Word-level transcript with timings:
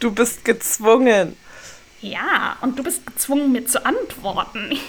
Du 0.00 0.10
bist 0.10 0.44
gezwungen. 0.44 1.36
Ja, 2.00 2.56
und 2.62 2.78
du 2.78 2.82
bist 2.82 3.06
gezwungen, 3.06 3.52
mir 3.52 3.66
zu 3.66 3.84
antworten. 3.84 4.72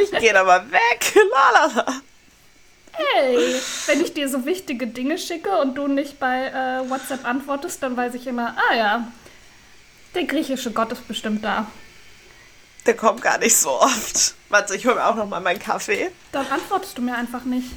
ich 0.00 0.10
gehe 0.12 0.32
mal 0.32 0.70
weg. 0.70 1.14
Lalala. 1.32 2.00
Hey, 2.92 3.60
wenn 3.86 4.00
ich 4.00 4.14
dir 4.14 4.28
so 4.28 4.46
wichtige 4.46 4.86
Dinge 4.86 5.18
schicke 5.18 5.50
und 5.58 5.74
du 5.74 5.88
nicht 5.88 6.20
bei 6.20 6.46
äh, 6.46 6.88
WhatsApp 6.88 7.24
antwortest, 7.24 7.82
dann 7.82 7.96
weiß 7.96 8.14
ich 8.14 8.28
immer, 8.28 8.56
ah 8.70 8.74
ja, 8.74 9.08
der 10.14 10.24
griechische 10.24 10.70
Gott 10.70 10.92
ist 10.92 11.08
bestimmt 11.08 11.44
da. 11.44 11.66
Der 12.86 12.94
kommt 12.94 13.20
gar 13.20 13.38
nicht 13.38 13.56
so 13.56 13.70
oft. 13.70 14.36
Warte, 14.48 14.76
ich 14.76 14.86
hole 14.86 14.94
mir 14.94 15.06
auch 15.06 15.16
noch 15.16 15.26
mal 15.26 15.40
meinen 15.40 15.58
Kaffee. 15.58 16.12
Dann 16.30 16.46
antwortest 16.46 16.96
du 16.96 17.02
mir 17.02 17.16
einfach 17.16 17.44
nicht. 17.44 17.70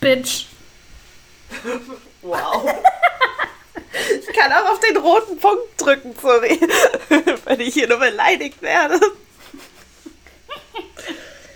Bitch. 0.00 0.46
Wow. 2.20 2.68
Ich 4.20 4.36
kann 4.36 4.52
auch 4.52 4.72
auf 4.72 4.80
den 4.80 4.96
roten 4.96 5.38
Punkt 5.38 5.64
drücken, 5.76 6.14
sorry. 6.20 6.58
Wenn 7.44 7.60
ich 7.60 7.74
hier 7.74 7.88
nur 7.88 7.98
beleidigt 7.98 8.60
werde. 8.62 9.00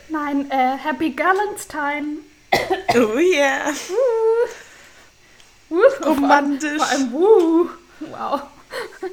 Nein, 0.09 0.51
äh, 0.51 0.77
Happy 0.77 1.11
Galentine. 1.11 2.19
Oh 2.95 3.19
yeah. 3.19 3.73
Uh. 5.71 5.81
Romantisch. 6.05 6.77
Vor 6.77 6.87
allem, 6.87 7.15
uh. 7.15 7.69
Wow. 8.01 8.43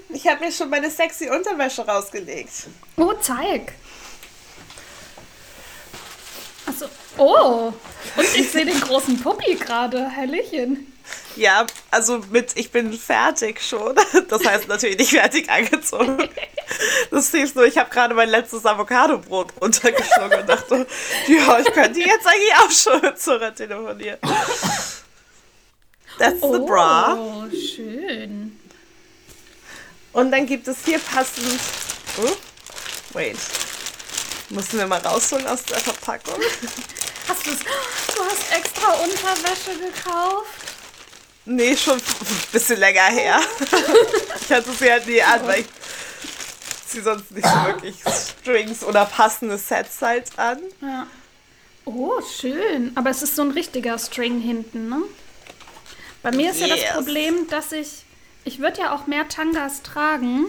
Ich 0.10 0.28
habe 0.28 0.46
mir 0.46 0.52
schon 0.52 0.70
meine 0.70 0.90
sexy 0.90 1.30
Unterwäsche 1.30 1.86
rausgelegt. 1.86 2.68
Oh, 2.98 3.14
zeig. 3.14 3.74
Achso. 6.66 6.86
Oh. 7.18 7.74
Und 8.16 8.36
ich 8.36 8.52
sehe 8.52 8.66
den 8.66 8.80
großen 8.80 9.22
Puppi 9.22 9.56
gerade. 9.56 10.16
Hallöchen. 10.16 10.94
Ja, 11.36 11.66
also 11.92 12.20
mit 12.32 12.52
ich 12.56 12.72
bin 12.72 12.92
fertig 12.94 13.62
schon. 13.62 13.96
Das 14.30 14.46
heißt 14.46 14.68
natürlich 14.68 14.98
nicht 14.98 15.12
fertig 15.12 15.50
angezogen. 15.50 16.30
Das 17.10 17.32
hieß 17.32 17.56
nur, 17.56 17.66
ich 17.66 17.78
habe 17.78 17.90
gerade 17.90 18.14
mein 18.14 18.30
letztes 18.30 18.66
Avocado-Brot 18.66 19.54
runtergeschlungen 19.62 20.42
und 20.42 20.50
dachte, 20.50 20.88
ja, 21.28 21.60
ich 21.60 21.72
könnte 21.74 22.00
jetzt 22.00 22.28
eigentlich 22.28 22.54
auch 22.56 22.72
schon 22.72 23.02
mit 23.02 23.20
Zora 23.20 23.52
telefonieren. 23.52 24.20
That's 26.20 26.42
oh, 26.42 26.54
the 26.54 26.60
bra. 26.60 27.16
Oh, 27.18 27.50
schön. 27.50 28.60
Und 30.14 30.32
dann 30.32 30.46
gibt 30.46 30.68
es 30.68 30.78
hier 30.86 31.00
passend. 31.00 31.60
Oh, 32.22 32.36
wait. 33.14 33.38
Müssen 34.50 34.80
wir 34.80 34.88
mal 34.88 35.00
rausholen 35.00 35.48
aus 35.48 35.64
der 35.64 35.78
Verpackung. 35.78 36.42
Hast 37.28 37.46
du's? 37.46 37.60
Du 37.60 38.24
hast 38.24 38.52
extra 38.52 38.94
Unterwäsche 38.94 39.78
gekauft? 39.80 40.69
Nee, 41.52 41.76
schon 41.76 41.96
ein 41.98 42.02
bisschen 42.52 42.80
länger 42.80 43.06
her. 43.06 43.40
ich 44.42 44.52
hatte 44.52 44.72
sie 44.72 44.92
halt 44.92 45.08
nie 45.08 45.20
an, 45.20 45.48
weil 45.48 45.62
ich 45.62 45.66
sie 46.86 47.02
sonst 47.02 47.32
nicht 47.32 47.48
so 47.48 47.66
wirklich 47.66 47.96
Strings 48.40 48.84
oder 48.84 49.06
passende 49.06 49.58
Sets 49.58 50.00
halt 50.00 50.28
an. 50.38 50.60
Ja. 50.80 51.08
Oh, 51.86 52.22
schön. 52.22 52.92
Aber 52.94 53.10
es 53.10 53.24
ist 53.24 53.36
so 53.36 53.42
ein 53.42 53.50
richtiger 53.50 53.98
String 53.98 54.40
hinten, 54.40 54.90
ne? 54.90 55.02
Bei 56.22 56.32
mir 56.32 56.52
ist 56.52 56.60
ja 56.60 56.68
das 56.68 56.82
Yes. 56.82 56.94
Problem, 56.94 57.48
dass 57.50 57.72
ich. 57.72 58.04
Ich 58.44 58.60
würde 58.60 58.82
ja 58.82 58.94
auch 58.94 59.08
mehr 59.08 59.28
Tangas 59.28 59.82
tragen. 59.82 60.46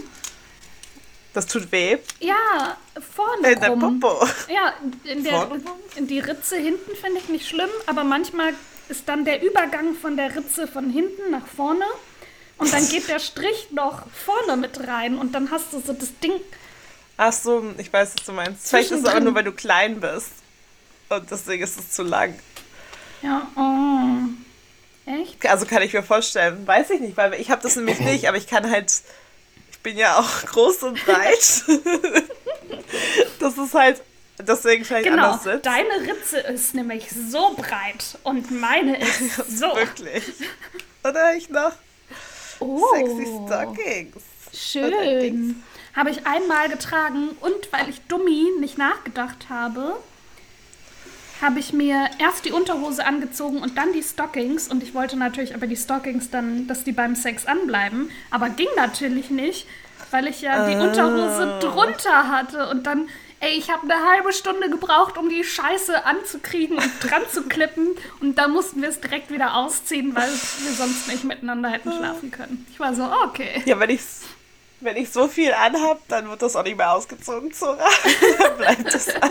Das 1.32 1.46
tut 1.46 1.72
weh. 1.72 1.96
Ja, 2.18 2.76
vorne 3.14 3.52
In 3.52 3.60
der 3.60 3.70
rum. 3.70 4.00
Popo. 4.00 4.26
Ja, 4.52 4.74
in, 5.04 5.24
der, 5.24 5.48
in 5.96 6.06
die 6.08 6.20
Ritze 6.20 6.56
hinten 6.56 6.94
finde 6.94 7.20
ich 7.20 7.28
nicht 7.30 7.48
schlimm, 7.48 7.70
aber 7.86 8.04
manchmal 8.04 8.52
ist 8.90 9.08
dann 9.08 9.24
der 9.24 9.42
Übergang 9.42 9.94
von 9.94 10.16
der 10.16 10.34
Ritze 10.36 10.66
von 10.66 10.90
hinten 10.90 11.30
nach 11.30 11.46
vorne 11.46 11.84
und 12.58 12.72
dann 12.72 12.86
geht 12.88 13.08
der 13.08 13.20
Strich 13.20 13.68
noch 13.70 14.02
vorne 14.12 14.56
mit 14.56 14.86
rein 14.86 15.16
und 15.16 15.32
dann 15.32 15.50
hast 15.50 15.72
du 15.72 15.80
so 15.80 15.92
das 15.92 16.10
Ding. 16.18 16.40
Ach 17.16 17.32
so, 17.32 17.64
ich 17.78 17.92
weiß, 17.92 18.14
was 18.16 18.26
du 18.26 18.32
meinst. 18.32 18.68
Vielleicht 18.68 18.90
ist 18.90 19.00
es 19.00 19.06
aber 19.06 19.20
nur, 19.20 19.34
weil 19.34 19.44
du 19.44 19.52
klein 19.52 20.00
bist. 20.00 20.32
Und 21.08 21.30
deswegen 21.30 21.62
ist 21.62 21.78
es 21.78 21.90
zu 21.90 22.02
lang. 22.02 22.38
Ja, 23.22 23.50
oh. 23.56 25.10
Echt? 25.10 25.44
Also 25.46 25.66
kann 25.66 25.82
ich 25.82 25.92
mir 25.92 26.02
vorstellen. 26.02 26.66
Weiß 26.66 26.90
ich 26.90 27.00
nicht, 27.00 27.16
weil 27.16 27.34
ich 27.34 27.50
habe 27.50 27.62
das 27.62 27.76
nämlich 27.76 28.00
nicht, 28.00 28.28
aber 28.28 28.36
ich 28.36 28.46
kann 28.46 28.70
halt. 28.70 28.92
Ich 29.72 29.80
bin 29.80 29.96
ja 29.96 30.18
auch 30.18 30.46
groß 30.46 30.82
und 30.84 31.04
breit. 31.04 31.64
das 33.38 33.58
ist 33.58 33.74
halt. 33.74 34.02
Deswegen 34.42 34.84
vielleicht 34.84 35.06
Genau, 35.08 35.28
anders 35.30 35.44
sitzt. 35.44 35.66
deine 35.66 36.00
Ritze 36.06 36.38
ist 36.38 36.74
nämlich 36.74 37.08
so 37.10 37.54
breit 37.56 38.18
und 38.24 38.50
meine 38.60 38.98
ist 39.00 39.58
so. 39.58 39.66
Wirklich. 39.76 40.24
Oder 41.04 41.34
ich 41.34 41.48
noch 41.48 41.72
Oh, 42.60 42.84
sexy 42.94 43.26
Stockings. 43.46 44.22
schön. 44.52 45.62
Habe 45.96 46.10
ich 46.10 46.26
einmal 46.26 46.68
getragen 46.68 47.30
und 47.40 47.72
weil 47.72 47.88
ich 47.88 48.00
Dummi 48.02 48.48
nicht 48.60 48.76
nachgedacht 48.78 49.46
habe, 49.48 49.96
habe 51.40 51.58
ich 51.58 51.72
mir 51.72 52.10
erst 52.18 52.44
die 52.44 52.52
Unterhose 52.52 53.04
angezogen 53.06 53.62
und 53.62 53.78
dann 53.78 53.92
die 53.94 54.02
Stockings. 54.02 54.68
Und 54.68 54.82
ich 54.82 54.92
wollte 54.94 55.16
natürlich 55.16 55.54
aber 55.54 55.66
die 55.66 55.76
Stockings 55.76 56.30
dann, 56.30 56.66
dass 56.66 56.84
die 56.84 56.92
beim 56.92 57.16
Sex 57.16 57.46
anbleiben. 57.46 58.10
Aber 58.30 58.50
ging 58.50 58.68
natürlich 58.76 59.30
nicht, 59.30 59.66
weil 60.10 60.26
ich 60.28 60.42
ja 60.42 60.68
die 60.68 60.74
Ah. 60.76 60.82
Unterhose 60.82 61.58
drunter 61.60 62.28
hatte. 62.28 62.68
Und 62.68 62.86
dann, 62.86 63.08
ey, 63.40 63.52
ich 63.58 63.70
habe 63.70 63.82
eine 63.90 64.08
halbe 64.08 64.32
Stunde 64.32 64.68
gebraucht, 64.70 65.16
um 65.18 65.28
die 65.28 65.42
Scheiße 65.44 66.04
anzukriegen 66.04 66.76
und 66.78 66.90
dran 67.02 67.22
zu 67.32 67.42
klippen. 67.44 67.88
Und 68.20 68.36
dann 68.36 68.52
mussten 68.52 68.82
wir 68.82 68.88
es 68.88 69.00
direkt 69.00 69.30
wieder 69.30 69.54
ausziehen, 69.56 70.14
weil 70.14 70.28
wir 70.30 70.72
sonst 70.72 71.08
nicht 71.08 71.24
miteinander 71.24 71.70
hätten 71.70 71.92
schlafen 71.92 72.30
können. 72.30 72.66
Ich 72.70 72.78
war 72.78 72.94
so, 72.94 73.04
okay. 73.24 73.62
Ja, 73.64 73.78
wenn 73.80 73.90
ich 73.90 74.00
wenn 74.82 74.96
ich 74.96 75.10
so 75.10 75.28
viel 75.28 75.52
anhab, 75.52 76.00
dann 76.08 76.30
wird 76.30 76.40
das 76.40 76.56
auch 76.56 76.62
nicht 76.64 76.78
mehr 76.78 76.92
ausgezogen, 76.92 77.52
Zora. 77.52 77.76
dann 78.38 78.56
bleibt 78.56 78.86
es 78.94 79.08
an. 79.14 79.30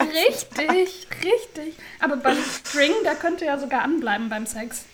Richtig, 0.00 1.06
richtig. 1.22 1.74
Aber 2.00 2.16
beim 2.16 2.38
String, 2.42 2.92
der 3.04 3.14
könnte 3.16 3.44
ja 3.44 3.58
sogar 3.58 3.82
anbleiben 3.82 4.30
beim 4.30 4.46
Sex. 4.46 4.84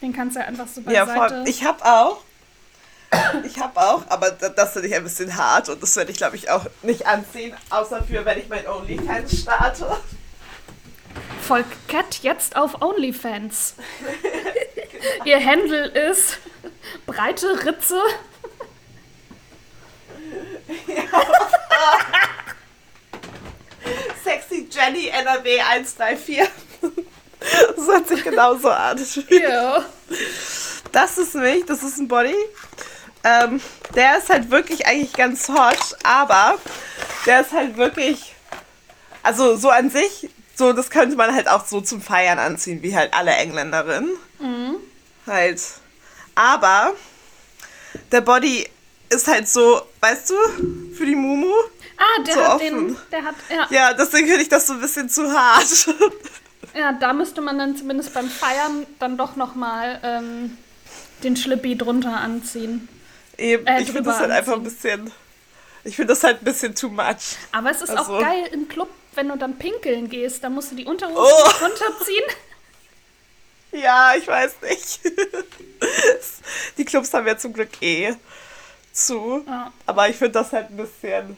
Den 0.00 0.14
kannst 0.14 0.36
du 0.36 0.40
ja 0.40 0.46
einfach 0.46 0.66
so 0.66 0.80
Ja, 0.88 1.04
beiseite. 1.04 1.34
voll. 1.34 1.44
Ich 1.48 1.64
hab 1.64 1.84
auch. 1.84 2.22
Ich 3.44 3.58
hab 3.60 3.76
auch, 3.76 4.02
aber 4.08 4.30
da- 4.30 4.48
das 4.48 4.72
finde 4.72 4.88
ich 4.88 4.94
ein 4.94 5.04
bisschen 5.04 5.36
hart 5.36 5.68
und 5.68 5.82
das 5.82 5.94
werde 5.96 6.10
ich, 6.10 6.16
glaube 6.18 6.36
ich, 6.36 6.50
auch 6.50 6.64
nicht 6.82 7.06
anziehen, 7.06 7.54
außer 7.70 8.02
für, 8.04 8.24
wenn 8.24 8.38
ich 8.38 8.48
mein 8.48 8.66
OnlyFans 8.66 9.40
starte. 9.42 9.96
Folgt 11.46 11.88
Cat 11.88 12.18
jetzt 12.22 12.56
auf 12.56 12.80
OnlyFans. 12.82 13.74
Ihr 15.24 15.44
Handle 15.44 15.86
ist 15.86 16.38
breite 17.06 17.64
Ritze. 17.64 18.00
Sexy 24.24 24.68
Jenny 24.70 25.08
NRW 25.08 25.60
134. 25.60 26.48
Das 27.40 27.86
hört 27.86 28.08
sich 28.08 28.24
genauso 28.24 28.70
an. 28.70 28.98
Ja. 29.30 29.84
Das 30.92 31.18
ist 31.18 31.34
nicht, 31.34 31.68
das 31.68 31.82
ist 31.82 31.98
ein 31.98 32.08
Body. 32.08 32.34
Ähm, 33.26 33.60
der 33.96 34.18
ist 34.18 34.28
halt 34.30 34.50
wirklich 34.50 34.86
eigentlich 34.86 35.12
ganz 35.14 35.48
hot, 35.48 35.96
aber 36.04 36.58
der 37.26 37.40
ist 37.40 37.50
halt 37.52 37.76
wirklich, 37.76 38.34
also 39.24 39.56
so 39.56 39.68
an 39.68 39.90
sich, 39.90 40.28
so 40.54 40.72
das 40.72 40.90
könnte 40.90 41.16
man 41.16 41.34
halt 41.34 41.48
auch 41.48 41.66
so 41.66 41.80
zum 41.80 42.00
Feiern 42.00 42.38
anziehen, 42.38 42.82
wie 42.82 42.94
halt 42.96 43.12
alle 43.14 43.32
Engländerinnen. 43.32 44.10
Halt. 45.26 45.60
Aber 46.36 46.92
der 48.12 48.20
Body 48.20 48.68
ist 49.08 49.26
halt 49.26 49.48
so, 49.48 49.82
weißt 50.00 50.30
du, 50.30 50.34
für 50.94 51.06
die 51.06 51.16
Mumu. 51.16 51.52
Ah, 51.98 52.22
der 52.22 52.34
So 52.34 52.44
hat 52.44 52.54
offen. 52.56 52.88
den. 52.88 52.96
Der 53.10 53.24
hat. 53.24 53.34
Ja, 53.48 53.66
Ja, 53.70 53.92
deswegen 53.94 54.26
finde 54.28 54.42
ich 54.42 54.48
das 54.48 54.66
so 54.66 54.74
ein 54.74 54.80
bisschen 54.80 55.08
zu 55.08 55.32
hart. 55.32 55.88
ja, 56.74 56.92
da 56.92 57.12
müsste 57.12 57.40
man 57.40 57.58
dann 57.58 57.76
zumindest 57.76 58.12
beim 58.14 58.28
Feiern 58.28 58.86
dann 58.98 59.16
doch 59.16 59.34
nochmal 59.36 59.98
ähm, 60.02 60.56
den 61.22 61.36
Schlippi 61.36 61.76
drunter 61.76 62.16
anziehen. 62.16 62.88
Eben, 63.38 63.66
Äh, 63.66 63.80
ich 63.82 63.86
finde 63.90 64.04
das 64.04 64.18
halt 64.18 64.30
einfach 64.30 64.54
ein 64.54 64.62
bisschen, 64.62 65.12
ich 65.84 65.96
finde 65.96 66.12
das 66.14 66.22
halt 66.24 66.40
ein 66.42 66.44
bisschen 66.44 66.74
too 66.74 66.88
much. 66.88 67.36
Aber 67.52 67.70
es 67.70 67.82
ist 67.82 67.90
Also- 67.90 68.16
auch 68.16 68.20
geil 68.20 68.48
im 68.52 68.68
Club, 68.68 68.88
wenn 69.14 69.28
du 69.28 69.36
dann 69.36 69.56
pinkeln 69.58 70.08
gehst, 70.08 70.42
dann 70.44 70.54
musst 70.54 70.72
du 70.72 70.76
die 70.76 70.84
Unterhose 70.84 71.18
Oh. 71.20 71.64
runterziehen. 71.64 72.24
Ja, 73.72 74.14
ich 74.16 74.26
weiß 74.26 74.54
nicht. 74.62 75.00
Die 76.78 76.84
Clubs 76.84 77.12
haben 77.12 77.26
ja 77.26 77.36
zum 77.36 77.52
Glück 77.52 77.82
eh 77.82 78.14
zu. 78.92 79.44
Ja. 79.46 79.70
Aber 79.84 80.08
ich 80.08 80.16
finde 80.16 80.32
das 80.32 80.52
halt 80.52 80.70
ein 80.70 80.76
bisschen 80.78 81.36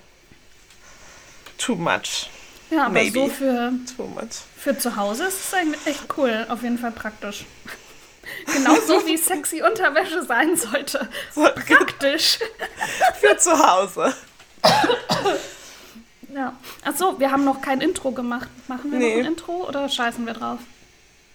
too 1.57 1.75
much. 1.75 2.29
Ja, 2.71 2.85
aber 2.85 2.93
Maybe. 2.93 3.19
so 3.21 3.29
für, 3.29 3.73
Too 3.97 4.07
much. 4.07 4.29
für 4.57 4.79
zu 4.79 4.95
Hause 4.95 5.25
ist 5.25 5.47
es 5.47 5.55
eigentlich 5.55 5.85
echt 5.87 6.05
cool. 6.17 6.47
Auf 6.49 6.63
jeden 6.63 6.79
Fall 6.79 6.93
praktisch. 6.93 7.45
Genauso 8.47 9.05
wie 9.07 9.17
sexy 9.17 9.63
Unterwäsche 9.63 10.23
sein 10.25 10.57
sollte. 10.57 11.09
So, 11.35 11.43
Praktisch. 11.43 12.39
für 13.21 13.37
zu 13.37 13.59
Hause. 13.59 14.15
Ja. 16.35 16.57
Achso, 16.85 17.19
wir 17.19 17.31
haben 17.31 17.45
noch 17.45 17.61
kein 17.61 17.81
Intro 17.81 18.11
gemacht. 18.13 18.49
Machen 18.69 18.93
wir 18.93 18.99
Nee. 18.99 19.13
noch 19.17 19.21
ein 19.21 19.33
Intro 19.33 19.67
oder 19.69 19.89
scheißen 19.89 20.25
wir 20.27 20.35
drauf? 20.35 20.59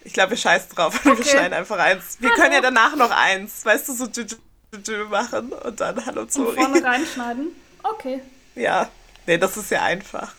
Ich 0.03 0.13
glaube, 0.13 0.31
wir 0.31 0.37
scheißen 0.37 0.69
drauf. 0.75 0.99
Wir 1.05 1.13
Okay. 1.13 1.23
schneiden 1.29 1.53
einfach 1.53 1.77
eins. 1.79 2.17
Wir 2.19 2.29
Hallo. 2.29 2.41
können 2.41 2.53
ja 2.53 2.61
danach 2.61 2.95
noch 2.95 3.11
eins, 3.11 3.63
weißt 3.65 3.87
du, 3.87 3.93
so 3.93 4.03
dü- 4.05 4.35
dü- 4.73 4.83
dü- 4.83 5.05
machen 5.05 5.51
und 5.53 5.79
dann 5.79 6.05
Hallo 6.05 6.21
Und 6.21 6.31
vorne 6.33 6.55
Zori. 6.55 6.79
reinschneiden. 6.83 7.47
Okay. 7.83 8.21
Ja, 8.55 8.89
nee, 9.25 9.37
das 9.37 9.55
ist 9.57 9.71
ja 9.71 9.81
einfach. 9.83 10.33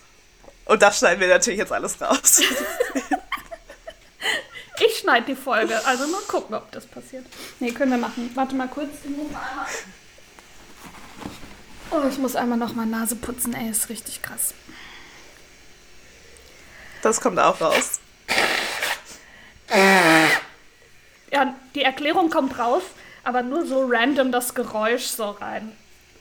Und 0.67 0.83
das 0.83 0.99
schneiden 0.99 1.21
wir 1.21 1.29
natürlich 1.29 1.59
jetzt 1.59 1.73
alles 1.73 1.99
raus. 2.01 2.43
Ich 4.81 4.99
schneide 4.99 5.27
die 5.27 5.37
Folge, 5.37 5.85
also 5.87 6.07
mal 6.09 6.21
gucken, 6.23 6.55
ob 6.57 6.71
das 6.73 6.87
passiert. 6.87 7.25
Nee, 7.61 7.71
können 7.71 7.93
wir 7.93 7.99
machen. 7.99 8.31
Warte 8.35 8.55
mal 8.55 8.69
kurz. 8.69 8.89
Ich 9.05 9.11
muss 9.11 9.31
mal 9.31 9.41
einmal. 9.51 9.67
Oh, 11.91 12.09
ich 12.09 12.19
muss 12.19 12.35
einmal 12.35 12.59
noch 12.59 12.75
mal 12.75 12.87
Nase 12.87 13.15
putzen, 13.15 13.55
ey, 13.55 13.71
ist 13.71 13.89
richtig 13.89 14.21
krass. 14.21 14.53
Das 17.03 17.21
kommt 17.21 17.39
auch 17.39 17.61
raus. 17.61 18.01
Ja, 21.31 21.55
die 21.75 21.83
Erklärung 21.83 22.31
kommt 22.31 22.59
raus, 22.59 22.83
aber 23.23 23.43
nur 23.43 23.67
so 23.67 23.87
random 23.89 24.33
das 24.33 24.55
Geräusch 24.55 25.05
so 25.05 25.31
rein. 25.31 25.77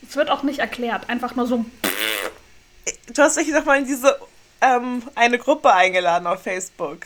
Es 0.08 0.16
wird 0.16 0.30
auch 0.30 0.44
nicht 0.44 0.60
erklärt, 0.60 1.10
einfach 1.10 1.36
nur 1.36 1.48
so. 1.48 1.66
Du 3.14 3.22
hast 3.22 3.38
mich 3.38 3.48
noch 3.48 3.66
mal 3.66 3.80
in 3.80 3.86
diese 3.86 4.20
ähm, 4.62 5.04
eine 5.16 5.40
Gruppe 5.40 5.72
eingeladen 5.72 6.28
auf 6.28 6.44
Facebook. 6.44 7.00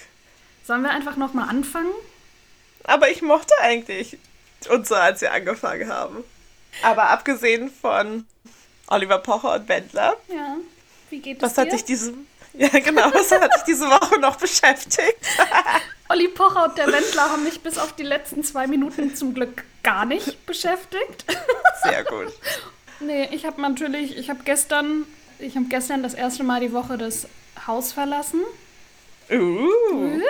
Sollen 0.68 0.82
wir 0.82 0.90
einfach 0.92 1.16
noch 1.16 1.34
mal 1.34 1.48
anfangen? 1.48 1.94
Aber 2.84 3.10
ich 3.10 3.22
mochte 3.22 3.54
eigentlich 3.62 4.18
uns 4.70 4.90
so, 4.90 4.96
als 4.96 5.22
wir 5.22 5.32
angefangen 5.32 5.88
haben. 5.90 6.26
Aber 6.84 7.10
abgesehen 7.10 7.72
von 7.72 8.28
Oliver 8.88 9.20
Pocher 9.20 9.56
und 9.56 9.70
Wendler, 9.70 10.18
Ja. 10.28 10.58
Wie 11.10 11.20
geht 11.20 11.38
es 11.38 11.44
was 11.44 11.54
dir? 11.54 11.62
hat 11.62 11.72
dich 11.72 11.86
diese, 11.86 12.14
ja 12.54 12.68
genau, 12.68 13.10
was 13.14 13.32
hat 13.32 13.50
dich 13.56 13.64
diese 13.64 13.86
Woche 13.90 14.20
noch 14.20 14.36
beschäftigt? 14.36 15.16
Olli 16.10 16.28
Pocher 16.28 16.66
und 16.66 16.78
der 16.78 16.88
Wendler 16.88 17.30
haben 17.32 17.46
mich 17.46 17.62
bis 17.62 17.78
auf 17.78 17.94
die 17.94 18.04
letzten 18.04 18.44
zwei 18.44 18.68
Minuten 18.68 19.16
zum 19.16 19.34
Glück 19.34 19.64
gar 19.84 20.04
nicht 20.04 20.46
beschäftigt. 20.46 21.26
Sehr 21.84 22.04
gut. 22.04 22.34
Nee, 23.00 23.30
ich 23.32 23.46
habe 23.46 23.62
natürlich, 23.62 24.18
ich 24.18 24.30
habe 24.30 24.40
gestern, 24.44 25.06
ich 25.40 25.56
habe 25.56 25.68
gestern 25.70 26.04
das 26.04 26.14
erste 26.14 26.44
Mal 26.44 26.60
die 26.60 26.74
Woche 26.74 26.98
das 26.98 27.28
Haus 27.68 27.94
verlassen. 27.94 28.42
Uh, 29.30 29.68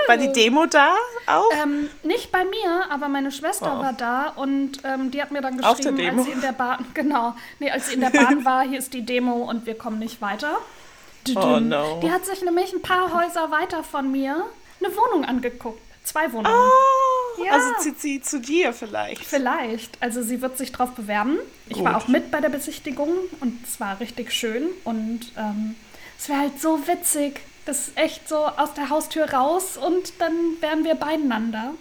war 0.08 0.18
die 0.18 0.32
Demo 0.32 0.66
da 0.66 0.96
auch? 1.28 1.50
Ähm, 1.64 1.90
nicht 2.04 2.32
bei 2.32 2.44
mir, 2.46 2.86
aber 2.90 3.08
meine 3.08 3.32
Schwester 3.32 3.76
Oh. 3.78 3.84
war 3.84 3.94
da 3.94 4.30
und 4.30 4.80
ähm, 4.84 5.12
die 5.12 5.22
hat 5.22 5.32
mir 5.32 5.42
dann 5.42 5.58
geschrieben, 5.58 6.00
als 6.18 6.26
sie 6.26 6.32
in 6.32 6.42
der 6.42 6.52
Bahn, 6.54 6.86
genau, 6.94 7.36
nee, 7.60 7.70
als 7.70 7.88
sie 7.90 7.94
in 7.96 8.02
der 8.02 8.10
Bahn 8.10 8.44
war, 8.46 8.64
hier 8.68 8.80
ist 8.80 8.94
die 8.94 9.06
Demo 9.06 9.34
und 9.50 9.66
wir 9.68 9.78
kommen 9.78 10.00
nicht 10.00 10.22
weiter. 10.22 10.58
Oh, 11.36 11.60
no. 11.60 12.00
Die 12.02 12.10
hat 12.12 12.26
sich 12.26 12.42
nämlich 12.42 12.74
ein 12.74 12.82
paar 12.82 13.14
Häuser 13.14 13.52
weiter 13.52 13.84
von 13.84 14.10
mir 14.12 14.46
eine 14.84 14.96
Wohnung 14.96 15.26
angeguckt. 15.26 15.82
Zwei 16.04 16.32
Wohnungen. 16.32 16.56
Oh, 16.56 17.44
Ja. 17.44 17.52
Also 17.52 17.68
zieht 17.82 18.00
sie 18.00 18.22
zu 18.22 18.40
dir 18.40 18.72
vielleicht. 18.72 19.24
Vielleicht. 19.26 20.02
Also 20.02 20.22
sie 20.24 20.42
wird 20.42 20.58
sich 20.58 20.72
drauf 20.72 20.92
bewerben. 20.92 21.38
Ich 21.68 21.84
war 21.84 21.94
Gut. 21.96 22.04
auch 22.04 22.08
mit 22.08 22.32
bei 22.32 22.40
der 22.40 22.48
Besichtigung 22.50 23.10
und 23.42 23.60
es 23.68 23.80
war 23.82 24.00
richtig 24.00 24.32
schön. 24.32 24.70
Und 24.86 25.34
ähm, 25.38 25.76
es 26.18 26.30
wäre 26.30 26.40
halt 26.40 26.62
so 26.62 26.88
witzig. 26.88 27.42
Das 27.68 27.90
ist 27.90 27.98
echt 27.98 28.28
so 28.30 28.38
aus 28.38 28.74
der 28.74 28.90
Haustür 28.90 29.30
raus 29.31 29.78
und 29.78 30.14
dann 30.19 30.34
wären 30.62 30.84
wir 30.86 30.96
beieinander. 30.96 31.74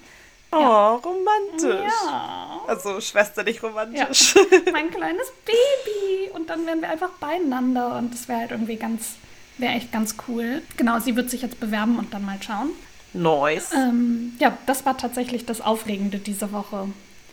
Oh, 0.53 0.95
romantisch. 0.97 1.93
Ja. 2.07 2.61
Also 2.67 3.01
schwesterlich 3.01 3.63
romantisch. 3.63 4.35
Mein 4.73 4.91
kleines 4.91 5.27
Baby. 5.45 6.31
Und 6.33 6.51
dann 6.51 6.67
wären 6.67 6.81
wir 6.81 6.89
einfach 6.91 7.11
beieinander 7.21 7.97
und 7.99 8.13
das 8.13 8.29
wäre 8.29 8.41
halt 8.41 8.51
irgendwie 8.51 8.77
ganz, 8.77 9.15
wäre 9.59 9.75
echt 9.75 9.93
ganz 9.93 10.17
cool. 10.29 10.63
Genau, 10.77 10.99
sie 10.99 11.15
wird 11.17 11.31
sich 11.31 11.43
jetzt 11.43 11.61
bewerben 11.61 11.99
und 11.99 12.13
dann 12.13 12.25
mal 12.25 12.39
schauen. 12.43 12.71
Nice. 13.13 13.73
Ähm, 13.73 14.35
ja, 14.39 14.57
das 14.67 14.85
war 14.85 14.97
tatsächlich 14.99 15.47
das 15.47 15.61
Aufregende 15.61 16.19
diese 16.19 16.53
Woche. 16.53 16.89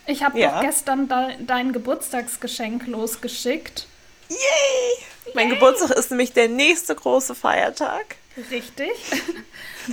Ich 0.06 0.22
habe 0.22 0.38
Ja. 0.38 0.52
doch 0.56 0.60
gestern 0.60 1.08
de 1.08 1.44
dein 1.46 1.72
Geburtstagsgeschenk 1.72 2.86
losgeschickt. 2.86 3.86
Yay! 4.28 5.34
Mein 5.34 5.50
Geburtstag 5.50 5.90
ist 5.90 6.10
nämlich 6.10 6.32
der 6.32 6.48
nächste 6.48 6.94
große 6.94 7.34
Feiertag. 7.34 8.16
Richtig. 8.50 8.90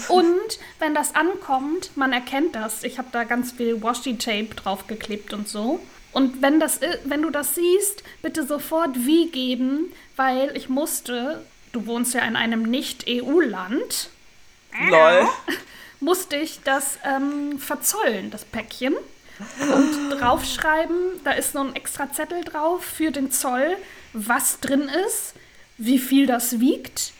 Und 0.08 0.60
wenn 0.80 0.96
das 0.96 1.16
ankommt, 1.16 1.96
man 1.96 2.14
erkennt 2.14 2.56
das. 2.56 2.84
Ich 2.84 2.98
habe 2.98 3.10
da 3.12 3.24
ganz 3.24 3.52
viel 3.52 3.82
Washi-Tape 3.82 4.56
draufgeklebt 4.56 5.34
und 5.34 5.48
so. 5.48 5.80
Und 6.12 6.42
wenn, 6.42 6.60
das, 6.60 6.80
wenn 7.06 7.22
du 7.22 7.30
das 7.30 7.56
siehst, 7.56 8.04
bitte 8.22 8.46
sofort 8.46 9.06
wie 9.06 9.30
geben, 9.30 9.94
weil 10.16 10.56
ich 10.58 10.70
musste, 10.70 11.46
du 11.72 11.86
wohnst 11.86 12.14
ja 12.14 12.22
in 12.22 12.36
einem 12.36 12.64
Nicht-EU-Land, 12.64 14.10
Lol. 14.90 15.28
musste 16.00 16.38
ich 16.38 16.62
das 16.64 16.98
ähm, 17.06 17.60
verzollen, 17.60 18.32
das 18.32 18.46
Päckchen. 18.46 18.96
Und 19.60 20.20
draufschreiben, 20.20 20.96
da 21.24 21.32
ist 21.32 21.54
so 21.54 21.60
ein 21.60 21.76
extra 21.76 22.12
Zettel 22.12 22.44
drauf 22.44 22.84
für 22.84 23.12
den 23.12 23.32
Zoll, 23.32 23.76
was 24.14 24.60
drin 24.60 24.90
ist, 25.08 25.34
wie 25.78 25.98
viel 25.98 26.28
das 26.28 26.60
wiegt 26.60 27.14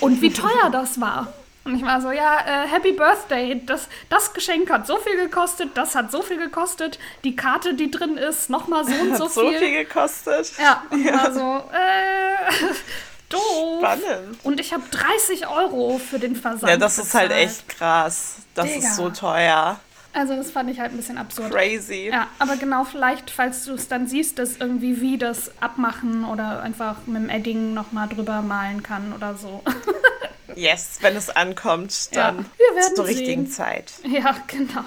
und 0.00 0.20
wie 0.22 0.32
teuer 0.32 0.70
das 0.70 1.00
war. 1.00 1.32
Und 1.64 1.76
ich 1.76 1.82
war 1.82 2.00
so, 2.02 2.10
ja, 2.10 2.40
äh, 2.40 2.68
Happy 2.68 2.92
Birthday, 2.92 3.62
das, 3.64 3.88
das 4.10 4.34
Geschenk 4.34 4.68
hat 4.70 4.86
so 4.86 4.98
viel 4.98 5.16
gekostet, 5.16 5.70
das 5.74 5.94
hat 5.94 6.10
so 6.12 6.20
viel 6.20 6.36
gekostet, 6.36 6.98
die 7.24 7.36
Karte, 7.36 7.72
die 7.72 7.90
drin 7.90 8.18
ist, 8.18 8.50
nochmal 8.50 8.84
so 8.84 8.92
und 9.00 9.16
so 9.16 9.24
Hat 9.24 9.32
so 9.32 9.48
viel. 9.48 9.58
viel 9.58 9.84
gekostet. 9.84 10.52
Ja, 10.58 10.82
und 10.90 11.06
war 11.06 11.32
so, 11.32 11.64
äh, 11.72 12.74
doof. 13.30 13.78
Spannend. 13.80 14.38
Und 14.42 14.60
ich 14.60 14.74
habe 14.74 14.82
30 14.90 15.48
Euro 15.48 15.98
für 15.98 16.18
den 16.18 16.36
Versand 16.36 16.70
Ja, 16.70 16.76
das 16.76 16.98
ist 16.98 17.14
halt 17.14 17.28
bezahlt. 17.30 17.46
echt 17.48 17.68
krass. 17.70 18.34
Das 18.54 18.66
Digga. 18.66 18.78
ist 18.86 18.96
so 18.96 19.08
teuer. 19.08 19.80
Also 20.14 20.36
das 20.36 20.50
fand 20.52 20.70
ich 20.70 20.78
halt 20.78 20.92
ein 20.92 20.96
bisschen 20.96 21.18
absurd. 21.18 21.50
Crazy. 21.52 22.08
Ja, 22.10 22.28
aber 22.38 22.56
genau 22.56 22.84
vielleicht, 22.84 23.30
falls 23.30 23.64
du 23.64 23.74
es 23.74 23.88
dann 23.88 24.06
siehst, 24.06 24.38
dass 24.38 24.56
irgendwie 24.58 25.00
wie 25.00 25.18
das 25.18 25.50
abmachen 25.60 26.24
oder 26.24 26.62
einfach 26.62 26.98
mit 27.06 27.16
dem 27.22 27.28
Edding 27.28 27.74
nochmal 27.74 28.08
drüber 28.08 28.40
malen 28.40 28.82
kann 28.82 29.12
oder 29.12 29.36
so. 29.36 29.62
Yes, 30.56 30.98
wenn 31.00 31.16
es 31.16 31.30
ankommt, 31.30 32.10
Ja, 32.12 32.26
dann 32.30 32.46
werden 32.76 32.94
zur 32.94 33.06
richtigen 33.06 33.46
sehen. 33.46 33.52
Zeit. 33.52 33.92
ja, 34.04 34.36
genau. 34.46 34.84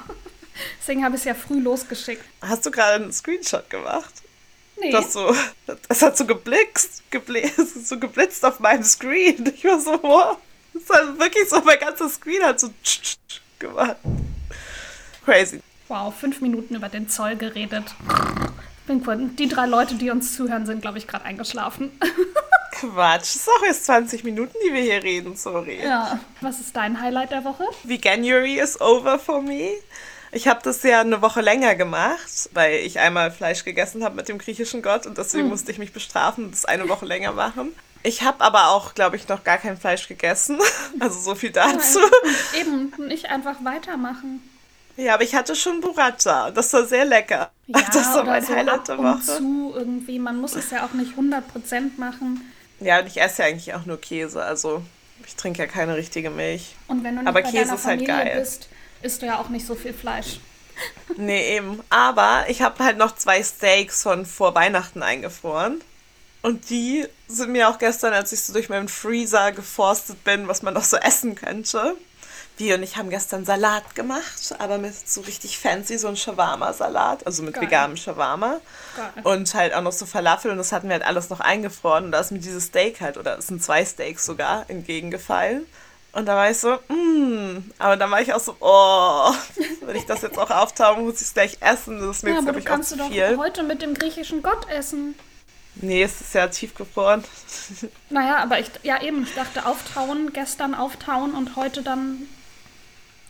Deswegen 0.80 1.04
habe 1.04 1.16
ich 1.16 1.22
es 1.22 1.26
ja 1.26 1.34
früh 1.34 1.60
losgeschickt. 1.60 2.24
Hast 2.42 2.66
du 2.66 2.72
gerade 2.72 3.04
einen 3.04 3.12
Screenshot 3.12 3.70
gemacht? 3.70 4.14
Nee, 4.80 4.92
Das 4.92 5.12
so, 5.12 5.36
es 5.90 6.02
hat 6.02 6.16
so 6.18 6.26
geblixt, 6.26 7.04
gebl 7.12 7.36
es 7.38 7.58
ist 7.76 7.90
so 7.90 8.00
geblitzt 8.00 8.46
auf 8.46 8.62
meinem 8.62 8.84
Screen. 8.84 9.46
Ich 9.54 9.66
war 9.66 9.78
so, 9.82 10.02
wow. 10.04 10.38
Es 10.74 10.90
hat 10.90 11.20
wirklich 11.20 11.50
so, 11.50 11.60
mein 11.62 11.80
ganzer 11.80 12.08
Screen 12.08 12.44
hat 12.44 12.62
so 12.62 12.70
tsch, 12.82 13.02
tsch, 13.02 13.18
tsch 13.28 13.42
gemacht. 13.60 13.98
Crazy. 15.28 15.62
wow, 15.90 16.14
fünf 16.16 16.40
Minuten 16.40 16.74
über 16.76 16.88
den 16.88 17.10
Zoll 17.10 17.36
geredet. 17.36 17.84
Bin 18.88 19.04
cool. 19.06 19.30
Die 19.38 19.50
drei 19.50 19.66
Leute, 19.66 19.96
die 19.96 20.10
uns 20.10 20.34
zuhören, 20.38 20.66
sind, 20.66 20.82
glaube 20.82 20.98
ich, 21.00 21.06
gerade 21.06 21.26
eingeschlafen. 21.26 21.92
Quatsch. 22.72 23.24
Es 23.24 23.36
ist 23.36 23.50
auch 23.50 23.64
erst 23.66 23.86
20 23.88 24.24
Minuten, 24.24 24.56
die 24.66 24.72
wir 24.74 24.82
hier 24.82 25.04
reden, 25.04 25.36
sorry. 25.36 25.82
ja. 25.84 26.18
Was 26.40 26.62
ist 26.62 26.74
dein 26.78 27.02
Highlight 27.02 27.32
der 27.32 27.44
Woche? 27.44 27.66
Veganuary 27.84 28.58
is 28.58 28.80
over 28.80 29.20
for 29.20 29.42
me. 29.42 29.72
Ich 30.32 30.48
habe 30.48 30.62
das 30.64 30.82
ja 30.84 31.02
eine 31.02 31.22
Woche 31.22 31.42
länger 31.42 31.76
gemacht, 31.76 32.50
weil 32.54 32.76
ich 32.76 33.00
einmal 33.00 33.30
Fleisch 33.32 33.66
gegessen 33.66 34.06
habe 34.06 34.16
mit 34.16 34.30
dem 34.30 34.38
griechischen 34.38 34.82
Gott 34.82 35.06
und 35.06 35.18
deswegen 35.18 35.50
musste 35.50 35.72
ich 35.72 35.78
mich 35.78 35.92
bestrafen 35.92 36.46
und 36.46 36.52
das 36.52 36.64
eine 36.64 36.88
Woche 36.88 37.06
länger 37.06 37.34
machen. 37.34 37.76
Ich 38.04 38.22
habe 38.22 38.42
aber 38.44 38.70
auch, 38.70 38.94
glaube 38.94 39.18
ich, 39.18 39.28
noch 39.28 39.44
gar 39.44 39.58
kein 39.58 39.78
Fleisch 39.78 40.08
gegessen. 40.08 40.58
Also 41.00 41.20
so 41.20 41.36
viel 41.36 41.52
dazu. 41.52 42.00
Eben, 42.60 42.94
nicht 43.08 43.30
einfach 43.30 43.58
weitermachen. 43.64 44.42
Ja, 44.98 45.14
aber 45.14 45.24
ich 45.24 45.36
hatte 45.36 45.56
schon 45.56 45.80
Burrata. 45.80 46.52
Das 46.52 46.74
war 46.74 46.86
sehr 46.86 47.06
lecker. 47.06 47.52
Ja, 47.68 47.82
das 47.94 48.14
war 48.14 48.24
mein 48.24 48.44
so 48.44 48.54
Highlight 48.56 48.88
der 48.88 49.00
und 49.00 49.06
Woche. 49.06 49.22
zu 49.22 49.74
irgendwie. 49.76 50.20
Man 50.20 50.38
muss 50.42 50.56
es 50.56 50.72
ja 50.72 50.86
auch 50.86 50.94
nicht 50.94 51.14
100% 51.18 51.92
machen. 51.98 52.52
Ja, 52.80 53.00
und 53.00 53.08
ich 53.08 53.22
esse 53.22 53.44
ja 53.44 53.48
eigentlich 53.50 53.74
auch 53.74 53.86
nur 53.86 54.00
Käse. 54.02 54.42
Also 54.44 54.84
ich 55.26 55.36
trinke 55.36 55.60
ja 55.60 55.68
keine 55.68 55.96
richtige 55.96 56.30
Milch. 56.30 56.76
Und 56.88 57.04
wenn 57.04 57.16
du 57.16 57.22
nicht 57.22 57.28
Aber 57.30 57.42
bei 57.42 57.50
Käse 57.50 57.66
deiner 57.66 57.76
ist 57.76 57.86
halt 57.86 58.02
Familie 58.02 58.08
geil. 58.08 58.40
bist, 58.40 58.70
isst 59.02 59.22
du 59.22 59.28
ja 59.28 59.40
auch 59.40 59.50
nicht 59.50 59.66
so 59.66 59.76
viel 59.76 59.94
Fleisch. 59.94 60.40
Nee, 61.18 61.56
eben. 61.58 61.82
Aber 61.90 62.46
ich 62.50 62.62
habe 62.62 62.84
halt 62.84 63.00
noch 63.00 63.16
zwei 63.16 63.42
Steaks 63.42 64.04
von 64.04 64.28
vor 64.28 64.54
Weihnachten 64.54 65.02
eingefroren. 65.02 65.82
Und 66.44 66.70
die 66.70 67.08
sind 67.28 67.52
mir 67.52 67.68
auch 67.70 67.80
gestern, 67.80 68.14
als 68.14 68.32
ich 68.32 68.42
so 68.42 68.54
durch 68.54 68.70
meinen 68.70 68.88
Freezer 68.88 69.52
geforstet 69.54 70.24
bin, 70.24 70.48
was 70.48 70.62
man 70.62 70.76
noch 70.76 70.84
so 70.84 70.98
essen 70.98 71.34
könnte. 71.34 71.96
Wir 72.58 72.74
und 72.76 72.82
ich 72.84 72.98
haben 72.98 73.12
gestern 73.12 73.46
Salat 73.46 73.94
gemacht, 73.94 74.56
aber 74.58 74.80
mit 74.80 74.94
so 75.08 75.22
richtig 75.22 75.60
fancy, 75.60 75.98
so 76.00 76.08
ein 76.08 76.18
Shawarma-Salat, 76.18 77.26
also 77.28 77.44
mit 77.44 77.54
Geil. 77.54 77.64
veganem 77.64 77.98
Shawarma. 77.98 78.60
Geil. 78.96 79.24
Und 79.24 79.54
halt 79.54 79.76
auch 79.76 79.82
noch 79.82 79.92
so 79.92 80.08
Falafel 80.08 80.50
und 80.52 80.58
das 80.58 80.72
hatten 80.72 80.88
wir 80.88 80.94
halt 80.96 81.06
alles 81.06 81.30
noch 81.30 81.40
eingefroren. 81.40 82.06
Und 82.06 82.12
da 82.14 82.20
ist 82.20 82.32
mir 82.32 82.40
dieses 82.40 82.66
Steak 82.66 83.00
halt, 83.00 83.18
oder 83.18 83.38
es 83.38 83.48
sind 83.48 83.64
zwei 83.64 83.86
Steaks 83.86 84.26
sogar, 84.26 84.66
entgegengefallen. 84.70 85.68
Und 86.14 86.26
da 86.26 86.36
war 86.36 86.50
ich 86.50 86.58
so, 86.58 86.80
mm, 86.88 87.72
aber 87.78 87.96
dann 87.96 88.10
war 88.10 88.22
ich 88.22 88.34
auch 88.34 88.40
so, 88.40 88.56
oh, 88.60 89.32
wenn 89.86 89.96
ich 89.96 90.06
das 90.08 90.24
jetzt 90.24 90.40
auch 90.40 90.50
auftaue, 90.50 91.00
muss 91.02 91.16
ich 91.16 91.28
es 91.28 91.34
gleich 91.36 91.58
essen. 91.60 92.00
Das 92.00 92.18
ist 92.18 92.24
mir 92.24 92.32
Ja, 92.32 92.36
jetzt, 92.38 92.44
aber 92.48 92.54
du 92.54 92.60
ich, 92.60 92.66
auch 92.66 92.70
kannst 92.72 92.92
du 92.92 92.96
doch 92.96 93.10
viel. 93.10 93.38
heute 93.38 93.62
mit 93.62 93.84
dem 93.84 93.94
griechischen 93.94 94.42
Gott 94.42 94.68
essen. 94.68 95.14
Nee, 95.76 96.02
es 96.02 96.22
ist 96.22 96.34
ja 96.34 96.48
tiefgefroren. 96.48 97.24
Naja, 98.10 98.38
aber 98.38 98.60
ich, 98.60 98.72
ja 98.82 99.00
eben, 99.04 99.22
ich 99.24 99.36
dachte 99.36 99.68
auftauen, 99.68 100.34
gestern 100.34 100.74
auftauen 100.74 101.34
und 101.36 101.56
heute 101.56 101.84
dann. 101.84 102.28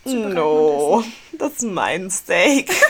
Zubereiten. 0.08 0.34
No, 0.34 1.04
das 1.32 1.52
ist 1.52 1.62
mein 1.62 2.10
Steak. 2.10 2.70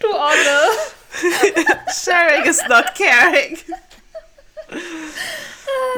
Du 0.00 0.08
Olle. 0.14 0.68
Sharing 2.04 2.44
is 2.44 2.62
not 2.68 2.94
caring. 2.94 3.58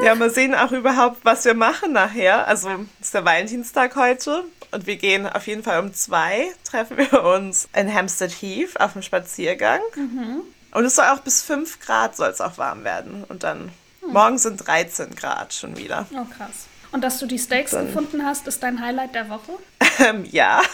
Ja, 0.03 0.15
mal 0.15 0.29
sehen 0.31 0.55
auch 0.55 0.71
überhaupt, 0.71 1.23
was 1.23 1.45
wir 1.45 1.53
machen 1.53 1.93
nachher. 1.93 2.47
Also, 2.47 2.69
es 2.99 3.07
ist 3.07 3.13
der 3.13 3.25
Valentinstag 3.25 3.95
heute 3.95 4.43
und 4.71 4.87
wir 4.87 4.95
gehen 4.95 5.27
auf 5.27 5.45
jeden 5.47 5.63
Fall 5.63 5.79
um 5.79 5.93
zwei, 5.93 6.51
treffen 6.63 6.97
wir 6.97 7.23
uns 7.23 7.67
in 7.75 7.93
Hampstead 7.93 8.31
Heath 8.31 8.79
auf 8.79 8.93
dem 8.93 9.01
Spaziergang. 9.01 9.81
Und 10.71 10.85
es 10.85 10.95
soll 10.95 11.05
auch 11.05 11.19
bis 11.19 11.43
5 11.43 11.79
Grad 11.81 12.15
soll 12.15 12.29
es 12.29 12.41
auch 12.41 12.57
warm 12.57 12.83
werden. 12.83 13.23
Und 13.25 13.43
dann 13.43 13.71
morgen 14.07 14.37
sind 14.37 14.65
13 14.65 15.15
Grad 15.15 15.53
schon 15.53 15.77
wieder. 15.77 16.07
Oh, 16.13 16.25
krass. 16.25 16.67
Und 16.91 17.01
dass 17.03 17.19
du 17.19 17.25
die 17.25 17.39
Steaks 17.39 17.71
Dann- 17.71 17.87
gefunden 17.87 18.25
hast, 18.25 18.47
ist 18.47 18.61
dein 18.63 18.81
Highlight 18.81 19.15
der 19.15 19.29
Woche? 19.29 19.53
Ähm, 19.99 20.25
ja, 20.31 20.61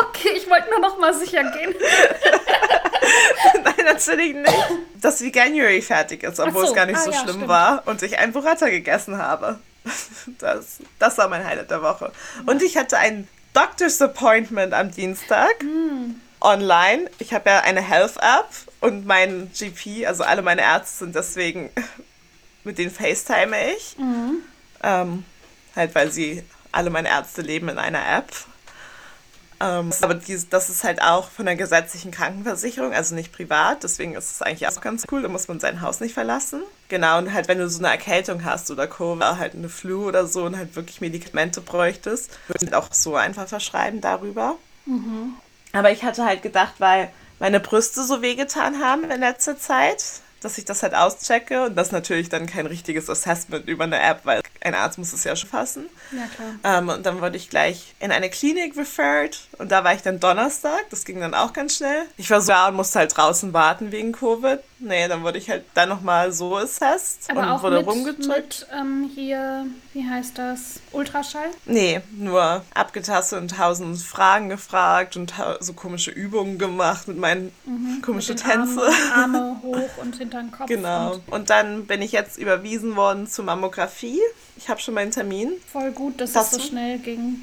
Okay, 0.00 0.30
ich 0.36 0.48
wollte 0.50 0.68
nur 0.70 0.80
noch 0.80 0.98
mal 0.98 1.14
sicher 1.14 1.42
gehen. 1.52 1.74
nein, 3.64 3.84
natürlich 3.84 4.34
nicht. 4.34 4.54
Dass 5.00 5.20
Veganuary 5.22 5.80
fertig 5.80 6.22
ist, 6.22 6.38
obwohl 6.40 6.64
so, 6.64 6.68
es 6.70 6.74
gar 6.74 6.86
nicht 6.86 6.98
ah 6.98 7.02
so 7.02 7.10
ja, 7.10 7.18
schlimm 7.20 7.34
stimmt. 7.36 7.48
war 7.48 7.82
und 7.86 8.02
ich 8.02 8.18
ein 8.18 8.32
Burrata 8.32 8.68
gegessen 8.68 9.16
habe. 9.18 9.58
Das, 10.38 10.78
das 10.98 11.16
war 11.18 11.28
mein 11.28 11.44
Highlight 11.46 11.70
der 11.70 11.82
Woche. 11.82 12.12
Und 12.46 12.62
ich 12.62 12.76
hatte 12.76 12.98
ein 12.98 13.26
Doctor's 13.54 14.00
Appointment 14.02 14.74
am 14.74 14.90
Dienstag 14.90 15.60
Hm. 15.60 16.20
online. 16.40 17.10
Ich 17.18 17.32
habe 17.32 17.48
ja 17.50 17.60
eine 17.60 17.80
Health 17.80 18.16
App 18.18 18.48
und 18.80 19.06
mein 19.06 19.50
GP, 19.58 20.06
also 20.06 20.24
alle 20.24 20.42
meine 20.42 20.62
Ärzte 20.62 20.98
sind 21.04 21.14
deswegen, 21.14 21.70
mit 22.64 22.76
denen 22.78 22.90
FaceTime 22.90 23.56
ich. 23.72 23.96
Mhm. 23.98 24.42
Ähm, 24.82 25.24
halt, 25.74 25.94
weil 25.94 26.10
sie, 26.10 26.44
alle 26.72 26.90
meine 26.90 27.08
Ärzte 27.08 27.42
leben 27.42 27.68
in 27.68 27.78
einer 27.78 28.06
App. 28.16 28.32
Ähm, 29.60 29.92
aber 30.02 30.14
dies, 30.14 30.48
das 30.48 30.70
ist 30.70 30.84
halt 30.84 31.02
auch 31.02 31.30
von 31.30 31.46
der 31.46 31.56
gesetzlichen 31.56 32.12
Krankenversicherung, 32.12 32.92
also 32.92 33.14
nicht 33.14 33.32
privat. 33.32 33.82
Deswegen 33.82 34.14
ist 34.14 34.30
es 34.30 34.42
eigentlich 34.42 34.68
auch 34.68 34.80
ganz 34.80 35.04
cool. 35.10 35.22
Da 35.22 35.28
muss 35.28 35.48
man 35.48 35.58
sein 35.58 35.80
Haus 35.80 36.00
nicht 36.00 36.14
verlassen. 36.14 36.62
Genau, 36.88 37.18
und 37.18 37.32
halt, 37.32 37.48
wenn 37.48 37.58
du 37.58 37.68
so 37.68 37.80
eine 37.80 37.88
Erkältung 37.88 38.44
hast 38.44 38.70
oder 38.70 38.86
Covid, 38.86 39.38
halt 39.38 39.54
eine 39.54 39.68
Flu 39.68 40.06
oder 40.06 40.26
so 40.26 40.44
und 40.44 40.56
halt 40.56 40.76
wirklich 40.76 41.00
Medikamente 41.00 41.60
bräuchtest, 41.60 42.30
würde 42.46 42.66
ich 42.66 42.74
auch 42.74 42.88
so 42.92 43.16
einfach 43.16 43.48
verschreiben 43.48 44.00
darüber. 44.00 44.54
Aber 45.72 45.90
ich 45.90 46.04
hatte 46.04 46.24
halt 46.24 46.42
gedacht, 46.42 46.74
weil 46.78 47.10
meine 47.40 47.60
Brüste 47.60 48.04
so 48.04 48.22
wehgetan 48.22 48.80
haben 48.80 49.10
in 49.10 49.20
letzter 49.20 49.58
Zeit, 49.58 50.04
dass 50.40 50.56
ich 50.56 50.64
das 50.64 50.82
halt 50.82 50.94
auschecke 50.94 51.64
und 51.66 51.74
das 51.74 51.90
natürlich 51.90 52.28
dann 52.28 52.46
kein 52.46 52.66
richtiges 52.66 53.10
Assessment 53.10 53.66
über 53.68 53.84
eine 53.84 54.00
App, 54.00 54.20
weil 54.24 54.40
ein 54.60 54.74
Arzt 54.74 54.98
muss 54.98 55.12
es 55.12 55.24
ja 55.24 55.36
schon 55.36 55.48
fassen. 55.48 55.86
Ja, 56.12 56.26
klar. 56.26 56.78
Ähm, 56.78 56.88
und 56.88 57.06
dann 57.06 57.20
wurde 57.20 57.36
ich 57.36 57.50
gleich 57.50 57.94
in 58.00 58.10
eine 58.10 58.30
Klinik 58.30 58.76
referred 58.76 59.40
und 59.58 59.70
da 59.70 59.84
war 59.84 59.94
ich 59.94 60.02
dann 60.02 60.20
Donnerstag. 60.20 60.86
Das 60.90 61.04
ging 61.04 61.20
dann 61.20 61.34
auch 61.34 61.52
ganz 61.52 61.76
schnell. 61.76 62.06
Ich 62.16 62.30
war 62.30 62.40
so 62.40 62.52
und 62.68 62.74
musste 62.74 62.98
halt 63.00 63.16
draußen 63.16 63.52
warten 63.52 63.92
wegen 63.92 64.12
Covid. 64.12 64.60
Nee, 64.80 65.08
dann 65.08 65.24
wurde 65.24 65.38
ich 65.38 65.50
halt 65.50 65.64
dann 65.74 65.88
nochmal 65.88 66.30
so 66.32 66.56
assessed 66.56 67.28
Aber 67.30 67.40
und 67.40 67.48
auch 67.48 67.62
wurde 67.64 67.78
mit, 67.78 67.86
rumgedrückt. 67.88 68.28
mit 68.28 68.66
ähm, 68.72 69.10
hier, 69.12 69.66
wie 69.92 70.08
heißt 70.08 70.38
das? 70.38 70.80
Ultraschall? 70.92 71.48
Nee, 71.66 72.00
nur 72.16 72.62
abgetastet 72.74 73.40
und 73.40 73.48
tausend 73.56 73.98
Fragen 74.00 74.48
gefragt 74.48 75.16
und 75.16 75.34
so 75.58 75.72
komische 75.72 76.12
Übungen 76.12 76.58
gemacht 76.58 77.08
mit 77.08 77.18
meinen 77.18 77.52
komischen 78.02 78.36
Mhm. 78.36 78.38
Den 78.38 78.50
Tänze. 78.52 78.82
Arme, 79.14 79.14
Arme 79.14 79.56
hoch 79.62 79.90
und 80.00 80.16
hinter 80.16 80.38
den 80.40 80.52
Kopf. 80.52 80.68
Genau. 80.68 81.14
Und 81.14 81.28
Und 81.32 81.50
dann 81.50 81.86
bin 81.86 82.00
ich 82.00 82.12
jetzt 82.12 82.38
überwiesen 82.38 82.94
worden 82.94 83.26
zur 83.26 83.44
Mammographie. 83.46 84.20
Ich 84.56 84.68
habe 84.68 84.80
schon 84.80 84.94
meinen 84.94 85.10
Termin. 85.10 85.52
voll 85.72 85.90
gut, 85.90 86.20
dass 86.20 86.32
Das- 86.34 86.52
es 86.52 86.62
so 86.62 86.68
schnell 86.68 86.98
ging. 86.98 87.42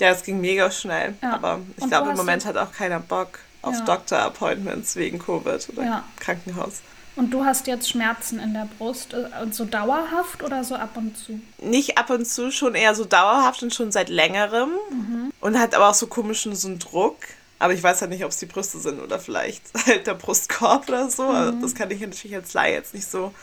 Ja, 0.00 0.10
es 0.10 0.22
ging 0.22 0.40
mega 0.40 0.70
schnell. 0.70 1.14
Ja. 1.22 1.34
Aber 1.34 1.60
ich 1.76 1.86
glaube, 1.88 2.04
im 2.06 2.10
hast 2.12 2.18
Moment 2.18 2.44
hat 2.44 2.56
auch 2.56 2.72
keiner 2.72 3.00
Bock 3.00 3.40
auf 3.62 3.74
Ja. 3.74 3.84
Doktor-Appointments 3.84 4.96
wegen 4.96 5.18
Covid 5.18 5.68
oder 5.70 5.84
Ja. 5.84 6.04
Krankenhaus. 6.20 6.80
Und 7.16 7.30
du 7.32 7.44
hast 7.44 7.66
jetzt 7.66 7.88
Schmerzen 7.88 8.38
in 8.38 8.54
der 8.54 8.68
Brust, 8.78 9.12
äh, 9.12 9.26
und 9.42 9.52
so 9.54 9.64
dauerhaft 9.64 10.42
oder 10.44 10.62
so 10.62 10.76
ab 10.76 10.90
und 10.94 11.16
zu? 11.18 11.40
Nicht 11.60 11.98
ab 11.98 12.10
und 12.10 12.24
zu, 12.26 12.52
schon 12.52 12.76
eher 12.76 12.94
so 12.94 13.04
dauerhaft 13.04 13.60
und 13.64 13.74
schon 13.74 13.90
seit 13.90 14.08
längerem. 14.08 14.70
Mhm. 14.90 15.32
Und 15.40 15.58
hat 15.58 15.74
aber 15.74 15.88
auch 15.88 15.94
so 15.94 16.06
komischen 16.06 16.54
so 16.54 16.68
einen 16.68 16.78
Druck. 16.78 17.16
Aber 17.60 17.72
ich 17.72 17.82
weiß 17.82 18.02
halt 18.02 18.12
nicht, 18.12 18.24
ob 18.24 18.30
es 18.30 18.36
die 18.36 18.46
Brüste 18.46 18.78
sind 18.78 19.00
oder 19.00 19.18
vielleicht 19.18 19.62
halt 19.86 20.06
der 20.06 20.14
Brustkorb 20.14 20.88
oder 20.88 21.10
so. 21.10 21.24
Also 21.24 21.52
Mhm. 21.54 21.62
das 21.62 21.74
kann 21.74 21.90
ich 21.90 22.00
natürlich 22.00 22.36
als 22.36 22.54
Laie 22.54 22.74
jetzt 22.74 22.94
nicht 22.94 23.10
so 23.10 23.34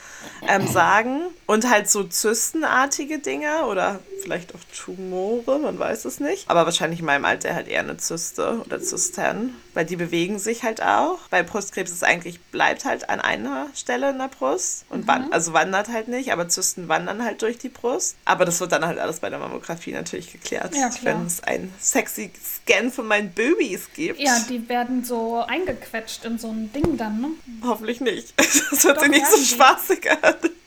ähm, 0.47 0.65
sagen. 0.69 1.23
Und 1.45 1.69
halt 1.69 1.89
so 1.89 2.05
zystenartige 2.05 3.19
Dinge 3.19 3.65
oder 3.65 3.99
vielleicht 4.23 4.55
auch 4.55 4.59
Tumore, 4.73 5.59
man 5.59 5.77
weiß 5.77 6.05
es 6.05 6.21
nicht. 6.21 6.49
Aber 6.49 6.63
wahrscheinlich 6.63 7.01
in 7.01 7.05
meinem 7.05 7.25
Alter 7.25 7.53
halt 7.53 7.67
eher 7.67 7.81
eine 7.81 7.97
Zyste 7.97 8.61
oder 8.65 8.79
Zysten, 8.81 9.53
weil 9.75 9.85
die 9.85 9.95
bewegen 9.95 10.39
sich 10.39 10.63
halt 10.63 10.81
auch. 10.81 11.19
Bei 11.29 11.43
Brustkrebs 11.43 11.91
ist 11.91 12.03
eigentlich, 12.03 12.41
bleibt 12.45 12.85
halt 12.85 13.09
an 13.09 13.19
einer 13.21 13.67
Stelle 13.75 14.09
in 14.09 14.17
der 14.17 14.29
Brust 14.29 14.85
und 14.89 15.01
Mhm. 15.01 15.07
wan 15.07 15.31
also 15.33 15.53
wandert 15.53 15.89
halt 15.89 16.07
nicht, 16.07 16.31
aber 16.31 16.49
Zysten 16.49 16.87
wandern 16.87 17.23
halt 17.23 17.41
durch 17.41 17.57
die 17.57 17.69
Brust. 17.69 18.15
Aber 18.25 18.45
das 18.45 18.59
wird 18.59 18.71
dann 18.71 18.85
halt 18.85 18.97
alles 18.99 19.19
bei 19.19 19.29
der 19.29 19.39
Mammographie 19.39 19.91
natürlich 19.91 20.31
geklärt, 20.31 20.73
Ja, 20.75 20.89
wenn 21.03 21.25
es 21.25 21.43
einen 21.43 21.73
sexy 21.79 22.31
Scan 22.43 22.89
von 22.91 23.05
meinen 23.07 23.31
Babys 23.31 23.89
gibt. 23.93 24.19
Ja, 24.19 24.39
die 24.49 24.67
werden 24.69 25.03
so 25.03 25.43
eingequetscht 25.45 26.25
in 26.25 26.39
so 26.39 26.49
ein 26.49 26.71
Ding 26.73 26.97
dann, 26.97 27.21
ne? 27.21 27.27
Hoffentlich 27.63 28.01
nicht. 28.01 28.33
Das 28.71 28.83
wird 28.83 28.97
Doch, 28.97 29.03
sie 29.03 29.09
nicht 29.09 29.27
so 29.27 29.37
die. 29.37 29.45
spaßiger. 29.45 30.17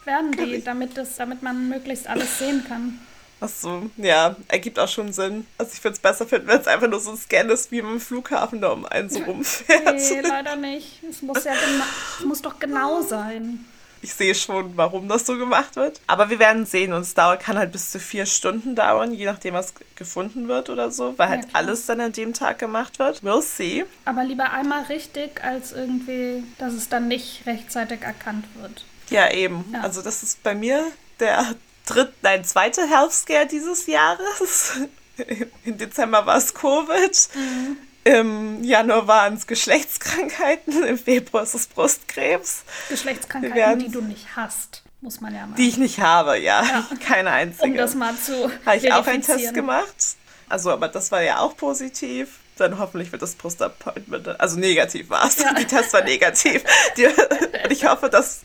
Werden 0.05 0.33
die, 0.33 0.63
damit, 0.65 0.97
das, 0.97 1.17
damit 1.17 1.43
man 1.43 1.69
möglichst 1.69 2.07
alles 2.07 2.39
sehen 2.39 2.65
kann. 2.67 2.99
Ach 3.41 3.49
so, 3.49 3.89
ja, 3.97 4.35
ergibt 4.49 4.79
auch 4.79 4.89
schon 4.89 5.13
Sinn. 5.13 5.47
Also 5.59 5.73
ich 5.75 5.85
würde 5.85 5.95
es 5.95 6.01
besser 6.01 6.27
finden, 6.27 6.49
wenn 6.49 6.61
es 6.61 6.67
einfach 6.67 6.89
nur 6.89 6.99
so 6.99 7.13
ein 7.13 7.17
Scan 7.17 7.49
ist, 7.51 7.71
wie 7.71 7.79
im 7.79 8.01
Flughafen 8.01 8.61
da 8.61 8.69
um 8.69 8.85
einen 8.85 9.09
so 9.09 9.21
rumfährt. 9.21 9.95
Nee, 9.95 10.21
leider 10.21 10.57
nicht. 10.57 11.03
Es 11.09 11.23
muss 11.23 11.45
ja 11.45 11.53
genau, 11.53 11.85
es 12.19 12.25
muss 12.25 12.43
doch 12.43 12.59
genau 12.59 13.03
sein. 13.03 13.65
Ich 14.01 14.15
sehe 14.15 14.35
schon, 14.35 14.77
warum 14.77 15.09
das 15.09 15.27
so 15.27 15.37
gemacht 15.37 15.77
wird. 15.77 16.01
Aber 16.07 16.31
wir 16.31 16.39
werden 16.39 16.67
sehen 16.67 16.93
und 16.93 17.03
es 17.03 17.15
dauert, 17.15 17.41
kann 17.41 17.59
halt 17.59 17.73
bis 17.73 17.91
zu 17.91 17.99
vier 17.99 18.27
Stunden 18.27 18.77
dauern, 18.77 19.13
je 19.13 19.25
nachdem, 19.25 19.55
was 19.55 19.75
gefunden 19.97 20.47
wird 20.47 20.71
oder 20.71 20.91
so, 20.91 21.15
weil 21.17 21.29
halt 21.29 21.49
klar. 21.49 21.63
alles 21.63 21.87
dann 21.87 22.01
an 22.01 22.13
dem 22.13 22.33
Tag 22.33 22.59
gemacht 22.59 22.99
wird. 22.99 23.23
We'll 23.23 23.43
see. 23.43 23.85
Aber 24.05 24.25
lieber 24.25 24.53
einmal 24.53 24.85
richtig, 24.85 25.43
als 25.43 25.73
irgendwie, 25.73 26.45
dass 26.59 26.75
es 26.75 26.89
dann 26.89 27.09
nicht 27.09 27.45
rechtzeitig 27.47 28.03
erkannt 28.03 28.45
wird. 28.61 28.85
Ja, 29.11 29.33
eben. 29.33 29.65
Ja. 29.73 29.81
Also 29.81 30.03
das 30.03 30.23
ist 30.23 30.43
bei 30.43 30.55
mir 30.55 30.85
der 31.19 31.57
dritte, 31.89 32.13
nein, 32.23 32.45
zweite 32.45 32.89
Health 32.89 33.13
Scare 33.13 33.47
dieses 33.47 33.87
Jahres. 33.87 34.73
Im 35.65 35.79
Dezember 35.79 36.27
war 36.27 36.37
es 36.37 36.55
Covid. 36.55 37.29
Mhm. 37.35 37.77
Im 38.05 38.65
Januar 38.65 39.07
waren 39.07 39.35
es 39.35 39.47
Geschlechtskrankheiten. 39.47 40.85
Im 40.85 40.99
Februar 40.99 41.43
ist 41.43 41.55
es 41.55 41.67
Brustkrebs. 41.67 42.65
Geschlechtskrankheiten, 42.89 43.81
die 43.81 43.91
du 43.91 44.01
nicht 44.01 44.37
hast, 44.37 44.83
muss 45.01 45.21
man 45.21 45.35
ja 45.35 45.47
mal. 45.47 45.57
Die 45.57 45.69
ich 45.69 45.77
nicht 45.77 46.01
habe, 46.01 46.39
ja. 46.39 46.87
Keine 47.07 47.31
einzige. 47.31 47.67
um 47.67 47.77
das 47.77 47.95
mal 47.95 48.17
zu 48.17 48.51
Habe 48.65 48.77
ich 48.77 48.93
auch 48.93 49.07
einen 49.07 49.23
Test 49.23 49.53
gemacht. 49.53 50.17
Also, 50.49 50.71
aber 50.71 50.89
das 50.89 51.13
war 51.13 51.23
ja 51.23 51.41
auch 51.41 51.57
positiv. 51.57 52.39
Dann 52.59 52.79
hoffentlich 52.79 53.13
wird 53.13 53.23
das 53.23 53.35
Brustappointment, 53.35 54.41
also 54.41 54.59
negativ 54.59 55.11
war 55.11 55.27
es. 55.27 55.39
Ja. 55.39 55.55
Die 55.55 55.65
Test 55.65 55.93
war 55.93 56.03
negativ. 56.03 56.65
Die, 56.97 57.07
und 57.07 57.71
ich 57.71 57.87
hoffe, 57.87 58.11
das 58.11 58.41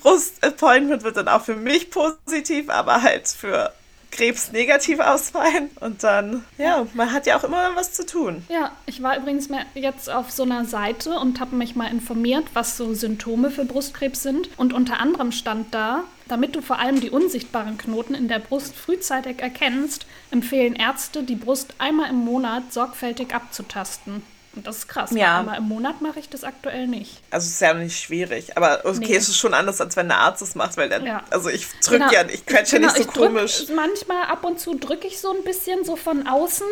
Brustappointment 0.00 1.02
wird 1.02 1.16
dann 1.16 1.28
auch 1.28 1.44
für 1.44 1.56
mich 1.56 1.90
positiv, 1.90 2.70
aber 2.70 3.02
halt 3.02 3.28
für 3.28 3.72
Krebs 4.14 4.52
negativ 4.52 5.00
ausfallen. 5.00 5.70
Und 5.80 6.02
dann, 6.02 6.44
ja, 6.56 6.86
man 6.94 7.12
hat 7.12 7.26
ja 7.26 7.36
auch 7.36 7.44
immer 7.44 7.74
was 7.74 7.92
zu 7.92 8.06
tun. 8.06 8.44
Ja, 8.48 8.72
ich 8.86 9.02
war 9.02 9.18
übrigens 9.18 9.48
jetzt 9.74 10.08
auf 10.08 10.30
so 10.30 10.44
einer 10.44 10.64
Seite 10.64 11.18
und 11.18 11.40
habe 11.40 11.56
mich 11.56 11.76
mal 11.76 11.90
informiert, 11.90 12.44
was 12.54 12.76
so 12.76 12.94
Symptome 12.94 13.50
für 13.50 13.64
Brustkrebs 13.64 14.22
sind. 14.22 14.48
Und 14.56 14.72
unter 14.72 15.00
anderem 15.00 15.32
stand 15.32 15.74
da, 15.74 16.04
damit 16.28 16.56
du 16.56 16.62
vor 16.62 16.78
allem 16.78 17.00
die 17.00 17.10
unsichtbaren 17.10 17.76
Knoten 17.76 18.14
in 18.14 18.28
der 18.28 18.38
Brust 18.38 18.74
frühzeitig 18.74 19.40
erkennst, 19.40 20.06
empfehlen 20.30 20.74
Ärzte, 20.76 21.22
die 21.24 21.36
Brust 21.36 21.74
einmal 21.78 22.08
im 22.08 22.24
Monat 22.24 22.72
sorgfältig 22.72 23.34
abzutasten. 23.34 24.22
Und 24.56 24.66
das 24.66 24.78
ist 24.78 24.88
krass. 24.88 25.10
Ja. 25.12 25.40
Einmal 25.40 25.58
im 25.58 25.64
Monat 25.64 26.00
mache 26.00 26.18
ich 26.20 26.28
das 26.28 26.44
aktuell 26.44 26.86
nicht. 26.86 27.20
Also 27.30 27.46
es 27.46 27.54
ist 27.54 27.60
ja 27.60 27.74
nicht 27.74 27.98
schwierig, 28.00 28.56
aber 28.56 28.80
okay, 28.84 28.98
Nee. 29.00 29.16
es 29.16 29.28
ist 29.28 29.36
schon 29.38 29.52
anders, 29.54 29.80
als 29.80 29.96
wenn 29.96 30.08
der 30.08 30.18
Arzt 30.18 30.42
es 30.42 30.54
macht, 30.54 30.76
weil 30.76 30.88
der, 30.88 31.02
Ja. 31.02 31.24
also 31.30 31.48
ich 31.48 31.66
drück 31.84 32.00
Genau. 32.00 32.12
ja, 32.12 32.24
ich 32.28 32.46
quetsche 32.46 32.76
ja 32.76 32.80
Genau, 32.82 32.92
nicht 32.92 33.02
so 33.04 33.08
ich 33.08 33.14
drück 33.14 33.26
komisch. 33.34 33.64
Manchmal 33.74 34.24
ab 34.26 34.44
und 34.44 34.60
zu 34.60 34.74
drücke 34.76 35.06
ich 35.08 35.20
so 35.20 35.30
ein 35.32 35.42
bisschen 35.44 35.84
so 35.84 35.96
von 35.96 36.26
außen, 36.26 36.66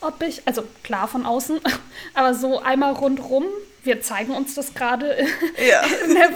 ob 0.00 0.22
ich, 0.22 0.42
also 0.46 0.64
klar 0.82 1.08
von 1.08 1.26
außen, 1.26 1.60
aber 2.14 2.34
so 2.34 2.60
einmal 2.60 2.92
rundrum. 2.92 3.44
Wir 3.84 4.00
zeigen 4.02 4.34
uns 4.34 4.54
das 4.54 4.74
gerade 4.74 5.16
Ja. 5.68 5.82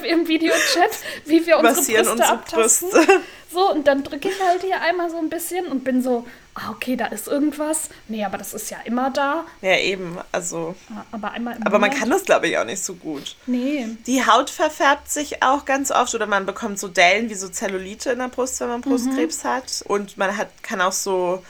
im 0.04 0.28
Videochat, 0.28 0.90
wie 1.24 1.44
wir 1.46 1.56
unsere 1.58 1.74
Massieren 1.76 2.04
Brüste 2.04 2.12
unsere 2.12 2.28
abtasten. 2.32 2.90
Brüste. 2.90 3.20
So, 3.50 3.72
und 3.72 3.86
dann 3.86 4.04
drücke 4.04 4.28
ich 4.28 4.34
halt 4.46 4.60
hier 4.62 4.78
einmal 4.82 5.08
so 5.10 5.16
ein 5.16 5.30
bisschen 5.30 5.68
und 5.68 5.82
bin 5.82 6.02
so, 6.02 6.26
ah, 6.54 6.68
okay, 6.70 6.96
da 6.96 7.06
ist 7.06 7.28
irgendwas. 7.28 7.88
Nee, 8.06 8.22
aber 8.22 8.36
das 8.36 8.52
ist 8.52 8.68
ja 8.70 8.76
immer 8.84 9.08
da. 9.08 9.46
Ja, 9.62 9.78
eben. 9.78 10.18
Also. 10.32 10.74
Aber 11.12 11.30
einmal 11.32 11.56
im 11.56 11.62
Aber 11.62 11.78
man 11.78 11.88
Monat? 11.88 11.98
kann 11.98 12.10
das, 12.10 12.24
glaube 12.24 12.46
ich, 12.46 12.58
auch 12.58 12.66
nicht 12.66 12.84
so 12.84 12.92
gut. 12.94 13.36
Nee. 13.46 13.86
Die 14.06 14.26
Haut 14.26 14.50
verfärbt 14.50 15.10
sich 15.10 15.42
auch 15.42 15.64
ganz 15.64 15.90
oft 15.90 16.14
oder 16.14 16.26
man 16.26 16.44
bekommt 16.44 16.78
so 16.78 16.88
Dellen 16.88 17.30
wie 17.30 17.34
so 17.34 17.48
Zellulite 17.48 18.10
in 18.10 18.18
der 18.18 18.28
Brust, 18.28 18.60
wenn 18.60 18.68
man 18.68 18.82
Brustkrebs 18.82 19.42
Mhm. 19.42 19.48
hat. 19.48 19.82
Und 19.86 20.18
man 20.18 20.36
hat, 20.36 20.48
kann 20.62 20.82
auch 20.82 20.92
so, 20.92 21.42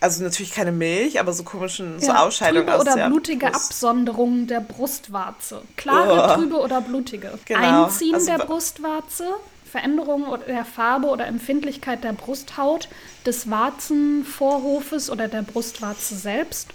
also 0.00 0.22
natürlich 0.22 0.52
keine 0.52 0.72
Milch, 0.72 1.18
aber 1.20 1.32
so 1.32 1.42
komischen 1.42 1.98
so 2.00 2.06
Ja, 2.08 2.22
Ausscheidungen 2.24 2.66
trübe 2.66 2.74
aus 2.76 2.80
oder 2.82 2.94
der 2.94 3.08
blutige 3.08 3.46
Brust. 3.46 3.70
Absonderung 3.70 4.46
der 4.46 4.60
Brustwarze. 4.60 5.62
Klare, 5.76 6.14
Uah. 6.14 6.34
trübe 6.34 6.56
oder 6.60 6.80
blutige. 6.80 7.38
Genau. 7.44 7.84
Einziehen 7.84 8.14
Also 8.14 8.26
der 8.26 8.38
wa- 8.40 8.44
Brustwarze, 8.44 9.26
Veränderung 9.70 10.26
der 10.46 10.64
Farbe 10.64 11.06
oder 11.08 11.26
Empfindlichkeit 11.26 12.04
der 12.04 12.12
Brusthaut, 12.12 12.88
des 13.26 13.50
Warzenvorhofes 13.50 15.10
oder 15.10 15.28
der 15.28 15.42
Brustwarze 15.42 16.14
selbst. 16.14 16.68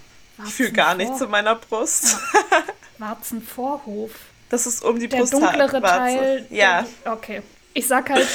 Ich 0.46 0.54
fühle 0.54 0.72
gar 0.72 0.96
nichts 0.96 1.22
in 1.22 1.30
meiner 1.30 1.56
Brust. 1.56 2.18
Warzenvorhof. 2.98 4.12
Das 4.50 4.66
ist 4.66 4.84
um 4.84 5.00
die 5.00 5.08
Der 5.08 5.18
Brust. 5.20 5.34
dunklere 5.34 5.82
Teil. 5.82 6.46
Ja. 6.50 6.86
Der, 7.04 7.14
okay. 7.14 7.42
Ich 7.74 7.88
sag 7.88 8.10
halt, 8.10 8.28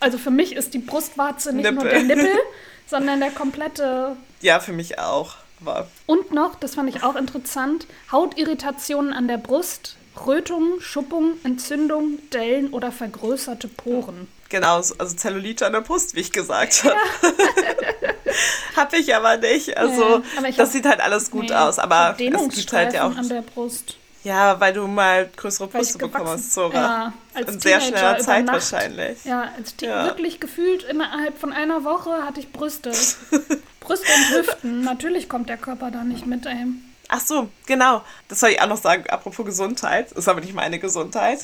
also 0.00 0.18
für 0.18 0.30
mich 0.30 0.54
ist 0.54 0.74
die 0.74 0.78
Brustwarze 0.78 1.52
nicht 1.52 1.70
nur 1.70 1.84
Nippel. 1.84 2.06
der 2.06 2.16
Nippel, 2.16 2.38
sondern 2.90 3.20
der 3.20 3.30
komplette 3.30 4.16
Ja, 4.40 4.60
für 4.60 4.72
mich 4.72 4.98
auch. 4.98 5.36
Aber 5.62 5.86
Und 6.06 6.32
noch, 6.32 6.54
das 6.56 6.74
fand 6.74 6.88
ich 6.94 7.02
auch 7.02 7.16
interessant, 7.16 7.86
Hautirritationen 8.10 9.12
an 9.12 9.28
der 9.28 9.36
Brust, 9.38 9.96
Rötungen, 10.26 10.80
Schuppung, 10.80 11.32
Entzündung, 11.44 12.18
Dellen 12.32 12.70
oder 12.72 12.90
vergrößerte 12.92 13.68
Poren. 13.68 14.26
genau, 14.48 14.80
so- 14.82 14.94
also 14.98 15.14
Zellulite 15.16 15.66
an 15.66 15.72
der 15.72 15.82
Brust, 15.82 16.14
wie 16.16 16.20
ich 16.20 16.32
gesagt 16.32 16.84
habe. 16.84 16.96
Hab 18.76 18.92
ich 18.94 19.14
aber 19.14 19.36
nicht. 19.36 19.76
Also, 19.76 20.00
Ja, 20.02 20.22
aber 20.38 20.50
das 20.52 20.72
sieht 20.72 20.86
halt 20.86 21.00
alles 21.00 21.30
gut 21.30 21.48
Nee, 21.50 21.54
aus. 21.54 21.78
Aber 21.78 22.16
es 22.18 22.48
gibt 22.56 22.72
halt 22.72 22.92
ja 22.94 23.06
auch. 23.08 23.16
An 23.16 23.28
der 23.28 23.42
Brust. 23.42 23.96
Ja, 24.22 24.60
weil 24.60 24.72
du 24.74 24.86
mal 24.86 25.30
größere 25.34 25.66
Brüste 25.68 25.96
bekommen 25.98 26.28
hast, 26.28 26.52
Zora. 26.52 27.12
Ja, 27.34 27.40
In 27.40 27.58
sehr 27.58 27.80
schneller 27.80 28.18
Zeit 28.18 28.44
Nacht. 28.44 28.56
wahrscheinlich. 28.56 29.24
Ja, 29.24 29.50
als 29.56 29.76
Te- 29.76 29.86
Ja. 29.86 30.04
wirklich 30.04 30.40
gefühlt 30.40 30.82
innerhalb 30.82 31.38
von 31.38 31.52
einer 31.54 31.84
Woche 31.84 32.10
hatte 32.24 32.40
ich 32.40 32.52
Brüste. 32.52 32.90
Brüste 33.80 34.06
und 34.14 34.36
Hüften. 34.36 34.80
Natürlich 34.82 35.28
kommt 35.28 35.48
der 35.48 35.56
Körper 35.56 35.90
da 35.90 36.04
nicht 36.04 36.26
mit, 36.26 36.44
ey. 36.44 36.66
Ach 37.08 37.20
so, 37.20 37.48
genau. 37.66 38.02
Das 38.28 38.40
soll 38.40 38.50
ich 38.50 38.60
auch 38.60 38.68
noch 38.68 38.76
sagen, 38.80 39.04
apropos 39.08 39.44
Gesundheit. 39.46 40.12
Ist 40.12 40.28
aber 40.28 40.40
nicht 40.42 40.54
meine 40.54 40.78
Gesundheit. 40.78 41.40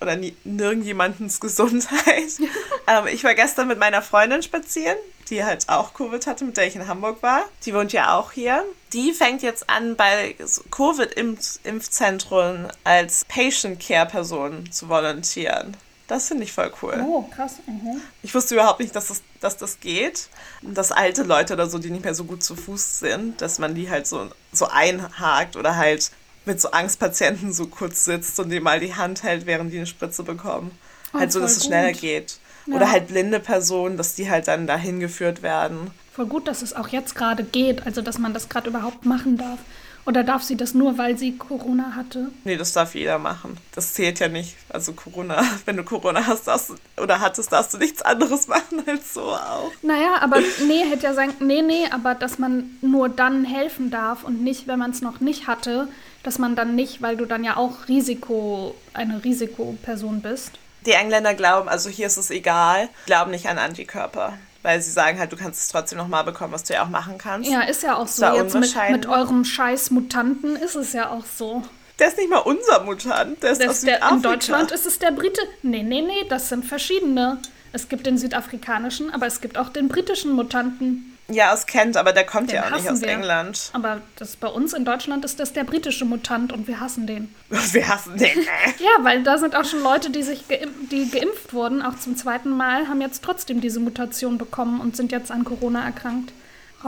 Oder 0.00 0.16
nirgendjemandens 0.42 1.38
Gesundheit. 1.38 1.96
ähm, 2.88 3.06
ich 3.12 3.22
war 3.22 3.34
gestern 3.36 3.68
mit 3.68 3.78
meiner 3.78 4.02
Freundin 4.02 4.42
spazieren, 4.42 4.96
die 5.32 5.42
halt 5.44 5.68
auch 5.68 5.94
Covid 5.94 6.24
hatte, 6.26 6.44
mit 6.44 6.56
der 6.56 6.66
ich 6.66 6.76
in 6.76 6.86
Hamburg 6.86 7.22
war. 7.22 7.44
Die 7.64 7.74
wohnt 7.74 7.92
ja 7.92 8.16
auch 8.16 8.32
hier. 8.32 8.62
Die 8.92 9.12
fängt 9.12 9.42
jetzt 9.42 9.68
an, 9.68 9.96
bei 9.96 10.36
Covid-Impfzentren 10.70 12.68
als 12.84 13.24
Patient-Care-Person 13.24 14.70
zu 14.70 14.88
volontieren. 14.88 15.76
Das 16.06 16.28
finde 16.28 16.44
ich 16.44 16.52
voll 16.52 16.70
cool. 16.82 17.02
Oh, 17.06 17.22
krass. 17.22 17.54
Mhm. 17.66 18.02
Ich 18.22 18.34
wusste 18.34 18.54
überhaupt 18.54 18.80
nicht, 18.80 18.94
dass 18.94 19.06
das, 19.06 19.22
dass 19.40 19.56
das 19.56 19.80
geht. 19.80 20.28
Dass 20.60 20.92
alte 20.92 21.22
Leute 21.22 21.54
oder 21.54 21.66
so, 21.66 21.78
die 21.78 21.88
nicht 21.88 22.04
mehr 22.04 22.14
so 22.14 22.24
gut 22.24 22.42
zu 22.42 22.54
Fuß 22.54 22.98
sind, 22.98 23.40
dass 23.40 23.58
man 23.58 23.74
die 23.74 23.88
halt 23.88 24.06
so, 24.06 24.28
so 24.52 24.66
einhakt 24.66 25.56
oder 25.56 25.76
halt 25.76 26.10
mit 26.44 26.60
so 26.60 26.70
Angstpatienten 26.72 27.54
so 27.54 27.66
kurz 27.68 28.04
sitzt 28.04 28.38
und 28.40 28.50
dem 28.50 28.64
mal 28.64 28.80
die 28.80 28.94
Hand 28.94 29.22
hält, 29.22 29.46
während 29.46 29.72
die 29.72 29.78
eine 29.78 29.86
Spritze 29.86 30.22
bekommen. 30.24 30.76
Oh, 31.14 31.20
halt 31.20 31.32
so, 31.32 31.40
dass 31.40 31.56
es 31.56 31.64
schneller 31.64 31.92
gut. 31.92 32.00
geht. 32.02 32.38
Ja. 32.66 32.76
Oder 32.76 32.90
halt 32.90 33.08
blinde 33.08 33.40
Personen, 33.40 33.96
dass 33.96 34.14
die 34.14 34.30
halt 34.30 34.48
dann 34.48 34.66
dahin 34.66 35.00
geführt 35.00 35.42
werden. 35.42 35.90
Voll 36.12 36.26
gut, 36.26 36.46
dass 36.46 36.62
es 36.62 36.74
auch 36.74 36.88
jetzt 36.88 37.14
gerade 37.14 37.42
geht, 37.42 37.86
also 37.86 38.02
dass 38.02 38.18
man 38.18 38.34
das 38.34 38.48
gerade 38.48 38.68
überhaupt 38.68 39.06
machen 39.06 39.38
darf. 39.38 39.58
Oder 40.04 40.24
darf 40.24 40.42
sie 40.42 40.56
das 40.56 40.74
nur, 40.74 40.98
weil 40.98 41.16
sie 41.16 41.36
Corona 41.36 41.94
hatte? 41.94 42.32
Nee, 42.42 42.56
das 42.56 42.72
darf 42.72 42.96
jeder 42.96 43.18
machen. 43.18 43.56
Das 43.72 43.94
zählt 43.94 44.18
ja 44.18 44.26
nicht. 44.26 44.56
Also 44.68 44.94
Corona, 44.94 45.44
wenn 45.64 45.76
du 45.76 45.84
Corona 45.84 46.26
hast 46.26 46.48
darfst, 46.48 46.72
oder 47.00 47.20
hattest, 47.20 47.52
darfst 47.52 47.74
du 47.74 47.78
nichts 47.78 48.02
anderes 48.02 48.48
machen 48.48 48.82
als 48.86 49.14
so 49.14 49.22
auch. 49.22 49.70
Naja, 49.82 50.16
aber 50.20 50.40
nee, 50.66 50.84
hätte 50.90 51.04
ja 51.04 51.14
sein, 51.14 51.32
nee, 51.38 51.62
nee, 51.62 51.86
aber 51.90 52.14
dass 52.14 52.38
man 52.38 52.76
nur 52.80 53.08
dann 53.08 53.44
helfen 53.44 53.90
darf 53.90 54.24
und 54.24 54.42
nicht, 54.42 54.66
wenn 54.66 54.78
man 54.78 54.90
es 54.90 55.02
noch 55.02 55.20
nicht 55.20 55.46
hatte, 55.46 55.88
dass 56.24 56.38
man 56.38 56.56
dann 56.56 56.74
nicht, 56.74 57.00
weil 57.00 57.16
du 57.16 57.24
dann 57.24 57.44
ja 57.44 57.56
auch 57.56 57.88
Risiko, 57.88 58.74
eine 58.94 59.22
Risikoperson 59.22 60.20
bist. 60.20 60.52
Die 60.86 60.92
Engländer 60.92 61.34
glauben, 61.34 61.68
also 61.68 61.88
hier 61.90 62.06
ist 62.06 62.16
es 62.16 62.30
egal, 62.30 62.88
glauben 63.06 63.30
nicht 63.30 63.46
an 63.48 63.58
Antikörper. 63.58 64.34
Weil 64.62 64.80
sie 64.80 64.92
sagen 64.92 65.18
halt, 65.18 65.32
du 65.32 65.36
kannst 65.36 65.60
es 65.60 65.68
trotzdem 65.68 65.98
nochmal 65.98 66.22
bekommen, 66.22 66.52
was 66.52 66.62
du 66.64 66.74
ja 66.74 66.84
auch 66.84 66.88
machen 66.88 67.18
kannst. 67.18 67.50
Ja, 67.50 67.62
ist 67.62 67.82
ja 67.82 67.96
auch 67.96 68.06
so. 68.06 68.24
Jetzt 68.26 68.54
mit, 68.54 68.74
mit 68.90 69.06
eurem 69.06 69.44
scheiß 69.44 69.90
Mutanten 69.90 70.54
ist 70.54 70.76
es 70.76 70.92
ja 70.92 71.10
auch 71.10 71.24
so. 71.24 71.62
Der 71.98 72.08
ist 72.08 72.16
nicht 72.16 72.30
mal 72.30 72.38
unser 72.38 72.82
Mutant, 72.84 73.42
der 73.42 73.52
ist 73.52 73.60
Das 73.60 73.68
aus 73.68 73.80
der, 73.82 73.94
Südafrika. 73.96 74.14
in 74.16 74.22
Deutschland 74.22 74.70
ist 74.72 74.86
es 74.86 74.98
der 75.00 75.10
Brite. 75.10 75.40
Nee, 75.62 75.82
nee, 75.82 76.00
nee, 76.00 76.26
das 76.28 76.48
sind 76.48 76.64
verschiedene. 76.64 77.38
Es 77.72 77.88
gibt 77.88 78.06
den 78.06 78.18
südafrikanischen, 78.18 79.12
aber 79.12 79.26
es 79.26 79.40
gibt 79.40 79.58
auch 79.58 79.68
den 79.68 79.88
britischen 79.88 80.32
Mutanten. 80.32 81.11
Ja, 81.28 81.52
aus 81.52 81.66
Kent, 81.66 81.96
aber 81.96 82.12
der 82.12 82.26
kommt 82.26 82.50
Den 82.50 82.56
ja 82.56 82.66
auch 82.66 82.70
nicht 82.70 82.88
aus 82.88 83.00
wir. 83.00 83.08
England. 83.08 83.70
Aber 83.72 84.00
das 84.16 84.36
bei 84.36 84.48
uns 84.48 84.72
in 84.72 84.84
Deutschland 84.84 85.24
ist 85.24 85.40
das 85.40 85.52
der 85.52 85.64
britische 85.64 86.04
Mutant 86.04 86.52
und 86.52 86.66
wir 86.66 86.80
hassen 86.80 87.06
den. 87.06 87.34
Wir 87.48 87.88
hassen 87.88 88.16
den. 88.16 88.30
Ja, 88.78 89.04
weil 89.04 89.22
da 89.22 89.38
sind 89.38 89.54
auch 89.54 89.64
schon 89.64 89.82
Leute, 89.82 90.10
die 90.10 90.22
sich 90.22 90.48
geim 90.48 90.70
die 90.90 91.08
geimpft 91.10 91.54
wurden, 91.54 91.80
auch 91.82 91.98
zum 91.98 92.16
zweiten 92.16 92.50
Mal, 92.50 92.88
haben 92.88 93.00
jetzt 93.00 93.22
trotzdem 93.22 93.60
diese 93.60 93.80
Mutation 93.80 94.36
bekommen 94.36 94.80
und 94.80 94.96
sind 94.96 95.12
jetzt 95.12 95.30
an 95.30 95.44
Corona 95.44 95.84
erkrankt. 95.84 96.32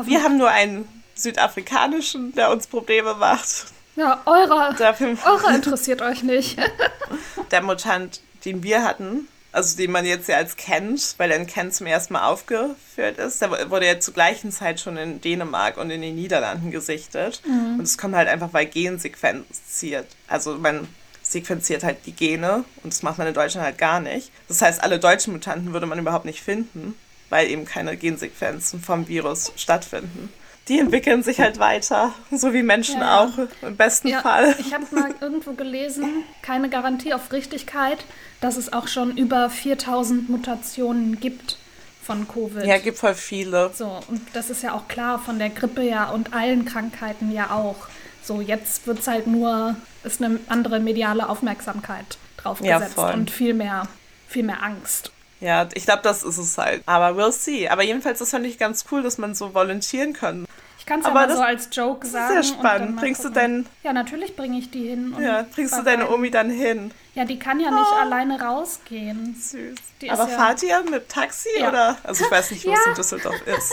Wir 0.04 0.22
haben 0.22 0.36
nur 0.36 0.50
einen 0.50 0.88
südafrikanischen, 1.14 2.34
der 2.34 2.50
uns 2.50 2.66
Probleme 2.66 3.14
macht. 3.14 3.66
ja, 3.96 4.20
eurer, 4.26 4.74
Dafür, 4.74 5.16
eurer 5.24 5.54
interessiert 5.54 6.02
euch 6.02 6.22
nicht. 6.22 6.58
der 7.50 7.62
Mutant, 7.62 8.20
den 8.44 8.62
wir 8.62 8.82
hatten, 8.84 9.28
also 9.54 9.76
den 9.76 9.92
man 9.92 10.04
jetzt 10.04 10.28
ja 10.28 10.36
als 10.36 10.56
kennt, 10.56 11.14
weil 11.16 11.30
er 11.30 11.36
in 11.36 11.46
Kent 11.46 11.74
zum 11.74 11.86
ersten 11.86 12.14
Mal 12.14 12.26
aufgeführt 12.26 13.18
ist, 13.18 13.40
der 13.40 13.70
wurde 13.70 13.86
ja 13.86 14.00
zur 14.00 14.12
gleichen 14.12 14.50
Zeit 14.50 14.80
schon 14.80 14.96
in 14.96 15.20
Dänemark 15.20 15.76
und 15.76 15.90
in 15.90 16.02
den 16.02 16.16
Niederlanden 16.16 16.72
gesichtet. 16.72 17.40
Mhm. 17.46 17.78
Und 17.78 17.84
es 17.84 17.96
kommt 17.96 18.16
halt 18.16 18.28
einfach, 18.28 18.52
weil 18.52 18.66
gensequenziert. 18.66 20.08
Also 20.26 20.56
man 20.58 20.88
sequenziert 21.22 21.84
halt 21.84 21.98
die 22.04 22.12
Gene 22.12 22.64
und 22.82 22.92
das 22.92 23.04
macht 23.04 23.18
man 23.18 23.28
in 23.28 23.34
Deutschland 23.34 23.64
halt 23.64 23.78
gar 23.78 24.00
nicht. 24.00 24.32
Das 24.48 24.60
heißt, 24.60 24.82
alle 24.82 24.98
deutschen 24.98 25.32
Mutanten 25.32 25.72
würde 25.72 25.86
man 25.86 26.00
überhaupt 26.00 26.24
nicht 26.24 26.42
finden, 26.42 26.96
weil 27.30 27.48
eben 27.48 27.64
keine 27.64 27.96
Gensequenzen 27.96 28.80
vom 28.80 29.06
Virus 29.06 29.52
stattfinden. 29.54 30.32
Die 30.68 30.78
entwickeln 30.80 31.22
sich 31.22 31.40
halt 31.40 31.58
weiter, 31.58 32.12
so 32.30 32.52
wie 32.54 32.62
Menschen 32.62 33.00
Ja. 33.00 33.20
auch 33.20 33.32
im 33.62 33.76
besten 33.76 34.08
Ja, 34.08 34.22
Fall. 34.22 34.54
ich 34.58 34.72
habe 34.72 34.86
mal 34.92 35.14
irgendwo 35.20 35.52
gelesen, 35.52 36.24
keine 36.42 36.70
Garantie 36.70 37.12
auf 37.12 37.32
Richtigkeit, 37.32 37.98
dass 38.40 38.56
es 38.56 38.72
auch 38.72 38.88
schon 38.88 39.16
über 39.18 39.50
4000 39.50 40.30
Mutationen 40.30 41.20
gibt 41.20 41.58
von 42.02 42.26
Covid. 42.28 42.64
Ja, 42.64 42.78
gibt 42.78 42.98
voll 42.98 43.14
viele. 43.14 43.72
So, 43.74 44.00
und 44.08 44.20
das 44.32 44.48
ist 44.50 44.62
ja 44.62 44.72
auch 44.74 44.88
klar 44.88 45.18
von 45.18 45.38
der 45.38 45.50
Grippe 45.50 45.82
ja 45.82 46.08
und 46.10 46.32
allen 46.34 46.64
Krankheiten 46.64 47.30
ja 47.32 47.50
auch. 47.50 47.76
So, 48.22 48.40
jetzt 48.40 48.86
wird 48.86 49.00
es 49.00 49.06
halt 49.06 49.26
nur, 49.26 49.76
ist 50.02 50.22
eine 50.22 50.40
andere 50.48 50.80
mediale 50.80 51.28
Aufmerksamkeit 51.28 52.16
drauf 52.38 52.60
Ja, 52.62 52.80
und 53.12 53.30
viel 53.30 53.52
mehr, 53.52 53.86
viel 54.28 54.44
mehr 54.44 54.62
Angst. 54.62 55.10
Ja, 55.40 55.68
ich 55.74 55.84
glaube, 55.84 56.02
das 56.02 56.22
ist 56.22 56.38
es 56.38 56.56
halt. 56.58 56.82
Aber 56.86 57.18
we'll 57.20 57.32
see. 57.32 57.68
Aber 57.68 57.82
jedenfalls, 57.82 58.18
das 58.20 58.30
fand 58.30 58.46
ich 58.46 58.56
ganz 58.58 58.84
cool, 58.90 59.02
dass 59.02 59.18
man 59.18 59.34
so 59.34 59.52
volontieren 59.54 60.12
kann. 60.14 60.46
Ich 60.78 60.86
kann 60.86 61.00
es 61.00 61.06
ja 61.06 61.10
Aber 61.12 61.20
mal 61.20 61.26
das 61.28 61.36
so 61.38 61.42
als 61.42 61.68
Joke 61.72 62.06
ist 62.06 62.12
sagen. 62.12 62.28
sehr 62.28 62.36
und 62.38 62.44
spannend. 62.60 62.80
dann 62.88 62.94
mal 62.96 63.00
Bringst 63.00 63.20
du 63.20 63.28
gucken. 63.28 63.34
deinen- 63.42 63.66
Ja, 63.82 63.92
natürlich 63.92 64.36
bringe 64.36 64.58
ich 64.58 64.70
die 64.70 64.88
hin. 64.88 65.14
Ja, 65.20 65.44
bringst 65.54 65.76
du 65.76 65.82
deine 65.82 66.10
Omi 66.10 66.30
dann 66.30 66.50
hin? 66.50 66.90
Ja, 67.14 67.24
die 67.24 67.38
kann 67.38 67.58
ja 67.60 67.70
nicht 67.70 67.92
alleine 68.00 68.40
rausgehen. 68.40 69.34
Süß. 69.34 69.78
Die 70.00 70.06
ist 70.08 70.12
Aber 70.12 70.30
ja- 70.30 70.36
fahrt 70.36 70.62
ihr 70.62 70.82
mit 70.90 71.08
Taxi 71.08 71.48
Ja. 71.58 71.68
oder? 71.68 71.96
Also 72.02 72.24
ich 72.24 72.30
weiß 72.30 72.50
nicht, 72.50 72.66
wo 72.66 72.72
es 72.72 72.78
Ja. 72.84 72.90
in 72.90 72.94
Düsseldorf 72.96 73.40
ist. 73.46 73.72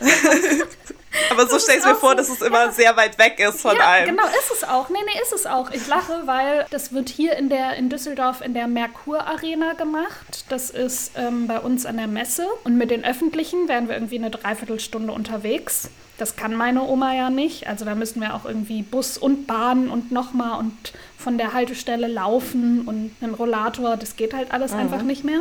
Aber 1.30 1.46
so 1.46 1.56
ist 1.56 1.64
stell 1.64 1.78
ich 1.78 1.84
mir 1.84 1.94
vor, 1.94 2.10
so. 2.10 2.16
dass 2.16 2.28
es 2.28 2.42
immer 2.42 2.72
sehr 2.72 2.96
weit 2.96 3.18
weg 3.18 3.38
ist 3.38 3.60
von 3.60 3.76
ja, 3.76 3.82
allem. 3.82 4.06
genau, 4.06 4.24
ist 4.24 4.52
es 4.52 4.64
auch. 4.64 4.88
Nee, 4.88 4.98
nee, 5.04 5.20
ist 5.22 5.32
es 5.32 5.46
auch. 5.46 5.70
Ich 5.70 5.86
lache, 5.86 6.22
weil 6.26 6.66
das 6.70 6.92
wird 6.92 7.08
hier 7.08 7.36
in 7.36 7.48
der 7.48 7.76
in 7.76 7.88
Düsseldorf 7.88 8.40
in 8.40 8.54
der 8.54 8.66
Merkur 8.66 9.26
Arena 9.26 9.74
gemacht. 9.74 10.44
Das 10.48 10.70
ist 10.70 11.12
ähm, 11.16 11.46
bei 11.46 11.60
uns 11.60 11.86
an 11.86 11.96
der 11.96 12.06
Messe. 12.06 12.46
Und 12.64 12.76
mit 12.76 12.90
den 12.90 13.04
Öffentlichen 13.04 13.68
wären 13.68 13.88
wir 13.88 13.96
irgendwie 13.96 14.18
eine 14.18 14.30
Dreiviertelstunde 14.30 15.12
unterwegs. 15.12 15.90
Das 16.18 16.36
kann 16.36 16.54
meine 16.54 16.82
Oma 16.82 17.14
ja 17.14 17.30
nicht. 17.30 17.66
Also 17.66 17.84
da 17.84 17.94
müssen 17.94 18.20
wir 18.20 18.34
auch 18.34 18.44
irgendwie 18.44 18.82
Bus 18.82 19.18
und 19.18 19.46
Bahn 19.46 19.88
und 19.88 20.12
nochmal 20.12 20.58
und 20.58 20.92
von 21.18 21.36
der 21.36 21.52
Haltestelle 21.52 22.06
laufen 22.06 22.86
und 22.86 23.14
einen 23.20 23.34
Rollator. 23.34 23.96
Das 23.96 24.16
geht 24.16 24.32
halt 24.32 24.50
alles 24.52 24.72
einfach 24.72 25.02
nicht 25.02 25.24
mehr. 25.24 25.40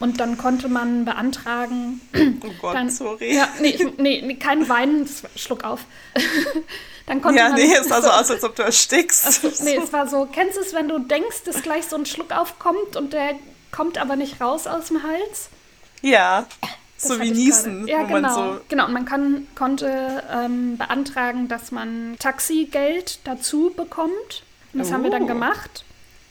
Und 0.00 0.18
dann 0.20 0.36
konnte 0.36 0.68
man 0.68 1.04
beantragen, 1.04 2.00
Oh 2.42 2.50
Gott, 2.60 2.74
dann, 2.74 2.90
sorry. 2.90 3.34
Ja, 3.36 3.48
nee, 3.60 3.78
nee, 3.98 4.34
kein 4.34 4.68
Weinen, 4.68 5.08
war- 5.08 5.30
Schluck 5.36 5.64
auf. 5.64 5.80
dann 7.06 7.22
konnte 7.22 7.38
Ja, 7.38 7.48
man, 7.50 7.56
nee, 7.60 7.72
es 7.74 7.88
sah 7.88 8.02
so 8.02 8.08
aus, 8.08 8.30
als 8.30 8.42
ob 8.44 8.56
du 8.56 8.62
erstickst. 8.62 9.62
Nee, 9.62 9.76
es 9.76 9.92
war 9.92 10.08
so, 10.08 10.26
kennst 10.30 10.56
du 10.56 10.60
es, 10.60 10.74
wenn 10.74 10.88
du 10.88 10.98
denkst, 10.98 11.44
dass 11.44 11.62
gleich 11.62 11.86
so 11.86 11.96
ein 11.96 12.06
Schluck 12.06 12.32
aufkommt 12.32 12.96
und 12.96 13.12
der 13.12 13.34
kommt 13.70 13.98
aber 13.98 14.16
nicht 14.16 14.40
raus 14.40 14.66
aus 14.66 14.88
dem 14.88 15.02
Hals? 15.02 15.48
Ja, 16.02 16.46
Das 17.00 17.08
so 17.08 17.20
wie 17.20 17.30
Niesen. 17.30 17.86
Ja, 17.88 18.02
genau. 18.02 18.34
so. 18.34 18.60
Genau, 18.68 18.86
und 18.86 18.92
man 18.92 19.04
kann, 19.04 19.46
konnte 19.54 20.22
ähm, 20.32 20.76
beantragen, 20.76 21.48
dass 21.48 21.70
man 21.72 22.16
Taxigeld 22.18 23.20
dazu 23.24 23.72
bekommt. 23.76 24.42
Und 24.72 24.80
das 24.80 24.92
haben 24.92 25.04
wir 25.04 25.10
dann 25.10 25.22
Oh. 25.22 25.26
gemacht. 25.26 25.83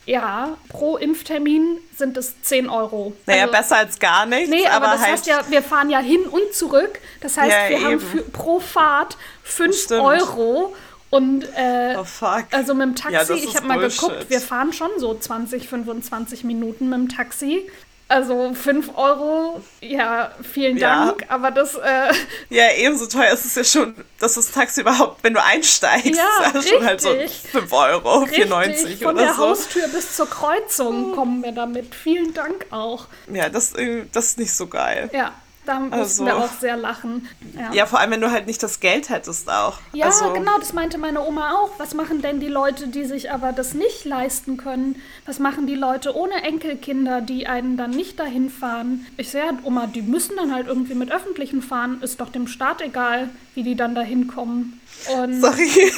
Ja, 0.06 0.56
pro 0.68 0.96
Impftermin 0.96 1.78
sind 1.96 2.16
es 2.16 2.40
10 2.42 2.68
Euro. 2.68 3.14
Naja, 3.26 3.42
Also- 3.44 3.52
besser 3.52 3.76
als 3.76 3.98
gar 3.98 4.26
nichts, 4.26 4.50
Nee, 4.50 4.66
aber, 4.66 4.86
aber, 4.88 4.96
das 4.96 5.00
halt. 5.02 5.12
heißt 5.12 5.26
ja, 5.26 5.40
wir 5.48 5.62
fahren 5.62 5.88
ja 5.90 5.98
hin 6.00 6.24
und 6.24 6.52
zurück. 6.54 7.00
Das 7.20 7.36
heißt, 7.38 7.50
Ja, 7.50 7.68
wir 7.70 7.80
haben 7.84 7.92
eben. 7.92 8.00
für, 8.00 8.22
pro 8.22 8.60
Fahrt 8.60 9.16
5 9.42 9.74
Stimmt. 9.76 10.02
Euro. 10.02 10.74
Und 11.10 11.44
äh, 11.56 11.94
oh 11.96 12.02
fuck. 12.04 12.46
also 12.50 12.74
mit 12.74 12.82
dem 12.88 13.12
Ja, 13.12 13.20
Taxi, 13.20 13.32
das 13.34 13.44
ich 13.44 13.56
habe 13.56 13.66
mal 13.68 13.78
geguckt, 13.78 14.26
wir 14.28 14.40
fahren 14.40 14.72
schon 14.72 14.90
so 14.98 15.14
20, 15.16 15.68
25 15.68 16.42
Minuten 16.42 16.88
mit 16.88 16.98
dem 16.98 17.08
Taxi. 17.08 17.70
Also 18.06 18.52
5 18.52 18.96
Euro, 18.96 19.62
ja, 19.80 20.30
vielen 20.42 20.76
Ja. 20.76 21.06
Dank, 21.06 21.24
aber 21.28 21.50
das, 21.50 21.74
äh, 21.74 22.12
Ja, 22.50 22.64
ebenso 22.76 23.06
teuer 23.06 23.32
ist 23.32 23.46
es 23.46 23.54
ja 23.54 23.64
schon, 23.64 23.94
dass 24.20 24.34
das 24.34 24.50
Taxi 24.52 24.82
überhaupt, 24.82 25.24
wenn 25.24 25.32
du 25.32 25.42
einsteigst, 25.42 26.14
Ja, 26.14 26.50
ist 26.58 26.68
schon 26.68 26.84
halt 26.84 27.00
so 27.00 27.10
richtig. 27.10 27.50
5 27.50 27.72
Euro, 27.72 28.18
richtig, 28.18 28.44
4,90 28.44 28.98
von 29.02 29.14
oder 29.14 29.24
der 29.24 29.34
so. 29.34 29.48
Haustür 29.48 29.88
bis 29.88 30.16
zur 30.16 30.28
Kreuzung 30.28 31.12
kommen 31.14 31.42
wir 31.42 31.52
damit. 31.52 31.94
Vielen 31.94 32.34
Dank 32.34 32.66
auch. 32.70 33.06
Ja, 33.32 33.48
das, 33.48 33.72
äh, 33.74 34.04
das 34.12 34.26
ist 34.26 34.38
nicht 34.38 34.52
so 34.54 34.66
geil. 34.66 35.08
Ja, 35.14 35.32
da 35.66 35.80
mussten 35.80 35.94
Also- 35.94 36.26
wir 36.26 36.36
auch 36.36 36.52
sehr 36.60 36.76
lachen. 36.76 37.28
Ja. 37.58 37.72
Ja, 37.72 37.86
vor 37.86 38.00
allem, 38.00 38.10
wenn 38.12 38.20
du 38.20 38.30
halt 38.30 38.46
nicht 38.46 38.62
das 38.62 38.80
Geld 38.80 39.08
hättest 39.08 39.50
auch. 39.50 39.78
Ja, 39.92 40.06
also, 40.06 40.32
genau, 40.32 40.58
das 40.58 40.72
meinte 40.72 40.98
meine 40.98 41.20
Oma 41.26 41.52
auch. 41.54 41.70
Was 41.78 41.94
machen 41.94 42.20
denn 42.22 42.40
die 42.40 42.48
Leute, 42.48 42.88
die 42.88 43.04
sich 43.04 43.30
aber 43.30 43.52
das 43.52 43.74
nicht 43.74 44.04
leisten 44.04 44.56
können? 44.56 45.00
Was 45.26 45.38
machen 45.38 45.66
die 45.66 45.74
Leute 45.74 46.14
ohne 46.16 46.42
Enkelkinder, 46.42 47.20
die 47.20 47.46
einen 47.46 47.76
dann 47.76 47.90
nicht 47.90 48.18
dahin 48.20 48.50
fahren? 48.50 49.06
Ich 49.16 49.30
sehe 49.30 49.42
halt, 49.44 49.56
Oma, 49.64 49.86
die 49.86 50.02
müssen 50.02 50.36
dann 50.36 50.52
halt 50.54 50.66
irgendwie 50.66 50.94
mit 50.94 51.10
Öffentlichen 51.10 51.62
fahren. 51.62 52.00
Ist 52.02 52.20
doch 52.20 52.30
dem 52.30 52.46
Staat 52.46 52.80
egal, 52.82 53.30
wie 53.54 53.62
die 53.62 53.74
dann 53.76 53.94
dahin 53.94 54.26
kommen. 54.28 54.80
Und 55.16 55.40
Sorry. 55.40 55.68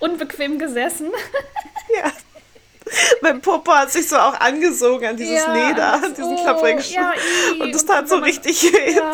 unbequem 0.00 0.58
gesessen. 0.58 1.08
ja. 1.94 2.10
Mein 3.22 3.40
Popo 3.40 3.72
hat 3.72 3.90
sich 3.90 4.08
so 4.08 4.16
auch 4.16 4.38
angesogen 4.40 5.06
an 5.08 5.16
dieses 5.16 5.44
Ja, 5.44 5.52
Leder, 5.52 5.92
an 5.94 6.02
das- 6.02 6.14
diesen 6.14 6.36
oh, 6.36 6.42
klapprigen 6.42 6.82
ja, 6.90 7.12
Schuh. 7.14 7.54
ih. 7.54 7.60
Und 7.62 7.74
das 7.74 7.84
tat 7.84 8.08
so 8.08 8.16
man- 8.16 8.24
richtig 8.24 8.62
weh. 8.72 8.92
Ja, 8.96 9.12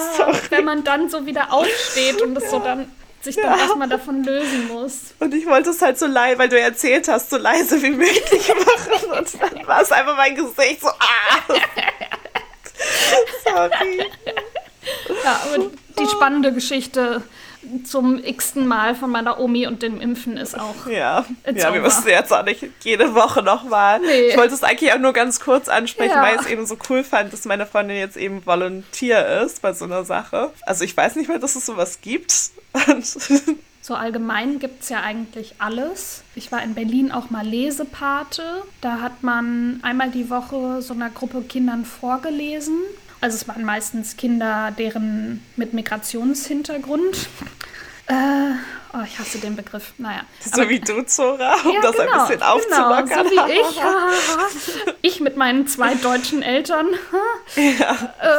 wenn 0.50 0.64
man 0.64 0.84
dann 0.84 1.08
so 1.08 1.24
wieder 1.26 1.52
aufsteht 1.52 2.20
und 2.22 2.36
es 2.38 2.50
so 2.50 2.58
dann 2.58 2.90
sich 3.22 3.36
dann 3.36 3.58
Ja. 3.58 3.64
erstmal 3.64 3.88
davon 3.88 4.22
lösen 4.22 4.68
muss. 4.68 4.96
Und 5.18 5.32
ich 5.32 5.46
wollte 5.46 5.70
es 5.70 5.80
halt 5.80 5.98
so 5.98 6.06
leise, 6.06 6.38
weil 6.38 6.50
du 6.50 6.60
erzählt 6.60 7.08
hast, 7.08 7.30
so 7.30 7.38
leise 7.38 7.80
wie 7.82 7.90
möglich 7.90 8.48
machen. 8.54 9.18
Und 9.18 9.28
dann 9.40 9.66
war 9.66 9.80
es 9.80 9.90
einfach 9.90 10.14
mein 10.16 10.34
Gesicht 10.36 10.82
so, 10.82 10.88
ah. 10.88 11.40
Sorry. 13.44 14.04
Ja, 15.24 15.40
aber 15.44 15.70
die 15.98 16.06
spannende 16.08 16.52
Geschichte 16.52 17.22
zum 17.82 18.22
x-ten 18.22 18.68
Mal 18.68 18.94
von 18.94 19.10
meiner 19.10 19.40
Omi 19.40 19.66
und 19.66 19.82
dem 19.82 20.00
Impfen 20.00 20.36
ist 20.36 20.56
auch. 20.56 20.86
Ja, 20.86 21.24
ja 21.52 21.74
wir 21.74 21.80
müssen 21.80 22.06
jetzt 22.06 22.32
auch 22.32 22.44
nicht 22.44 22.64
jede 22.82 23.14
Woche 23.16 23.42
nochmal. 23.42 23.98
Nee. 24.00 24.28
Ich 24.28 24.36
wollte 24.36 24.54
es 24.54 24.62
eigentlich 24.62 24.92
auch 24.92 24.98
nur 24.98 25.12
ganz 25.12 25.40
kurz 25.40 25.68
ansprechen, 25.68 26.12
Ja. 26.14 26.22
weil 26.22 26.36
ich 26.36 26.42
es 26.42 26.46
eben 26.46 26.66
so 26.66 26.76
cool 26.88 27.02
fand, 27.02 27.32
dass 27.32 27.44
meine 27.44 27.66
Freundin 27.66 27.96
jetzt 27.96 28.16
eben 28.16 28.46
Volunteer 28.46 29.42
ist 29.42 29.60
bei 29.62 29.72
so 29.72 29.86
einer 29.86 30.04
Sache. 30.04 30.52
Also 30.62 30.84
ich 30.84 30.96
weiß 30.96 31.16
nicht 31.16 31.28
mehr, 31.28 31.40
dass 31.40 31.56
es 31.56 31.66
sowas 31.66 31.98
gibt. 32.00 32.50
So 33.80 33.94
allgemein 33.94 34.60
gibt 34.60 34.82
es 34.82 34.88
ja 34.88 35.02
eigentlich 35.02 35.56
alles. 35.58 36.22
Ich 36.34 36.50
war 36.50 36.62
in 36.62 36.72
Berlin 36.72 37.12
auch 37.12 37.28
mal 37.28 37.46
Lesepate. 37.46 38.62
Da 38.80 39.00
hat 39.02 39.22
man 39.22 39.80
einmal 39.82 40.10
die 40.10 40.30
Woche 40.30 40.80
so 40.80 40.94
einer 40.94 41.10
Gruppe 41.10 41.42
Kindern 41.42 41.84
vorgelesen. 41.84 42.78
Also 43.24 43.36
es 43.36 43.48
waren 43.48 43.64
meistens 43.64 44.18
Kinder, 44.18 44.70
deren 44.78 45.42
mit 45.56 45.72
Migrationshintergrund. 45.72 47.26
Äh, 48.06 48.12
oh, 48.92 48.98
ich 49.02 49.18
hasse 49.18 49.38
den 49.38 49.56
Begriff. 49.56 49.94
Naja. 49.96 50.24
so 50.40 50.68
wie 50.68 50.78
du, 50.78 51.06
Zora, 51.06 51.54
um 51.64 51.72
Ja, 51.72 51.80
das 51.80 51.98
ein 51.98 52.06
bisschen 52.06 52.42
aufzulockern. 52.42 53.08
Genau, 53.08 53.24
so 53.24 53.30
wie 53.30 53.50
ich. 53.50 54.94
ich 55.00 55.20
mit 55.20 55.38
meinen 55.38 55.66
zwei 55.66 55.94
deutschen 55.94 56.42
Eltern. 56.42 56.88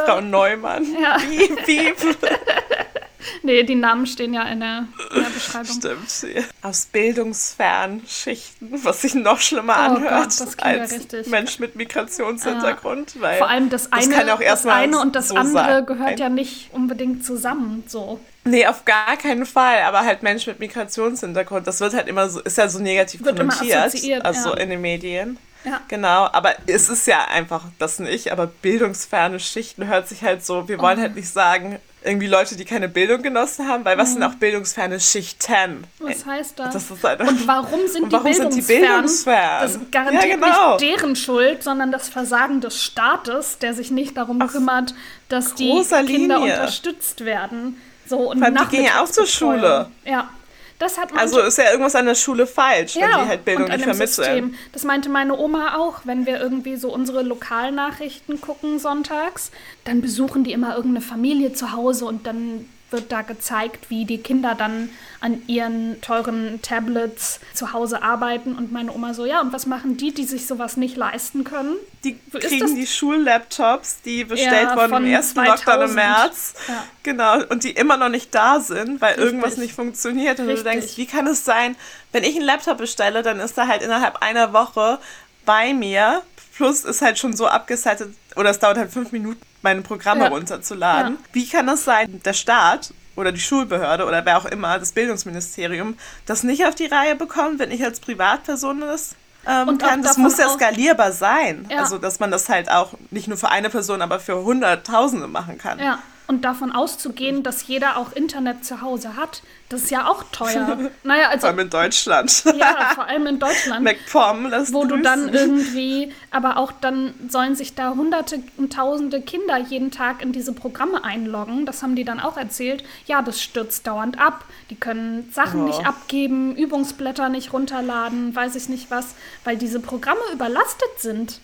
Frau 0.05 0.21
Neumann. 0.21 0.85
Ja. 1.01 1.17
Piep, 1.17 1.65
piep. 1.65 1.95
Nee, 3.43 3.63
die 3.63 3.75
Namen 3.75 4.05
stehen 4.07 4.33
ja 4.33 4.43
in 4.43 4.59
der, 4.59 4.87
in 5.15 5.23
der 5.23 5.29
Beschreibung. 5.29 5.77
Stimmt. 5.77 6.45
Aus 6.61 6.85
bildungsfernen 6.85 8.01
Schichten, 8.07 8.79
was 8.83 9.01
sich 9.01 9.13
noch 9.15 9.39
schlimmer 9.39 9.73
Oh 9.77 9.95
anhört 9.95 10.29
Gott, 10.29 10.39
das 10.41 10.57
klingt 10.57 10.75
ja 10.75 10.81
als 10.81 10.91
richtig. 10.93 11.27
Mensch 11.27 11.59
mit 11.59 11.75
Migrationshintergrund. 11.75 13.19
Weil 13.21 13.37
Vor 13.37 13.49
allem 13.49 13.69
das 13.69 13.91
eine, 13.91 14.13
ja 14.15 14.23
das 14.25 14.39
erstmal 14.41 14.83
eine 14.83 14.99
und 14.99 15.15
das 15.15 15.29
so 15.29 15.35
andere 15.35 15.63
sein. 15.77 15.85
gehört 15.85 16.19
ja 16.19 16.29
nicht 16.29 16.69
unbedingt 16.73 17.25
zusammen. 17.25 17.83
So. 17.87 18.19
Nee, 18.43 18.65
auf 18.67 18.85
gar 18.85 19.17
keinen 19.17 19.45
Fall. 19.45 19.81
Aber 19.83 20.01
halt 20.01 20.23
Mensch 20.23 20.45
mit 20.47 20.59
Migrationshintergrund, 20.59 21.65
das 21.67 21.79
wird 21.79 21.93
halt 21.93 22.07
immer 22.07 22.29
so, 22.29 22.41
ist 22.41 22.57
ja 22.57 22.67
so 22.69 22.79
negativ 22.79 23.23
Wird 23.23 23.37
konnotiert. 23.37 24.23
also 24.25 24.49
ja. 24.51 24.57
in 24.57 24.69
den 24.69 24.81
Medien. 24.81 25.37
Ja. 25.63 25.81
Genau, 25.87 26.29
aber 26.31 26.53
es 26.67 26.89
ist 26.89 27.07
ja 27.07 27.25
einfach 27.25 27.63
das 27.79 27.97
nicht. 27.97 28.31
Aber 28.31 28.45
bildungsferne 28.45 29.39
Schichten 29.39 29.87
hört 29.87 30.07
sich 30.07 30.21
halt 30.21 30.45
so, 30.45 30.67
wir 30.67 30.77
Oh. 30.79 30.83
wollen 30.83 30.99
halt 31.01 31.15
nicht 31.15 31.29
sagen, 31.29 31.79
irgendwie 32.05 32.27
Leute, 32.27 32.55
die 32.55 32.65
keine 32.65 32.87
Bildung 32.87 33.21
genossen 33.21 33.67
haben, 33.67 33.83
weil 33.83 33.97
was 33.97 34.13
sind 34.13 34.23
auch 34.23 34.35
bildungsferne 34.35 34.99
Schichten? 34.99 35.83
Was 35.99 36.25
heißt 36.25 36.59
das? 36.59 36.73
Das 36.73 37.03
halt 37.03 37.19
und 37.21 37.47
warum 37.47 37.87
sind 37.87 38.03
Und 38.03 38.11
warum 38.11 38.27
die 38.27 38.33
sind 38.33 38.53
die 38.55 38.61
bildungsfern? 38.61 38.91
bildungsfern? 39.01 39.61
Das 39.61 39.75
ist 39.75 39.91
garantiert 39.91 40.23
Ja, 40.25 40.35
genau. 40.35 40.77
nicht 40.77 40.81
deren 41.01 41.15
Schuld, 41.15 41.63
sondern 41.63 41.91
das 41.91 42.09
Versagen 42.09 42.61
des 42.61 42.81
Staates, 42.81 43.57
der 43.59 43.73
sich 43.73 43.91
nicht 43.91 44.15
darum 44.17 44.39
kümmert, 44.47 44.93
dass 45.29 45.55
die 45.55 45.71
Kinder 45.81 46.03
Linie. 46.39 46.53
unterstützt 46.53 47.25
werden. 47.25 47.81
So, 48.07 48.29
und 48.31 48.37
Vor 48.37 48.45
allem, 48.47 48.57
die 48.69 48.75
gehen 48.75 48.85
ja 48.85 49.01
auch 49.03 49.09
zur. 49.09 49.25
Schule. 49.25 49.89
Ja, 50.05 50.29
das 50.79 50.97
hat 50.97 51.15
Also 51.15 51.39
ist 51.39 51.57
ja 51.57 51.71
irgendwas 51.71 51.95
an 51.95 52.05
der 52.05 52.15
Schule 52.15 52.45
falsch, 52.45 52.95
wenn 52.95 53.07
die 53.09 53.29
halt 53.29 53.45
Bildung 53.45 53.65
und 53.65 53.71
nicht 53.71 53.83
vermitteln. 53.83 54.55
Das 54.73 54.83
meinte 54.83 55.09
meine 55.09 55.37
Oma 55.37 55.77
auch, 55.77 56.01
wenn 56.03 56.25
wir 56.25 56.39
irgendwie 56.39 56.75
so 56.75 56.93
unsere 56.93 57.21
Lokalnachrichten 57.23 58.41
gucken 58.41 58.79
sonntags, 58.79 59.51
dann 59.85 60.01
besuchen 60.01 60.43
die 60.43 60.51
immer 60.51 60.75
irgendeine 60.75 61.05
Familie 61.05 61.53
zu 61.53 61.71
Hause 61.71 62.05
und 62.05 62.27
dann 62.27 62.65
wird 62.95 63.11
da 63.11 63.21
gezeigt, 63.21 63.89
wie 63.89 64.05
die 64.05 64.19
Kinder 64.19 64.55
dann 64.55 64.89
an 65.19 65.43
ihren 65.47 65.99
teuren 66.01 66.61
Tablets 66.61 67.39
zu 67.53 67.73
Hause 67.73 68.01
arbeiten 68.01 68.55
und 68.55 68.71
meine 68.71 68.93
Oma 68.93 69.13
so, 69.13 69.25
ja, 69.25 69.41
und 69.41 69.51
was 69.53 69.65
machen 69.65 69.97
die, 69.97 70.13
die 70.13 70.23
sich 70.23 70.47
sowas 70.47 70.77
nicht 70.77 70.95
leisten 70.95 71.43
können? 71.43 71.75
Die 72.03 72.17
Wo 72.31 72.39
kriegen 72.39 72.75
die 72.75 72.87
Schullaptops, 72.87 74.01
die 74.03 74.23
bestellt 74.23 74.69
Ja, 74.69 74.75
wurden 74.75 75.05
im 75.05 75.11
ersten 75.11 75.35
2000. 75.35 75.65
Lockdown 75.65 75.89
im 75.89 75.95
März. 75.95 76.53
Ja. 76.67 76.83
Genau, 77.03 77.43
und 77.49 77.63
die 77.63 77.71
immer 77.71 77.97
noch 77.97 78.09
nicht 78.09 78.33
da 78.33 78.59
sind, 78.59 79.01
weil 79.01 79.09
Richtig. 79.09 79.25
irgendwas 79.25 79.57
nicht 79.57 79.73
funktioniert. 79.73 80.39
Und 80.39 80.47
Richtig. 80.47 80.63
du 80.63 80.69
denkst, 80.69 80.97
wie 80.97 81.05
kann 81.05 81.27
es 81.27 81.43
sein, 81.43 81.75
wenn 82.11 82.23
ich 82.23 82.35
einen 82.35 82.45
Laptop 82.45 82.77
bestelle, 82.77 83.21
dann 83.21 83.39
ist 83.39 83.57
er 83.57 83.67
halt 83.67 83.81
innerhalb 83.81 84.21
einer 84.21 84.53
Woche 84.53 84.99
bei 85.45 85.73
mir. 85.73 86.21
Plus 86.55 86.85
ist 86.85 87.01
halt 87.01 87.19
schon 87.19 87.35
so 87.35 87.47
abgesettet, 87.47 88.13
oder 88.35 88.49
es 88.49 88.59
dauert 88.59 88.77
halt 88.77 88.91
fünf 88.91 89.11
Minuten, 89.11 89.41
meine 89.61 89.81
Programme 89.81 90.23
Ja. 90.25 90.29
runterzuladen. 90.29 91.13
Ja. 91.15 91.19
Wie 91.33 91.47
kann 91.47 91.67
es 91.69 91.83
sein, 91.83 92.21
der 92.23 92.33
Staat 92.33 92.93
oder 93.15 93.31
die 93.31 93.39
Schulbehörde 93.41 94.05
oder 94.05 94.25
wer 94.25 94.37
auch 94.37 94.45
immer, 94.45 94.79
das 94.79 94.91
Bildungsministerium, 94.91 95.97
das 96.25 96.43
nicht 96.43 96.65
auf 96.65 96.75
die 96.75 96.85
Reihe 96.85 97.15
bekommt, 97.15 97.59
wenn 97.59 97.71
ich 97.71 97.83
als 97.83 97.99
Privatperson 97.99 98.81
das 98.81 99.15
ähm, 99.47 99.67
Und 99.69 99.81
kann? 99.81 100.01
Das 100.01 100.17
muss 100.17 100.37
ja 100.37 100.49
skalierbar 100.49 101.11
sein. 101.11 101.67
Ja. 101.69 101.79
Also, 101.79 101.97
dass 101.97 102.19
man 102.19 102.31
das 102.31 102.47
halt 102.49 102.71
auch 102.71 102.93
nicht 103.11 103.27
nur 103.27 103.37
für 103.37 103.49
eine 103.49 103.69
Person, 103.69 104.01
aber 104.01 104.19
für 104.19 104.43
Hunderttausende 104.43 105.27
machen 105.27 105.57
kann. 105.57 105.79
Ja, 105.79 105.99
und 106.27 106.43
davon 106.43 106.71
auszugehen, 106.71 107.43
dass 107.43 107.67
jeder 107.67 107.97
auch 107.97 108.11
Internet 108.13 108.65
zu 108.65 108.81
Hause 108.81 109.15
hat, 109.15 109.41
das 109.69 109.83
ist 109.83 109.91
ja 109.91 110.07
auch 110.07 110.23
teuer. 110.31 110.91
naja, 111.03 111.29
also 111.29 111.41
Vor 111.41 111.49
allem 111.49 111.59
in 111.59 111.69
Deutschland. 111.69 112.43
ja, 112.57 112.91
vor 112.93 113.05
allem 113.05 113.25
in 113.27 113.39
Deutschland. 113.39 113.83
MacPom, 113.83 114.49
das 114.51 114.71
wo 114.73 114.83
du 114.83 114.89
grüßen. 114.95 115.03
dann 115.03 115.29
irgendwie, 115.29 116.13
aber 116.31 116.57
auch 116.57 116.71
dann 116.71 117.13
sollen 117.29 117.55
sich 117.55 117.73
da 117.75 117.91
hunderte 117.95 118.39
und 118.57 118.73
tausende 118.73 119.21
Kinder 119.21 119.57
jeden 119.57 119.91
Tag 119.91 120.21
in 120.21 120.31
diese 120.31 120.53
Programme 120.53 121.03
einloggen. 121.03 121.65
Das 121.65 121.81
haben 121.81 121.95
die 121.95 122.03
dann 122.05 122.19
auch 122.19 122.37
erzählt. 122.37 122.83
Ja, 123.07 123.21
das 123.21 123.41
stürzt 123.41 123.87
dauernd 123.87 124.19
ab. 124.19 124.45
Die 124.69 124.75
können 124.75 125.29
Sachen 125.31 125.61
Oh. 125.61 125.65
nicht 125.67 125.85
abgeben, 125.85 126.55
Übungsblätter 126.55 127.29
nicht 127.29 127.53
runterladen, 127.53 128.35
weiß 128.35 128.55
ich 128.55 128.69
nicht 128.69 128.91
was, 128.91 129.15
weil 129.43 129.57
diese 129.57 129.79
Programme 129.79 130.21
überlastet 130.33 130.99
sind. 130.99 131.39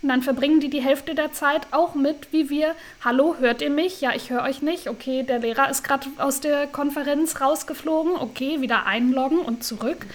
Und 0.00 0.08
dann 0.10 0.22
verbringen 0.22 0.60
die 0.60 0.70
die 0.70 0.80
Hälfte 0.82 1.14
der 1.16 1.32
Zeit 1.32 1.66
auch 1.72 1.94
mit, 1.96 2.32
wie 2.32 2.48
wir, 2.50 2.76
hallo, 3.04 3.36
hört 3.40 3.62
ihr 3.62 3.70
mich? 3.70 4.00
Ja, 4.00 4.14
ich 4.14 4.30
höre 4.30 4.42
euch 4.44 4.62
nicht. 4.62 4.88
Okay, 4.88 5.24
der 5.24 5.40
Lehrer 5.40 5.68
ist 5.70 5.82
gerade 5.82 6.06
aus 6.18 6.40
der 6.40 6.68
Konferenz 6.68 7.40
rausgeflogen. 7.40 8.12
Okay, 8.16 8.60
wieder 8.60 8.86
einloggen 8.86 9.40
und 9.40 9.64
zurück. 9.64 10.06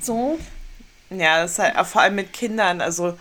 So, 0.00 0.38
Ja, 1.10 1.42
das 1.42 1.52
ist 1.52 1.58
halt 1.58 1.86
vor 1.86 2.00
allem 2.02 2.14
mit 2.14 2.32
Kindern. 2.32 2.80
Also 2.80 3.18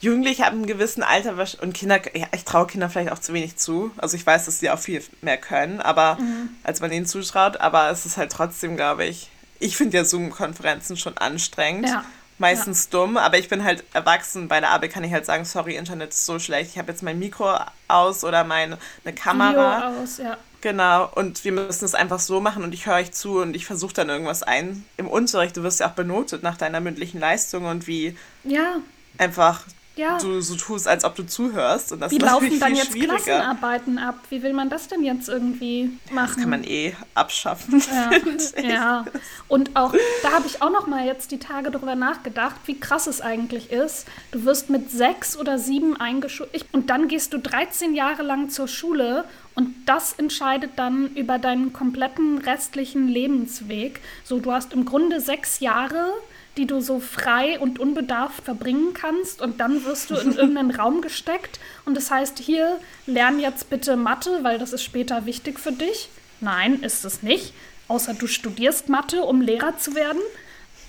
Jugendliche 0.00 0.44
ab 0.46 0.52
einem 0.52 0.66
gewissen 0.66 1.02
Alter 1.02 1.34
und 1.60 1.72
Kinder, 1.74 2.00
ja, 2.16 2.26
ich 2.34 2.44
traue 2.44 2.66
Kindern 2.66 2.90
vielleicht 2.90 3.10
auch 3.12 3.18
zu 3.18 3.32
wenig 3.32 3.56
zu. 3.56 3.90
Also 3.96 4.16
ich 4.16 4.24
weiß, 4.26 4.44
dass 4.44 4.58
sie 4.60 4.70
auch 4.70 4.78
viel 4.78 5.02
mehr 5.22 5.38
können, 5.38 5.80
aber 5.80 6.18
Mhm. 6.20 6.50
als 6.62 6.80
man 6.80 6.92
ihnen 6.92 7.06
zutraut, 7.06 7.56
aber 7.58 7.90
es 7.90 8.04
ist 8.06 8.16
halt 8.16 8.30
trotzdem, 8.32 8.76
glaube 8.76 9.04
ich, 9.06 9.28
ich 9.60 9.76
finde 9.76 9.96
ja 9.98 10.04
Zoom-Konferenzen 10.04 10.96
schon 10.96 11.16
anstrengend. 11.18 11.88
Ja. 11.88 12.04
Meistens 12.42 12.84
ja. 12.84 12.98
dumm, 12.98 13.16
aber 13.16 13.38
ich 13.38 13.48
bin 13.48 13.64
halt 13.64 13.84
erwachsen. 13.94 14.48
Bei 14.48 14.60
der 14.60 14.70
Arbeit 14.70 14.92
kann 14.92 15.04
ich 15.04 15.12
halt 15.12 15.24
sagen, 15.24 15.46
sorry, 15.46 15.76
Internet 15.76 16.10
ist 16.10 16.26
so 16.26 16.38
schlecht. 16.38 16.72
Ich 16.72 16.78
habe 16.78 16.92
jetzt 16.92 17.02
mein 17.02 17.18
Mikro 17.18 17.56
aus 17.88 18.24
oder 18.24 18.44
meine 18.44 18.76
Kamera. 19.14 19.88
Video 19.88 20.02
aus, 20.02 20.18
ja. 20.18 20.36
Genau, 20.60 21.10
und 21.14 21.44
wir 21.44 21.52
müssen 21.52 21.84
es 21.84 21.94
einfach 21.94 22.20
so 22.20 22.40
machen 22.40 22.62
und 22.62 22.72
ich 22.72 22.86
höre 22.86 22.94
euch 22.96 23.10
zu 23.10 23.40
und 23.40 23.56
ich 23.56 23.66
versuche 23.66 23.94
dann 23.94 24.08
irgendwas 24.08 24.42
ein. 24.42 24.84
Im 24.96 25.08
Unterricht, 25.08 25.56
du 25.56 25.62
wirst 25.62 25.80
ja 25.80 25.88
auch 25.88 25.92
benotet 25.92 26.42
nach 26.42 26.56
deiner 26.56 26.80
mündlichen 26.80 27.18
Leistung 27.18 27.64
und 27.64 27.86
wie 27.88 28.16
ja. 28.44 28.76
einfach 29.18 29.62
ja. 29.96 30.18
du 30.18 30.40
so 30.40 30.56
tust, 30.56 30.88
als 30.88 31.04
ob 31.04 31.14
du 31.14 31.26
zuhörst. 31.26 31.92
Und 31.92 32.00
das 32.00 32.10
Wie 32.10 32.16
ist 32.16 32.22
laufen 32.22 32.60
dann 32.60 32.74
jetzt 32.74 32.94
Klassenarbeiten 32.94 33.98
ab? 33.98 34.18
Wie 34.30 34.42
will 34.42 34.52
man 34.52 34.70
das 34.70 34.88
denn 34.88 35.04
jetzt 35.04 35.28
irgendwie 35.28 35.90
machen? 36.10 36.34
Das 36.34 36.36
kann 36.36 36.50
man 36.50 36.64
eh 36.64 36.94
abschaffen. 37.14 37.82
Ja, 37.90 38.62
ja. 38.62 39.04
und 39.48 39.76
auch, 39.76 39.94
da 40.22 40.32
habe 40.32 40.46
ich 40.46 40.62
auch 40.62 40.70
noch 40.70 40.86
mal 40.86 41.06
jetzt 41.06 41.30
die 41.30 41.38
Tage 41.38 41.70
darüber 41.70 41.94
nachgedacht, 41.94 42.56
wie 42.66 42.78
krass 42.78 43.06
es 43.06 43.20
eigentlich 43.20 43.70
ist. 43.70 44.06
Du 44.30 44.44
wirst 44.44 44.70
mit 44.70 44.90
sechs 44.90 45.36
oder 45.36 45.58
sieben 45.58 45.96
eingeschult 45.96 46.50
und 46.72 46.90
dann 46.90 47.08
gehst 47.08 47.32
du 47.32 47.38
13 47.38 47.94
Jahre 47.94 48.22
lang 48.22 48.50
zur 48.50 48.68
Schule 48.68 49.24
und 49.54 49.74
das 49.86 50.14
entscheidet 50.14 50.72
dann 50.76 51.14
über 51.14 51.38
deinen 51.38 51.72
kompletten 51.72 52.38
restlichen 52.38 53.08
Lebensweg. 53.08 54.00
So, 54.24 54.38
du 54.38 54.52
hast 54.52 54.72
im 54.72 54.84
Grunde 54.84 55.20
sechs 55.20 55.60
Jahre 55.60 56.12
die 56.56 56.66
du 56.66 56.80
so 56.80 57.00
frei 57.00 57.58
und 57.58 57.78
unbedarft 57.78 58.44
verbringen 58.44 58.92
kannst 58.94 59.40
und 59.40 59.60
dann 59.60 59.84
wirst 59.84 60.10
du 60.10 60.16
in 60.16 60.32
irgendeinen 60.36 60.70
Raum 60.70 61.00
gesteckt 61.00 61.58
und 61.84 61.96
das 61.96 62.10
heißt, 62.10 62.38
hier 62.38 62.78
lern 63.06 63.40
jetzt 63.40 63.70
bitte 63.70 63.96
Mathe, 63.96 64.40
weil 64.42 64.58
das 64.58 64.72
ist 64.72 64.82
später 64.82 65.26
wichtig 65.26 65.58
für 65.58 65.72
dich. 65.72 66.10
Nein, 66.40 66.82
ist 66.82 67.04
es 67.04 67.22
nicht, 67.22 67.54
außer 67.88 68.14
du 68.14 68.26
studierst 68.26 68.88
Mathe, 68.88 69.22
um 69.22 69.40
Lehrer 69.40 69.78
zu 69.78 69.94
werden 69.94 70.20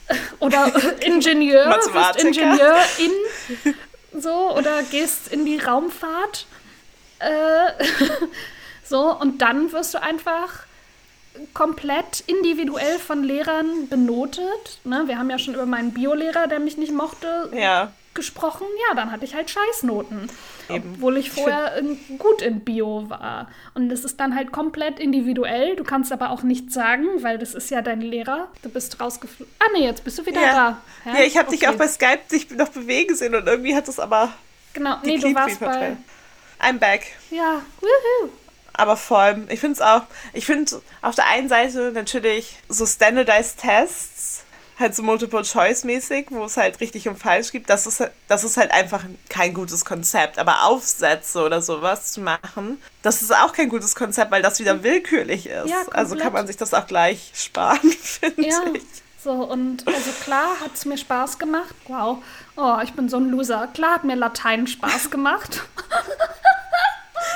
oder 0.40 0.72
Ingenieur, 1.02 1.80
bist 1.94 2.24
Ingenieur 2.24 2.78
in 3.00 3.74
so 4.22 4.56
oder 4.56 4.84
gehst 4.84 5.32
in 5.32 5.46
die 5.46 5.58
Raumfahrt. 5.58 6.46
Äh, 7.20 7.84
so 8.84 9.18
und 9.18 9.42
dann 9.42 9.72
wirst 9.72 9.94
du 9.94 10.02
einfach 10.02 10.66
komplett 11.54 12.24
individuell 12.28 13.00
von 13.00 13.24
Lehrern 13.24 13.88
benotet. 13.90 14.80
Ne? 14.84 15.04
Wir 15.06 15.18
haben 15.18 15.30
ja 15.30 15.40
schon 15.40 15.54
über 15.54 15.66
meinen 15.66 15.94
Biolehrer, 15.94 16.48
der 16.48 16.60
mich 16.60 16.78
nicht 16.78 16.94
mochte, 16.94 17.50
ja. 17.54 17.92
gesprochen. 18.14 18.66
Ja, 18.88 18.96
dann 18.96 19.12
hatte 19.12 19.26
ich 19.26 19.36
halt 19.36 19.50
Scheißnoten. 19.50 20.30
Eben. 20.70 20.94
Obwohl 20.96 21.18
ich 21.18 21.32
vorher 21.32 21.76
in, 21.78 21.98
gut 22.18 22.42
in 22.42 22.62
Bio 22.62 23.10
war. 23.10 23.50
Und 23.74 23.90
das 23.90 24.04
ist 24.04 24.20
dann 24.20 24.36
halt 24.36 24.52
komplett 24.52 25.00
individuell. 25.00 25.76
Du 25.76 25.84
kannst 25.84 26.12
aber 26.12 26.30
auch 26.30 26.44
nichts 26.44 26.74
sagen, 26.74 27.06
weil 27.22 27.38
das 27.38 27.54
ist 27.54 27.70
ja 27.70 27.82
dein 27.82 28.02
Lehrer. 28.02 28.48
Du 28.62 28.70
bist 28.70 29.00
rausgeflogen. 29.00 29.54
Ah, 29.60 29.66
nee, 29.74 29.86
jetzt 29.86 30.04
bist 30.04 30.20
du 30.20 30.26
wieder 30.26 30.42
ja. 30.42 30.54
da. 31.06 31.12
Ja, 31.12 31.20
ja 31.20 31.26
ich 31.26 31.38
habe 31.38 31.48
okay. 31.48 31.58
dich 31.58 31.68
auch 31.68 31.76
bei 31.76 31.88
Skype 31.88 32.22
dich 32.32 32.50
noch 32.52 32.70
bewegen 32.70 33.16
sehen 33.16 33.36
und 33.36 33.46
irgendwie 33.48 33.76
hat 33.76 33.88
es 33.88 34.00
aber. 34.00 34.34
Genau, 34.74 34.98
nee, 35.04 35.18
du 35.18 35.34
warst 35.36 35.60
bei. 35.60 35.98
I'm 36.60 36.80
back. 36.80 37.02
Ja, 37.30 37.62
woohoo. 37.82 38.30
Aber 38.74 38.98
voll, 38.98 39.46
ich 39.50 39.60
finde 39.60 39.76
es 39.76 39.82
auch, 39.82 40.02
ich 40.34 40.46
finde 40.46 40.82
auf 41.02 41.16
der 41.16 41.28
einen 41.28 41.48
Seite 41.48 41.92
natürlich 41.94 42.58
so 42.70 42.86
Standardized 42.86 43.60
Tests, 43.60 44.44
halt 44.80 44.96
so 44.96 45.04
Multiple-Choice-mäßig, 45.04 46.28
wo 46.30 46.46
es 46.46 46.58
halt 46.58 46.80
richtig 46.80 47.08
und 47.08 47.18
falsch 47.18 47.52
gibt, 47.52 47.70
das 47.70 47.86
ist, 47.86 48.04
das 48.28 48.44
ist 48.44 48.58
halt 48.58 48.72
einfach 48.72 49.04
kein 49.30 49.54
gutes 49.54 49.86
Konzept. 49.86 50.40
Aber 50.40 50.66
Aufsätze 50.66 51.44
oder 51.44 51.62
sowas 51.62 52.12
zu 52.12 52.22
machen, 52.22 52.82
das 53.04 53.22
ist 53.22 53.34
auch 53.34 53.54
kein 53.54 53.70
gutes 53.70 53.96
Konzept, 53.96 54.32
weil 54.32 54.42
das 54.42 54.60
wieder 54.60 54.84
willkürlich 54.84 55.48
ist. 55.48 55.70
Ja, 55.70 55.84
also 55.92 56.16
kann 56.16 56.34
man 56.34 56.48
sich 56.48 56.58
das 56.58 56.74
auch 56.74 56.88
gleich 56.88 57.32
sparen, 57.36 57.92
finde 58.02 58.48
ja. 58.48 58.62
ich. 58.74 58.84
So, 59.24 59.32
und 59.32 59.88
also 59.88 60.12
klar 60.24 60.60
hat 60.60 60.72
es 60.74 60.84
mir 60.84 60.98
Spaß 60.98 61.40
gemacht. 61.40 61.74
Wow. 61.88 62.22
Oh, 62.58 62.78
ich 62.84 62.92
bin 62.92 63.08
so 63.08 63.18
ein 63.18 63.30
Loser. 63.30 63.68
Klar 63.74 63.96
hat 63.96 64.04
mir 64.04 64.16
Latein 64.16 64.68
Spaß 64.68 65.12
gemacht. 65.12 65.62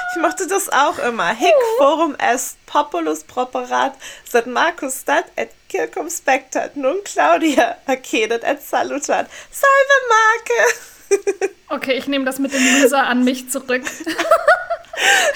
Ich 0.15 0.21
mochte 0.21 0.47
das 0.47 0.69
auch 0.69 0.99
immer. 0.99 1.29
Hic 1.29 1.53
forum 1.77 2.15
est 2.15 2.57
populus 2.65 3.23
properat, 3.23 3.93
sed 4.29 4.47
Marcus 4.47 5.01
stat 5.01 5.25
et 5.35 5.49
circum 5.69 6.09
spectat, 6.09 6.75
nun 6.75 7.03
Claudia 7.03 7.77
accedet 7.85 8.43
et 8.43 8.61
salutat. 8.61 9.27
Salve 9.51 9.97
Marke! 10.09 11.53
Okay, 11.69 11.97
ich 11.97 12.07
nehme 12.07 12.23
das 12.23 12.39
mit 12.39 12.53
dem 12.53 12.61
Loser 12.81 13.05
an 13.05 13.25
mich 13.25 13.49
zurück. 13.49 13.83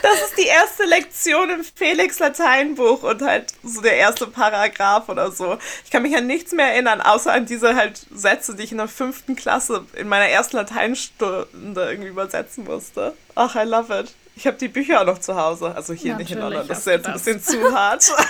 Das 0.02 0.22
ist 0.22 0.38
die 0.40 0.48
erste 0.48 0.86
Lektion 0.86 1.52
im 1.52 1.64
Felix 1.64 2.18
Lateinbuch 2.18 3.04
und 3.04 3.22
halt 3.22 3.54
so 3.62 3.82
der 3.82 3.96
erste 3.96 4.26
Paragraph 4.26 5.08
oder 5.08 5.32
so. 5.32 5.60
Ich 5.86 5.92
kann 5.92 6.02
mich 6.02 6.16
an 6.18 6.26
nichts 6.26 6.52
mehr 6.52 6.72
erinnern, 6.74 7.00
außer 7.00 7.32
an 7.32 7.46
diese 7.46 7.76
halt 7.76 8.02
Sätze, 8.12 8.56
die 8.56 8.64
ich 8.64 8.72
in 8.72 8.80
der 8.80 8.88
fünften 8.88 9.36
Klasse 9.36 9.86
in 9.94 10.08
meiner 10.08 10.26
ersten 10.26 10.58
Lateinstunde 10.58 11.90
irgendwie 11.90 12.10
übersetzen 12.10 12.64
musste. 12.64 13.14
Ach, 13.36 13.56
I 13.56 13.64
love 13.64 13.98
it. 14.00 14.16
Ich 14.36 14.48
habe 14.48 14.58
die 14.58 14.68
Bücher 14.68 15.02
auch 15.02 15.06
noch 15.06 15.20
zu 15.20 15.36
Hause. 15.36 15.74
Also 15.76 15.94
hier 15.94 16.14
Natürlich 16.14 16.30
nicht 16.30 16.38
in 16.38 16.44
London. 16.44 16.68
Das 16.68 16.80
ist 16.80 16.88
jetzt 16.88 17.08
ein 17.08 17.14
bisschen 17.14 17.42
zu 17.42 17.74
hart. 17.74 18.12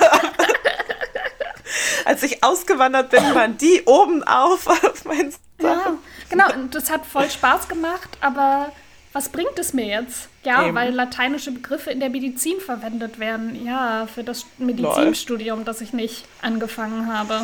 Als 2.05 2.23
ich 2.23 2.43
ausgewandert 2.43 3.11
bin, 3.11 3.23
waren 3.35 3.57
die 3.57 3.83
oben 3.85 4.23
auf 4.23 4.67
auf 4.67 5.05
meinen 5.05 5.33
Ja, 5.61 5.97
genau. 6.29 6.51
Und 6.53 6.75
das 6.75 6.89
hat 6.89 7.05
voll 7.05 7.29
Spaß 7.29 7.67
gemacht, 7.67 8.09
aber 8.19 8.71
was 9.13 9.29
bringt 9.29 9.57
es 9.59 9.73
mir 9.73 9.85
jetzt? 9.85 10.29
Ja, 10.43 10.65
Eben. 10.65 10.75
weil 10.75 10.93
lateinische 10.93 11.51
Begriffe 11.51 11.91
in 11.91 11.99
der 11.99 12.09
Medizin 12.09 12.59
verwendet 12.59 13.19
werden. 13.19 13.63
Ja, 13.65 14.07
für 14.13 14.23
das 14.23 14.45
Medizinstudium, 14.57 15.65
das 15.65 15.81
ich 15.81 15.93
nicht 15.93 16.25
angefangen 16.41 17.13
habe. 17.13 17.41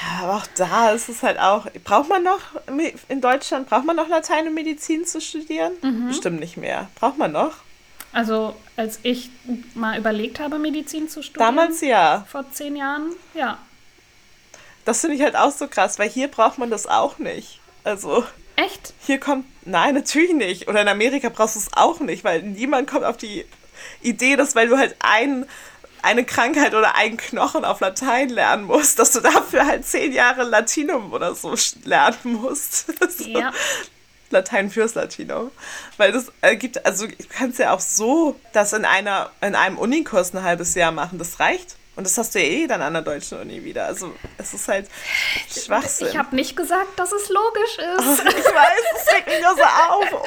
Ja, 0.00 0.24
aber 0.24 0.36
auch 0.36 0.46
da 0.56 0.92
ist 0.92 1.08
es 1.08 1.22
halt 1.22 1.38
auch. 1.38 1.66
Braucht 1.84 2.08
man 2.08 2.22
noch 2.22 2.40
in 3.08 3.20
Deutschland, 3.20 3.68
braucht 3.68 3.84
man 3.84 3.96
noch 3.96 4.08
Latein 4.08 4.48
und 4.48 4.54
Medizin 4.54 5.04
zu 5.04 5.20
studieren? 5.20 5.72
Mhm. 5.82 6.08
Bestimmt 6.08 6.40
nicht 6.40 6.56
mehr. 6.56 6.88
Braucht 6.94 7.18
man 7.18 7.32
noch? 7.32 7.56
Also, 8.12 8.56
als 8.76 8.98
ich 9.02 9.30
mal 9.74 9.98
überlegt 9.98 10.40
habe, 10.40 10.58
Medizin 10.58 11.08
zu 11.08 11.22
studieren. 11.22 11.54
Damals 11.56 11.80
ja. 11.80 12.26
Vor 12.28 12.50
zehn 12.50 12.76
Jahren, 12.76 13.12
ja. 13.34 13.58
Das 14.84 15.00
finde 15.00 15.16
ich 15.16 15.22
halt 15.22 15.36
auch 15.36 15.52
so 15.52 15.68
krass, 15.68 15.98
weil 15.98 16.08
hier 16.08 16.28
braucht 16.28 16.58
man 16.58 16.70
das 16.70 16.86
auch 16.86 17.18
nicht. 17.18 17.60
Also. 17.84 18.24
Echt? 18.56 18.94
Hier 19.06 19.20
kommt. 19.20 19.46
Nein, 19.64 19.94
natürlich 19.94 20.32
nicht. 20.32 20.68
Oder 20.68 20.82
in 20.82 20.88
Amerika 20.88 21.28
brauchst 21.28 21.56
du 21.56 21.60
es 21.60 21.68
auch 21.74 22.00
nicht, 22.00 22.24
weil 22.24 22.42
niemand 22.42 22.90
kommt 22.90 23.04
auf 23.04 23.16
die 23.16 23.44
Idee, 24.02 24.36
dass 24.36 24.54
weil 24.54 24.68
du 24.68 24.76
halt 24.76 24.96
einen 25.00 25.46
eine 26.02 26.24
Krankheit 26.24 26.74
oder 26.74 26.94
einen 26.94 27.16
Knochen 27.16 27.64
auf 27.64 27.80
Latein 27.80 28.28
lernen 28.28 28.64
musst, 28.64 28.98
dass 28.98 29.12
du 29.12 29.20
dafür 29.20 29.66
halt 29.66 29.86
zehn 29.86 30.12
Jahre 30.12 30.42
Latinum 30.44 31.12
oder 31.12 31.34
so 31.34 31.54
lernen 31.84 32.18
musst. 32.24 32.86
Ja. 33.26 33.52
Latein 34.30 34.70
fürs 34.70 34.94
Latino. 34.94 35.50
Weil 35.96 36.12
das 36.12 36.32
ergibt, 36.40 36.84
also 36.86 37.06
du 37.06 37.14
kannst 37.28 37.58
ja 37.58 37.72
auch 37.72 37.80
so 37.80 38.38
das 38.52 38.72
in 38.72 38.84
einer, 38.84 39.30
in 39.40 39.54
einem 39.54 39.78
Unikurs 39.78 40.32
ein 40.34 40.42
halbes 40.42 40.74
Jahr 40.74 40.92
machen. 40.92 41.18
Das 41.18 41.40
reicht. 41.40 41.76
Und 41.96 42.04
das 42.06 42.16
hast 42.16 42.34
du 42.34 42.38
ja 42.38 42.44
eh 42.44 42.66
dann 42.66 42.80
an 42.82 42.92
der 42.92 43.02
deutschen 43.02 43.40
Uni 43.40 43.62
wieder. 43.64 43.86
Also 43.86 44.14
es 44.38 44.54
ist 44.54 44.68
halt 44.68 44.88
Schwachsinn. 45.52 46.08
Ich 46.08 46.16
habe 46.16 46.34
nicht 46.34 46.56
gesagt, 46.56 46.98
dass 46.98 47.12
es 47.12 47.28
logisch 47.28 47.78
ist. 47.78 48.22
Oh, 48.24 48.28
ich 48.28 48.44
weiß, 48.44 48.80
es 48.96 49.12
regt 49.12 49.26
mich 49.26 49.42
nur 49.42 49.56
so 49.56 49.62
auf. 49.62 50.22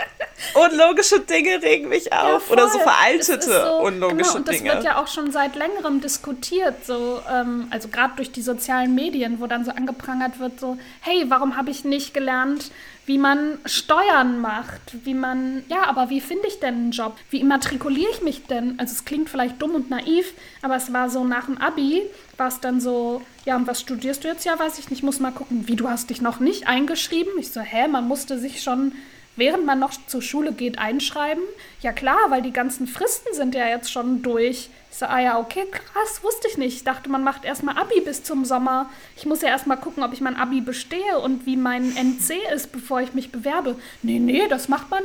Unlogische 0.71 1.21
Dinge 1.21 1.61
regen 1.61 1.89
mich 1.89 2.11
auf. 2.11 2.47
Ja, 2.47 2.53
Oder 2.53 2.69
so 2.69 2.79
veraltete 2.79 3.65
so, 3.65 3.77
unlogische 3.77 4.17
genau, 4.17 4.35
und 4.35 4.47
das 4.47 4.57
Dinge. 4.57 4.69
Das 4.69 4.83
wird 4.83 4.85
ja 4.85 5.01
auch 5.01 5.07
schon 5.07 5.31
seit 5.31 5.55
längerem 5.55 6.01
diskutiert. 6.01 6.85
So, 6.85 7.21
ähm, 7.31 7.67
also 7.69 7.87
gerade 7.87 8.17
durch 8.17 8.31
die 8.31 8.41
sozialen 8.41 8.93
Medien, 8.93 9.39
wo 9.39 9.47
dann 9.47 9.63
so 9.63 9.71
angeprangert 9.71 10.39
wird, 10.39 10.59
so, 10.59 10.77
hey, 10.99 11.25
warum 11.29 11.55
habe 11.55 11.71
ich 11.71 11.85
nicht 11.85 12.13
gelernt, 12.13 12.71
wie 13.05 13.17
man 13.17 13.57
Steuern 13.65 14.39
macht, 14.39 15.05
wie 15.05 15.13
man, 15.13 15.63
ja, 15.67 15.83
aber 15.87 16.09
wie 16.09 16.21
finde 16.21 16.47
ich 16.47 16.59
denn 16.59 16.75
einen 16.75 16.91
Job? 16.91 17.17
Wie 17.29 17.41
immatrikuliere 17.41 18.11
ich 18.11 18.21
mich 18.21 18.45
denn? 18.45 18.79
Also 18.79 18.93
es 18.93 19.03
klingt 19.03 19.29
vielleicht 19.29 19.61
dumm 19.61 19.75
und 19.75 19.89
naiv, 19.89 20.33
aber 20.61 20.75
es 20.75 20.93
war 20.93 21.09
so 21.09 21.25
nach 21.25 21.45
dem 21.45 21.57
Abi, 21.57 22.03
war 22.37 22.47
es 22.47 22.61
dann 22.61 22.79
so, 22.79 23.21
ja, 23.45 23.57
und 23.57 23.67
was 23.67 23.81
studierst 23.81 24.23
du 24.23 24.29
jetzt? 24.29 24.45
Ja, 24.45 24.57
weiß 24.57 24.79
ich 24.79 24.89
nicht, 24.89 25.03
muss 25.03 25.19
mal 25.19 25.31
gucken, 25.31 25.67
wie, 25.67 25.75
du 25.75 25.89
hast 25.89 26.09
dich 26.09 26.21
noch 26.21 26.39
nicht 26.39 26.67
eingeschrieben? 26.67 27.33
Ich 27.37 27.51
so, 27.51 27.59
hä, 27.59 27.87
man 27.89 28.07
musste 28.07 28.39
sich 28.39 28.63
schon, 28.63 28.93
während 29.35 29.65
man 29.65 29.79
noch 29.79 29.91
zur 30.07 30.21
Schule 30.21 30.53
geht, 30.53 30.79
einschreiben? 30.79 31.43
Ja 31.81 31.91
klar, 31.91 32.19
weil 32.29 32.41
die 32.41 32.53
ganzen 32.53 32.87
Fristen 32.87 33.33
sind 33.33 33.55
ja 33.55 33.67
jetzt 33.67 33.91
schon 33.91 34.21
durch. 34.21 34.69
Ich 34.91 34.99
so, 34.99 35.07
ah 35.07 35.19
ja, 35.19 35.39
okay, 35.39 35.65
krass, 35.71 36.21
wusste 36.21 36.47
ich 36.47 36.57
nicht. 36.57 36.75
Ich 36.75 36.83
dachte, 36.83 37.09
man 37.09 37.23
macht 37.23 37.45
erstmal 37.45 37.79
Abi 37.79 37.99
bis 38.01 38.23
zum 38.23 38.45
Sommer. 38.45 38.91
Ich 39.17 39.25
muss 39.25 39.41
ja 39.41 39.47
erstmal 39.47 39.77
gucken, 39.77 40.03
ob 40.03 40.13
ich 40.13 40.21
mein 40.21 40.35
Abi 40.35 40.61
bestehe 40.61 41.17
und 41.19 41.47
wie 41.47 41.57
mein 41.57 41.95
NC 41.95 42.35
ist, 42.53 42.71
bevor 42.71 43.01
ich 43.01 43.13
mich 43.13 43.31
bewerbe. 43.31 43.75
Nee, 44.03 44.19
nee, 44.19 44.47
das 44.47 44.67
macht 44.67 44.91
man, 44.91 45.01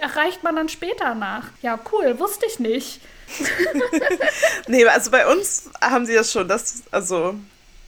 erreicht 0.00 0.42
man 0.42 0.56
dann 0.56 0.68
später 0.68 1.14
nach. 1.14 1.44
Ja, 1.62 1.78
cool, 1.92 2.18
wusste 2.18 2.46
ich 2.46 2.58
nicht. 2.58 3.00
nee, 4.66 4.84
also 4.86 5.12
bei 5.12 5.24
uns 5.30 5.70
haben 5.80 6.04
sie 6.04 6.14
das 6.14 6.32
schon, 6.32 6.48
das, 6.48 6.82
also. 6.90 7.36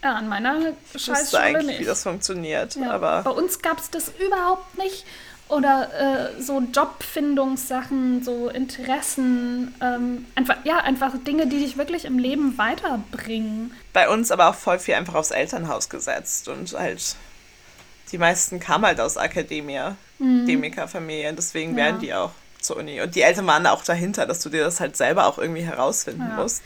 Ja, 0.05 0.15
an 0.15 0.29
meiner 0.29 0.73
Scheißschule 0.95 1.43
eigentlich, 1.43 1.67
nicht. 1.67 1.81
wie 1.81 1.85
das 1.85 2.05
funktioniert, 2.05 2.77
ja, 2.77 2.93
aber. 2.93 3.23
Bei 3.25 3.31
uns 3.31 3.61
gab 3.61 3.81
es 3.81 3.91
das 3.91 4.13
überhaupt 4.25 4.79
nicht 4.79 5.05
oder 5.51 6.31
äh, 6.37 6.41
so 6.43 6.61
Jobfindungssachen, 6.73 8.23
so 8.23 8.49
Interessen, 8.49 9.75
ähm, 9.81 10.27
einfach, 10.35 10.57
ja, 10.65 10.79
einfach 10.79 11.13
Dinge, 11.27 11.47
die 11.47 11.59
dich 11.61 11.77
wirklich 11.77 12.05
im 12.05 12.19
Leben 12.19 12.57
weiterbringen. 12.59 13.73
Bei 13.93 14.09
uns 14.09 14.31
aber 14.31 14.49
auch 14.49 14.55
voll 14.55 14.79
viel 14.79 14.95
einfach 14.95 15.15
aufs 15.15 15.31
Elternhaus 15.31 15.89
gesetzt 15.89 16.49
und 16.49 16.73
halt 16.79 17.17
die 18.13 18.19
meisten 18.19 18.59
kamen 18.59 18.85
halt 18.87 19.01
aus 19.01 19.17
Akademia, 19.17 19.97
Akademikerfamilien, 20.21 21.37
deswegen 21.37 21.73
Mhm. 21.73 21.79
Ja. 21.79 21.85
wären 21.85 21.99
die 22.01 22.15
auch 22.15 22.33
zur 22.61 22.77
Uni. 22.77 23.01
Und 23.01 23.15
die 23.15 23.23
Eltern 23.23 23.47
waren 23.47 23.67
auch 23.67 23.85
dahinter, 23.85 24.27
dass 24.27 24.41
du 24.41 24.49
dir 24.51 24.65
das 24.65 24.81
halt 24.81 24.97
selber 24.97 25.27
auch 25.27 25.39
irgendwie 25.39 25.63
herausfinden 25.63 26.27
Ja. 26.29 26.43
musst. 26.43 26.63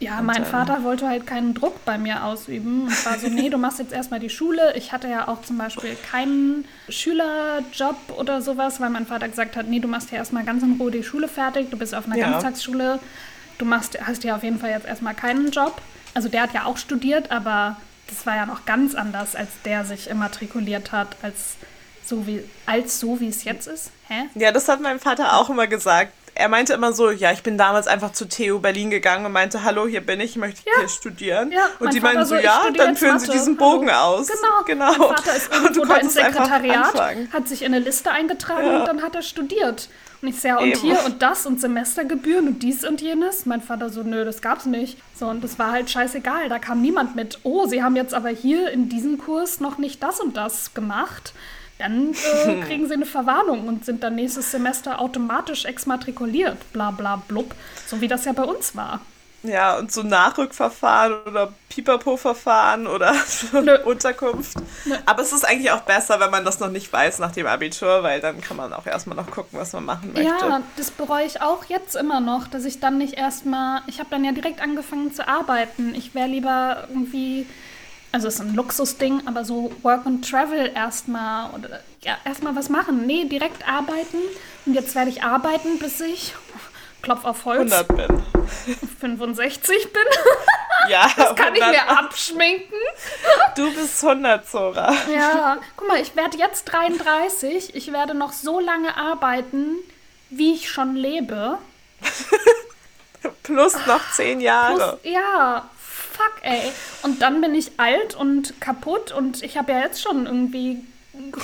Ja, 0.00 0.20
mein 0.22 0.42
ähm, 0.42 0.44
Vater 0.44 0.82
wollte 0.82 1.08
halt 1.08 1.26
keinen 1.26 1.54
Druck 1.54 1.84
bei 1.84 1.98
mir 1.98 2.24
ausüben 2.24 2.82
und 2.82 3.06
war 3.06 3.18
so, 3.18 3.28
nee, 3.28 3.48
du 3.48 3.58
machst 3.58 3.78
jetzt 3.78 3.92
erstmal 3.92 4.20
die 4.20 4.28
Schule. 4.30 4.74
Ich 4.76 4.92
hatte 4.92 5.08
ja 5.08 5.28
auch 5.28 5.42
zum 5.42 5.56
Beispiel 5.56 5.96
keinen 6.10 6.64
Schülerjob 6.88 7.96
oder 8.18 8.42
sowas, 8.42 8.80
weil 8.80 8.90
mein 8.90 9.06
Vater 9.06 9.28
gesagt 9.28 9.56
hat, 9.56 9.68
nee, 9.68 9.78
du 9.78 9.88
machst 9.88 10.10
ja 10.10 10.18
erstmal 10.18 10.44
ganz 10.44 10.62
in 10.62 10.76
Ruhe 10.80 10.90
die 10.90 11.04
Schule 11.04 11.28
fertig, 11.28 11.70
du 11.70 11.76
bist 11.78 11.94
auf 11.94 12.06
einer 12.06 12.16
Ja. 12.16 12.30
Ganztagsschule, 12.30 12.98
du 13.58 13.64
machst, 13.64 13.98
hast 14.04 14.24
ja 14.24 14.36
auf 14.36 14.42
jeden 14.42 14.58
Fall 14.58 14.70
jetzt 14.70 14.86
erstmal 14.86 15.14
keinen 15.14 15.50
Job. 15.50 15.80
Also 16.12 16.28
der 16.28 16.42
hat 16.42 16.52
ja 16.54 16.64
auch 16.64 16.76
studiert, 16.76 17.30
aber 17.30 17.76
das 18.08 18.26
war 18.26 18.36
ja 18.36 18.46
noch 18.46 18.66
ganz 18.66 18.94
anders, 18.94 19.34
als 19.34 19.48
der 19.64 19.84
sich 19.84 20.10
immatrikuliert 20.10 20.92
hat, 20.92 21.16
als 21.22 21.54
so 22.04 22.26
wie, 22.26 22.44
als 22.66 23.00
so 23.00 23.20
wie 23.20 23.28
es 23.28 23.44
jetzt 23.44 23.66
ist. 23.66 23.90
Hä? 24.08 24.24
Ja, 24.34 24.52
das 24.52 24.68
hat 24.68 24.80
mein 24.80 25.00
Vater 25.00 25.38
auch 25.38 25.48
immer 25.48 25.66
gesagt. 25.66 26.12
Er 26.36 26.48
meinte 26.48 26.72
immer 26.72 26.92
so, 26.92 27.10
ja, 27.10 27.30
ich 27.32 27.42
bin 27.44 27.56
damals 27.56 27.86
einfach 27.86 28.12
zu 28.12 28.28
TU 28.28 28.58
Berlin 28.58 28.90
gegangen 28.90 29.24
und 29.24 29.32
meinte, 29.32 29.62
hallo, 29.62 29.86
hier 29.86 30.00
bin 30.00 30.18
ich, 30.20 30.30
ich 30.32 30.36
möchte 30.36 30.62
Ja. 30.66 30.80
hier 30.80 30.88
studieren. 30.88 31.52
Ja, 31.52 31.66
und 31.78 31.94
die 31.94 32.00
Vater 32.00 32.14
meinten 32.14 32.28
so, 32.28 32.34
ja, 32.36 32.62
dann 32.76 32.90
jetzt 32.90 32.98
füllen 32.98 33.18
sie 33.20 33.26
Mathe. 33.28 33.38
diesen 33.38 33.58
Hallo. 33.60 33.72
Bogen 33.72 33.90
aus. 33.90 34.26
Genau. 34.26 34.64
genau. 34.66 34.98
Mein 35.08 35.16
Vater 35.16 35.36
ist 35.36 35.48
Und 35.56 35.62
irgendwo 35.64 35.84
da 35.84 35.96
ins 35.96 36.14
Sekretariat, 36.14 36.94
hat 37.32 37.48
sich 37.48 37.62
in 37.62 37.72
eine 37.74 37.84
Liste 37.84 38.10
eingetragen 38.10 38.66
Ja. 38.66 38.80
und 38.80 38.88
dann 38.88 39.02
hat 39.02 39.14
er 39.14 39.22
studiert. 39.22 39.88
Und 40.22 40.28
ich 40.28 40.42
ja, 40.42 40.56
und 40.58 40.68
Eben. 40.68 40.80
hier 40.80 41.04
und 41.04 41.20
das 41.22 41.44
und 41.46 41.60
Semestergebühren 41.60 42.48
und 42.48 42.62
dies 42.62 42.84
und 42.84 43.00
jenes. 43.02 43.44
Mein 43.46 43.60
Vater 43.60 43.90
so, 43.90 44.02
nö, 44.02 44.24
das 44.24 44.40
gab's 44.40 44.64
nicht. 44.64 44.98
So, 45.14 45.26
und 45.26 45.44
das 45.44 45.58
war 45.58 45.70
halt 45.70 45.90
scheißegal. 45.90 46.48
Da 46.48 46.58
kam 46.58 46.80
niemand 46.80 47.14
mit, 47.14 47.38
oh, 47.42 47.66
sie 47.66 47.82
haben 47.82 47.94
jetzt 47.94 48.14
aber 48.14 48.30
hier 48.30 48.70
in 48.70 48.88
diesem 48.88 49.18
Kurs 49.18 49.60
noch 49.60 49.76
nicht 49.78 50.02
das 50.02 50.20
und 50.20 50.36
das 50.36 50.72
gemacht. 50.74 51.32
Dann 51.78 52.12
äh, 52.12 52.60
kriegen 52.66 52.86
sie 52.86 52.94
eine 52.94 53.06
Verwarnung 53.06 53.66
und 53.66 53.84
sind 53.84 54.02
dann 54.02 54.14
nächstes 54.14 54.50
Semester 54.50 55.00
automatisch 55.00 55.64
exmatrikuliert. 55.64 56.72
Bla 56.72 56.90
bla 56.90 57.16
blub. 57.16 57.54
So 57.86 58.00
wie 58.00 58.08
das 58.08 58.24
ja 58.24 58.32
bei 58.32 58.44
uns 58.44 58.76
war. 58.76 59.00
Ja, 59.44 59.76
und 59.76 59.92
so 59.92 60.02
Nachrückverfahren 60.02 61.22
oder 61.26 61.52
Pipapo-Verfahren 61.68 62.86
oder. 62.86 63.14
Unterkunft. 63.84 64.56
Nö. 64.86 64.94
Aber 65.04 65.22
es 65.22 65.32
ist 65.32 65.44
eigentlich 65.44 65.70
auch 65.70 65.82
besser, 65.82 66.18
wenn 66.18 66.30
man 66.30 66.46
das 66.46 66.60
noch 66.60 66.70
nicht 66.70 66.90
weiß 66.90 67.18
nach 67.18 67.32
dem 67.32 67.46
Abitur, 67.46 68.02
weil 68.02 68.20
dann 68.20 68.40
kann 68.40 68.56
man 68.56 68.72
auch 68.72 68.86
erstmal 68.86 69.16
noch 69.16 69.30
gucken, 69.30 69.58
was 69.58 69.74
man 69.74 69.84
machen 69.84 70.14
möchte. 70.14 70.30
Ja, 70.46 70.62
das 70.78 70.90
bereue 70.90 71.26
ich 71.26 71.42
auch 71.42 71.66
jetzt 71.66 71.94
immer 71.94 72.20
noch, 72.20 72.48
dass 72.48 72.64
ich 72.64 72.80
dann 72.80 72.96
nicht 72.96 73.14
erstmal. 73.14 73.82
Ich 73.86 73.98
habe 73.98 74.08
dann 74.10 74.24
ja 74.24 74.32
direkt 74.32 74.62
angefangen 74.62 75.12
zu 75.12 75.28
arbeiten. 75.28 75.94
Ich 75.94 76.14
wäre 76.14 76.28
lieber 76.28 76.84
irgendwie. 76.88 77.46
Also 78.14 78.28
es 78.28 78.34
ist 78.34 78.42
ein 78.42 78.54
Luxusding, 78.54 79.22
aber 79.26 79.44
so 79.44 79.72
Work 79.82 80.06
and 80.06 80.24
Travel 80.30 80.70
erstmal 80.72 81.50
oder 81.50 81.80
ja, 82.00 82.16
erstmal 82.24 82.54
was 82.54 82.68
machen. 82.68 83.06
Nee, 83.06 83.24
direkt 83.24 83.68
arbeiten. 83.68 84.18
Und 84.64 84.74
jetzt 84.74 84.94
werde 84.94 85.10
ich 85.10 85.24
arbeiten, 85.24 85.80
bis 85.80 85.98
ich 86.00 86.32
Klopf 87.02 87.24
auf 87.24 87.44
Holz 87.44 87.72
100 87.72 87.88
bin. 87.88 88.22
65 89.00 89.92
bin. 89.92 90.02
Ja, 90.88 91.10
Das 91.16 91.34
kann 91.34 91.54
ich 91.54 91.62
100. 91.62 91.70
mir 91.86 91.98
abschminken. 91.98 92.76
Du 93.56 93.72
bist 93.72 94.04
100, 94.04 94.46
Zora. 94.46 94.92
Ja, 95.10 95.56
guck 95.76 95.88
mal, 95.88 95.98
ich 95.98 96.14
werde 96.14 96.36
jetzt 96.36 96.66
33. 96.66 97.74
Ich 97.74 97.90
werde 97.90 98.12
noch 98.14 98.32
so 98.32 98.60
lange 98.60 98.94
arbeiten, 98.94 99.76
wie 100.28 100.52
ich 100.52 100.70
schon 100.70 100.94
lebe. 100.94 101.56
Plus 103.42 103.74
noch 103.86 104.10
10 104.12 104.42
Jahre. 104.42 104.98
Plus, 105.00 105.12
ja, 105.14 105.70
fuck, 106.16 106.34
ey. 106.42 106.72
Und 107.02 107.22
dann 107.22 107.40
bin 107.40 107.54
ich 107.54 107.72
alt 107.78 108.14
und 108.14 108.60
kaputt 108.60 109.12
und 109.12 109.42
ich 109.42 109.56
habe 109.56 109.72
ja 109.72 109.80
jetzt 109.80 110.02
schon 110.02 110.26
irgendwie 110.26 110.82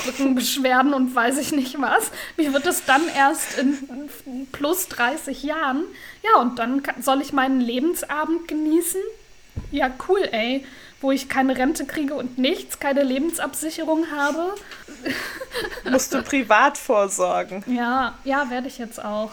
Rückenbeschwerden 0.06 0.94
und 0.94 1.14
weiß 1.14 1.38
ich 1.38 1.52
nicht 1.52 1.80
was. 1.80 2.10
Wie 2.36 2.52
wird 2.52 2.66
es 2.66 2.84
dann 2.84 3.02
erst 3.08 3.58
in 3.58 4.08
plus 4.52 4.88
30 4.88 5.42
Jahren? 5.42 5.84
Ja, 6.22 6.40
und 6.40 6.58
dann 6.58 6.82
soll 7.00 7.20
ich 7.20 7.32
meinen 7.32 7.60
Lebensabend 7.60 8.48
genießen? 8.48 9.00
Ja, 9.70 9.90
cool, 10.08 10.28
ey. 10.32 10.64
Wo 11.00 11.12
ich 11.12 11.28
keine 11.30 11.56
Rente 11.56 11.86
kriege 11.86 12.14
und 12.14 12.36
nichts, 12.36 12.78
keine 12.78 13.02
Lebensabsicherung 13.02 14.10
habe. 14.10 14.54
Musst 15.90 16.12
du 16.12 16.22
privat 16.22 16.76
vorsorgen. 16.76 17.64
Ja, 17.66 18.18
ja, 18.24 18.50
werde 18.50 18.68
ich 18.68 18.76
jetzt 18.76 19.02
auch. 19.02 19.30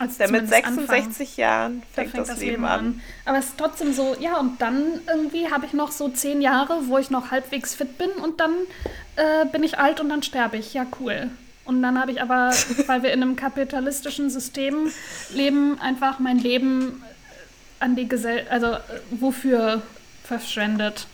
Also 0.00 0.14
Denn 0.18 0.30
mit 0.30 0.48
zumindest 0.48 0.66
anfangen. 0.66 0.88
66 0.88 1.36
Jahren 1.36 1.82
Da 1.94 2.02
fängt, 2.02 2.16
das, 2.16 2.40
Leben 2.40 2.64
an. 2.64 3.02
Aber 3.26 3.36
es 3.36 3.48
ist 3.48 3.58
trotzdem 3.58 3.92
so, 3.92 4.16
ja, 4.18 4.38
und 4.38 4.60
dann 4.62 5.02
irgendwie 5.06 5.50
habe 5.50 5.66
ich 5.66 5.74
noch 5.74 5.92
so 5.92 6.08
zehn 6.08 6.40
Jahre, 6.40 6.88
wo 6.88 6.96
ich 6.96 7.10
noch 7.10 7.30
halbwegs 7.30 7.74
fit 7.74 7.98
bin 7.98 8.08
und 8.12 8.40
dann 8.40 8.52
äh, 9.16 9.44
bin 9.52 9.62
ich 9.62 9.78
alt 9.78 10.00
und 10.00 10.08
dann 10.08 10.22
sterbe 10.22 10.56
ich. 10.56 10.72
Ja, 10.72 10.86
cool. 11.00 11.28
Und 11.66 11.82
dann 11.82 12.00
habe 12.00 12.12
ich 12.12 12.22
aber, 12.22 12.50
weil 12.86 13.02
wir 13.02 13.12
in 13.12 13.22
einem 13.22 13.36
kapitalistischen 13.36 14.30
System 14.30 14.90
leben, 15.34 15.78
einfach 15.82 16.18
mein 16.18 16.38
Leben 16.38 17.04
an 17.78 17.94
die 17.94 18.08
Gesellschaft, 18.08 18.50
also 18.50 18.72
äh, 18.72 18.80
wofür 19.10 19.82
verschwendet. 20.24 21.08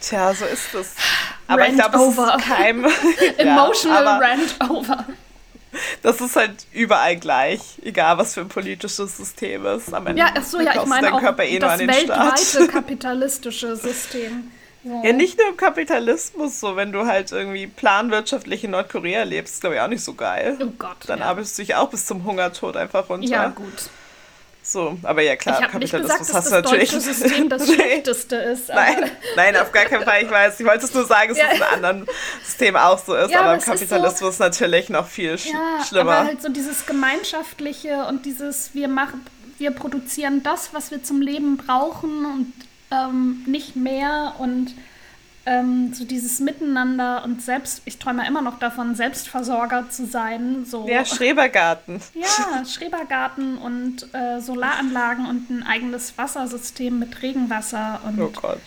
Tja, 0.00 0.34
so 0.34 0.44
ist 0.44 0.74
es. 0.74 0.96
Aber 1.46 1.68
ich 1.68 1.78
Rant 1.78 1.92
glaube, 1.92 2.10
es 2.10 2.18
ist 2.18 2.48
kein... 2.48 2.84
Emotional 3.38 4.04
ja, 4.04 4.18
rant 4.18 4.70
over. 4.70 5.04
Das 6.02 6.20
ist 6.20 6.36
halt 6.36 6.66
überall 6.72 7.16
gleich. 7.16 7.60
Egal, 7.82 8.18
was 8.18 8.34
für 8.34 8.40
ein 8.40 8.48
politisches 8.48 9.16
System 9.16 9.64
ist. 9.66 9.92
Am 9.92 10.06
Ende 10.06 10.20
Ja, 10.20 10.32
ach 10.36 10.44
so, 10.44 10.60
ja, 10.60 10.74
ich 10.74 10.86
meine 10.86 11.14
auch 11.14 11.20
Körper 11.20 11.44
eh 11.44 11.58
das 11.58 11.72
an 11.72 11.78
den 11.78 11.88
weltweite 11.88 12.66
kapitalistische 12.72 13.76
System. 13.76 14.50
So. 14.84 15.00
Ja, 15.04 15.12
nicht 15.12 15.38
nur 15.38 15.48
im 15.48 15.56
Kapitalismus, 15.56 16.58
so 16.58 16.74
wenn 16.74 16.90
du 16.90 17.06
halt 17.06 17.30
irgendwie 17.30 17.68
planwirtschaftlich 17.68 18.64
in 18.64 18.72
Nordkorea 18.72 19.22
lebst, 19.22 19.54
ist 19.54 19.60
glaube 19.60 19.76
ich 19.76 19.80
auch 19.80 19.88
nicht 19.88 20.02
so 20.02 20.14
geil. 20.14 20.58
Oh 20.60 20.72
Gott. 20.76 20.96
Dann 21.06 21.20
ja. 21.20 21.26
arbeitest 21.26 21.56
du 21.56 21.62
dich 21.62 21.76
auch 21.76 21.88
bis 21.88 22.04
zum 22.04 22.24
Hungertod 22.24 22.76
einfach 22.76 23.08
runter. 23.08 23.28
Ja, 23.28 23.48
gut. 23.48 23.90
So, 24.64 24.96
aber 25.02 25.22
ja 25.22 25.34
klar, 25.34 25.58
ich 25.58 25.64
habe 25.66 25.78
nicht 25.78 25.90
Kapitalismus 25.90 26.18
gesagt, 26.18 26.20
dass 26.20 26.34
hast 26.36 26.44
das 26.52 26.62
du 26.62 26.68
natürlich. 26.70 26.90
deutsche 26.92 27.00
System 27.14 27.48
das 27.48 27.66
schlechteste 27.74 28.36
ist. 28.36 28.68
Nein, 28.68 29.10
nein, 29.34 29.56
auf 29.56 29.72
gar 29.72 29.86
keinen 29.86 30.04
Fall. 30.04 30.22
Ich 30.22 30.30
weiß, 30.30 30.60
ich 30.60 30.64
wollte 30.66 30.84
es 30.84 30.94
nur 30.94 31.04
sagen, 31.04 31.30
dass 31.30 31.38
Ja. 31.38 31.46
es 31.50 31.56
in 31.56 31.62
anderen 31.62 32.06
Systemen 32.44 32.80
auch 32.80 32.98
so 33.04 33.14
ist, 33.16 33.30
Ja, 33.32 33.40
aber 33.40 33.48
aber 33.48 33.54
im 33.54 33.58
es 33.58 33.66
ist 33.66 33.72
so- 33.80 33.86
Kapitalismus 33.96 34.38
natürlich 34.38 34.88
noch 34.88 35.08
viel 35.08 35.36
sch 35.36 35.46
Ja, 35.46 35.84
schlimmer. 35.84 36.12
aber 36.12 36.26
halt 36.28 36.42
so 36.42 36.48
dieses 36.48 36.86
Gemeinschaftliche 36.86 38.04
und 38.06 38.24
dieses, 38.24 38.72
wir 38.74 38.86
machen, 38.88 39.26
wir 39.58 39.72
produzieren 39.72 40.42
das, 40.44 40.70
was 40.72 40.90
wir 40.92 41.02
zum 41.02 41.20
Leben 41.20 41.56
brauchen 41.56 42.24
und 42.24 42.52
ähm, 42.92 43.42
nicht 43.46 43.74
mehr 43.74 44.34
und 44.38 44.74
ähm, 45.44 45.92
so 45.92 46.04
dieses 46.04 46.38
Miteinander 46.40 47.24
und 47.24 47.42
selbst, 47.42 47.82
ich 47.84 47.98
träume 47.98 48.26
immer 48.26 48.42
noch 48.42 48.58
davon, 48.58 48.94
Selbstversorger 48.94 49.90
zu 49.90 50.06
sein. 50.06 50.64
So. 50.64 50.88
ja, 50.88 51.04
Schrebergarten. 51.04 52.00
Ja, 52.14 52.64
Schrebergarten 52.64 53.58
und 53.58 54.06
äh, 54.14 54.40
Solaranlagen 54.40 55.26
und 55.26 55.50
ein 55.50 55.62
eigenes 55.64 56.16
Wassersystem 56.16 56.98
mit 56.98 57.22
Regenwasser 57.22 58.00
und 58.06 58.20
Oh 58.20 58.30
Gott. 58.30 58.60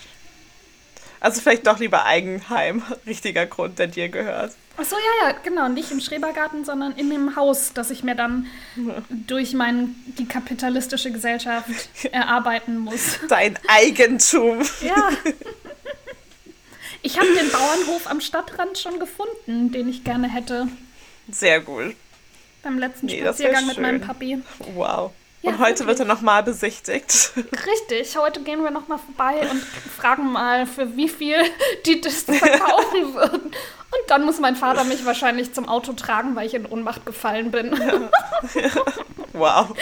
Also 1.20 1.40
vielleicht 1.40 1.66
doch 1.66 1.78
lieber 1.78 2.04
Eigenheim, 2.04 2.82
richtiger 3.06 3.46
Grund, 3.46 3.78
der 3.78 3.86
dir 3.86 4.08
gehört. 4.08 4.52
Ach 4.76 4.84
so, 4.84 4.96
ja, 4.96 5.28
ja, 5.28 5.36
genau. 5.42 5.68
Nicht 5.68 5.90
im 5.90 6.00
Schrebergarten, 6.00 6.64
sondern 6.64 6.92
in 6.92 7.08
dem 7.08 7.34
Haus, 7.34 7.72
das 7.72 7.90
ich 7.90 8.04
mir 8.04 8.14
dann 8.14 8.46
durch 9.08 9.54
mein, 9.54 9.94
die 10.18 10.26
kapitalistische 10.26 11.10
Gesellschaft 11.10 11.70
erarbeiten 12.12 12.78
muss. 12.78 13.18
Dein 13.28 13.58
Eigentum. 13.68 14.60
Ja. 14.82 15.08
Ich 17.02 17.18
habe 17.18 17.28
den 17.34 17.50
Bauernhof 17.50 18.06
am 18.10 18.20
Stadtrand 18.20 18.78
schon 18.78 18.98
gefunden, 18.98 19.70
den 19.72 19.88
ich 19.88 20.04
gerne 20.04 20.28
hätte. 20.28 20.68
Sehr 21.30 21.60
gut. 21.60 21.94
Beim 22.62 22.78
letzten 22.78 23.06
Nee, 23.06 23.20
Spaziergang 23.20 23.66
mit 23.66 23.78
meinem. 23.78 24.00
Papi. 24.00 24.38
Wow. 24.74 25.12
Ja, 25.42 25.52
Und 25.52 25.58
heute 25.58 25.68
wirklich. 25.80 25.86
wird 25.88 26.00
er 26.00 26.04
nochmal 26.06 26.42
besichtigt. 26.42 27.32
Richtig, 27.36 28.16
heute 28.16 28.40
gehen 28.40 28.62
wir 28.64 28.70
nochmal 28.70 28.98
vorbei 28.98 29.48
und 29.48 29.62
fragen 29.96 30.32
mal, 30.32 30.66
für 30.66 30.96
wie 30.96 31.08
viel 31.08 31.36
die 31.84 32.00
das 32.00 32.22
verkaufen 32.22 33.14
würden. 33.14 33.42
Und 33.42 34.10
dann 34.10 34.24
muss 34.24 34.40
mein 34.40 34.56
Vater 34.56 34.82
mich 34.84 35.04
wahrscheinlich 35.04 35.52
zum 35.54 35.68
Auto 35.68 35.92
tragen, 35.92 36.34
weil 36.34 36.46
ich 36.46 36.54
in 36.54 36.66
Ohnmacht 36.66 37.06
gefallen 37.06 37.50
bin. 37.52 37.78
Wow. 39.32 39.76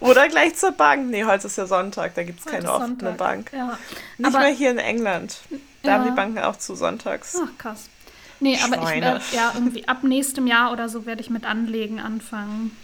Oder 0.00 0.28
gleich 0.28 0.56
zur 0.56 0.72
Bank. 0.72 1.08
Nee, 1.08 1.24
heute 1.24 1.46
ist 1.46 1.56
ja 1.56 1.64
Sonntag, 1.66 2.14
da 2.16 2.22
gibt 2.22 2.40
es 2.40 2.44
keine 2.44 2.70
offene 2.70 2.88
Sonntag. 2.88 3.16
Bank. 3.16 3.50
Ja. 3.54 3.78
Nicht 4.18 4.26
Aber- 4.28 4.40
mehr 4.40 4.48
hier 4.52 4.70
in 4.72 4.78
England. 4.78 5.38
Da 5.86 5.92
haben 5.94 6.04
die 6.04 6.10
Banken 6.10 6.38
auch 6.38 6.56
zu 6.56 6.74
sonntags. 6.74 7.36
Ach, 7.42 7.58
krass. 7.58 7.88
Nee, 8.40 8.58
aber 8.62 8.76
ich 8.76 8.82
Schweine. 8.82 9.06
werde 9.06 9.24
ja 9.32 9.52
irgendwie 9.54 9.88
ab 9.88 10.02
nächstem 10.02 10.46
Jahr 10.46 10.72
oder 10.72 10.88
so 10.88 11.06
werde 11.06 11.22
ich 11.22 11.30
mit 11.30 11.44
Anlegen 11.46 12.00
anfangen. 12.00 12.76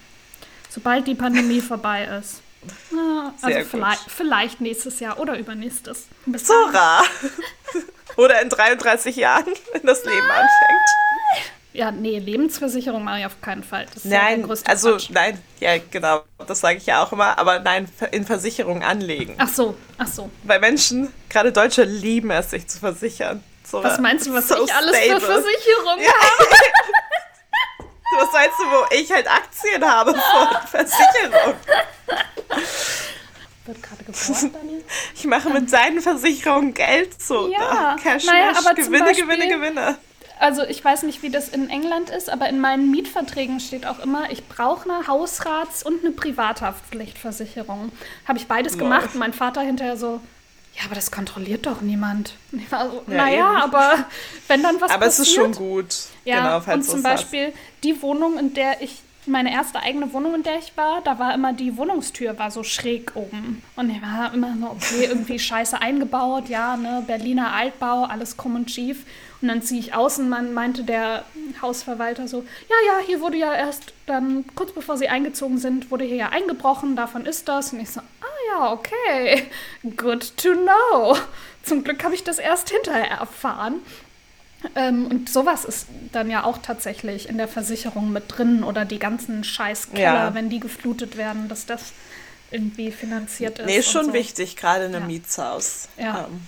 Sobald 0.70 1.06
die 1.06 1.14
Pandemie 1.14 1.60
vorbei 1.62 2.04
ist. 2.04 2.40
Ja, 2.92 3.34
also 3.42 3.60
vielleicht, 3.68 4.10
vielleicht 4.10 4.60
nächstes 4.60 5.00
Jahr 5.00 5.18
oder 5.18 5.38
übernächstes. 5.38 6.06
Bis 6.26 6.44
Zora! 6.44 7.02
Oder 8.18 8.42
in 8.42 8.50
33 8.50 9.16
Jahren, 9.16 9.46
wenn 9.72 9.86
das 9.86 10.04
Leben 10.04 10.30
anfängt. 10.30 10.88
Ja, 11.74 11.90
nee, 11.90 12.18
Lebensversicherung 12.18 13.02
mache 13.02 13.20
ich 13.20 13.26
auf 13.26 13.40
keinen 13.40 13.64
Fall. 13.64 13.86
Das 13.86 14.04
ist 14.04 14.10
ja 14.12 14.22
Nein, 14.22 14.42
größte 14.42 14.68
also 14.68 14.90
Quatsch. 14.92 15.08
nein, 15.10 15.42
ja 15.58 15.78
genau, 15.90 16.22
das 16.46 16.60
sage 16.60 16.76
ich 16.76 16.84
ja 16.86 17.02
auch 17.02 17.12
immer, 17.12 17.38
aber 17.38 17.60
nein, 17.60 17.88
in 18.10 18.26
Versicherungen 18.26 18.82
anlegen. 18.82 19.34
Ach 19.38 19.48
so, 19.48 19.74
ach 19.96 20.06
so. 20.06 20.30
Weil 20.42 20.60
Menschen, 20.60 21.10
gerade 21.30 21.50
Deutsche, 21.50 21.84
lieben 21.84 22.30
es, 22.30 22.50
sich 22.50 22.68
zu 22.68 22.78
versichern. 22.78 23.42
So, 23.64 23.82
Was 23.82 23.98
meinst 23.98 24.26
du, 24.26 24.34
was 24.34 24.48
so 24.48 24.62
ich 24.62 24.74
alles 24.74 24.94
stable. 24.96 25.20
für 25.20 25.26
Versicherungen 25.42 26.04
Ja. 26.04 26.12
habe? 26.12 26.46
Was 28.18 28.30
meinst 28.34 28.58
du, 28.58 28.64
wo 28.64 28.84
ich 28.94 29.10
halt 29.10 29.26
Aktien 29.26 29.82
habe 29.82 30.12
von 30.12 30.66
Versicherung? 30.70 31.54
Wird 33.64 33.82
gerade 33.82 34.04
geboren, 34.04 34.52
Daniel? 34.52 34.84
Ich 35.14 35.24
mache 35.24 35.48
mit 35.48 35.70
seinen 35.70 36.02
Versicherungen 36.02 36.74
Geld 36.74 37.22
so. 37.22 37.48
Ja, 37.48 37.96
Cash, 38.02 38.26
naja, 38.26 38.52
zum 38.54 38.74
Gewinne, 38.74 39.04
Beispiel- 39.06 39.24
Gewinne, 39.26 39.48
Gewinne. 39.48 39.98
Also 40.42 40.62
ich 40.64 40.84
weiß 40.84 41.04
nicht, 41.04 41.22
wie 41.22 41.30
das 41.30 41.48
in 41.48 41.70
England 41.70 42.10
ist, 42.10 42.28
aber 42.28 42.48
in 42.48 42.58
meinen 42.60 42.90
Mietverträgen 42.90 43.60
steht 43.60 43.86
auch 43.86 44.00
immer, 44.00 44.30
ich 44.32 44.48
brauche 44.48 44.90
eine 44.90 45.06
Hausrats- 45.06 45.84
und 45.84 46.04
eine 46.04 46.10
Privathaftpflichtversicherung. 46.12 47.92
Habe 48.26 48.38
ich 48.38 48.46
beides 48.46 48.78
gemacht 48.78 49.10
und 49.14 49.20
mein 49.20 49.32
Vater 49.32 49.60
hinterher 49.60 49.96
so, 49.96 50.20
ja, 50.74 50.86
aber 50.86 50.94
das 50.94 51.10
kontrolliert 51.10 51.66
doch 51.66 51.82
niemand. 51.82 52.34
Und 52.50 52.60
ich 52.62 52.72
war 52.72 52.90
so, 52.90 53.02
Ja, 53.06 53.14
naja, 53.18 53.50
eben. 53.52 53.62
aber 53.62 54.06
wenn 54.48 54.62
dann 54.62 54.80
was 54.80 54.90
Aber 54.90 55.04
passiert. 55.04 55.26
es 55.26 55.28
ist 55.28 55.34
schon 55.34 55.52
gut. 55.52 55.96
Ja, 56.24 56.36
genau, 56.42 56.60
falls 56.60 56.86
und 56.88 56.90
zum 56.94 57.04
was 57.04 57.12
hast. 57.12 57.20
Beispiel 57.30 57.52
die 57.84 58.00
Wohnung, 58.00 58.38
in 58.38 58.54
der 58.54 58.80
ich, 58.80 59.02
meine 59.26 59.52
erste 59.52 59.80
eigene 59.80 60.12
Wohnung, 60.14 60.34
in 60.34 60.42
der 60.42 60.58
ich 60.58 60.72
war, 60.76 61.02
da 61.02 61.18
war 61.18 61.34
immer 61.34 61.52
die 61.52 61.76
Wohnungstür 61.76 62.38
war 62.38 62.50
so 62.50 62.62
schräg 62.64 63.12
oben. 63.14 63.62
Und 63.76 63.90
ich 63.90 64.00
war 64.00 64.32
immer 64.32 64.54
so, 64.58 64.66
okay, 64.70 65.04
irgendwie 65.08 65.38
scheiße 65.38 65.78
eingebaut, 65.80 66.48
ja, 66.48 66.76
ne, 66.78 67.04
Berliner 67.06 67.52
Altbau, 67.52 68.04
alles 68.04 68.36
krumm 68.38 68.56
und 68.56 68.70
schief. 68.70 69.04
Und 69.42 69.48
dann 69.48 69.60
ziehe 69.60 69.80
ich 69.80 69.92
aus 69.94 70.18
und 70.20 70.28
man 70.28 70.54
meinte 70.54 70.84
der 70.84 71.24
Hausverwalter 71.60 72.28
so, 72.28 72.44
ja, 72.68 72.76
ja, 72.86 73.04
hier 73.04 73.20
wurde 73.20 73.36
ja 73.36 73.52
erst 73.52 73.92
dann, 74.06 74.44
kurz 74.54 74.72
bevor 74.72 74.96
sie 74.96 75.08
eingezogen 75.08 75.58
sind, 75.58 75.90
wurde 75.90 76.04
hier 76.04 76.16
ja 76.16 76.28
eingebrochen, 76.28 76.94
davon 76.94 77.26
ist 77.26 77.48
das. 77.48 77.72
Und 77.72 77.80
ich 77.80 77.90
so, 77.90 78.00
ah 78.00 78.26
ja, 78.50 78.72
okay, 78.72 79.48
good 79.96 80.36
to 80.36 80.50
know. 80.52 81.16
Zum 81.64 81.82
Glück 81.82 82.04
habe 82.04 82.14
ich 82.14 82.22
das 82.22 82.38
erst 82.38 82.70
hinterher 82.70 83.10
erfahren. 83.18 83.80
Ähm, 84.76 85.06
und 85.08 85.28
sowas 85.28 85.64
ist 85.64 85.88
dann 86.12 86.30
ja 86.30 86.44
auch 86.44 86.58
tatsächlich 86.58 87.28
in 87.28 87.36
der 87.36 87.48
Versicherung 87.48 88.12
mit 88.12 88.24
drin 88.28 88.62
oder 88.62 88.84
die 88.84 89.00
ganzen 89.00 89.42
Scheißkeller, 89.42 90.00
Ja. 90.28 90.34
wenn 90.34 90.50
die 90.50 90.60
geflutet 90.60 91.16
werden, 91.16 91.48
dass 91.48 91.66
das 91.66 91.92
irgendwie 92.52 92.92
finanziert 92.92 93.58
ist. 93.58 93.66
Nee, 93.66 93.78
ist 93.78 93.90
schon 93.90 94.06
so. 94.06 94.12
wichtig, 94.12 94.56
gerade 94.56 94.84
in 94.84 94.94
einem 94.94 95.02
Ja. 95.02 95.06
Mietshaus. 95.08 95.88
Ja. 95.98 96.26
Ähm, 96.28 96.42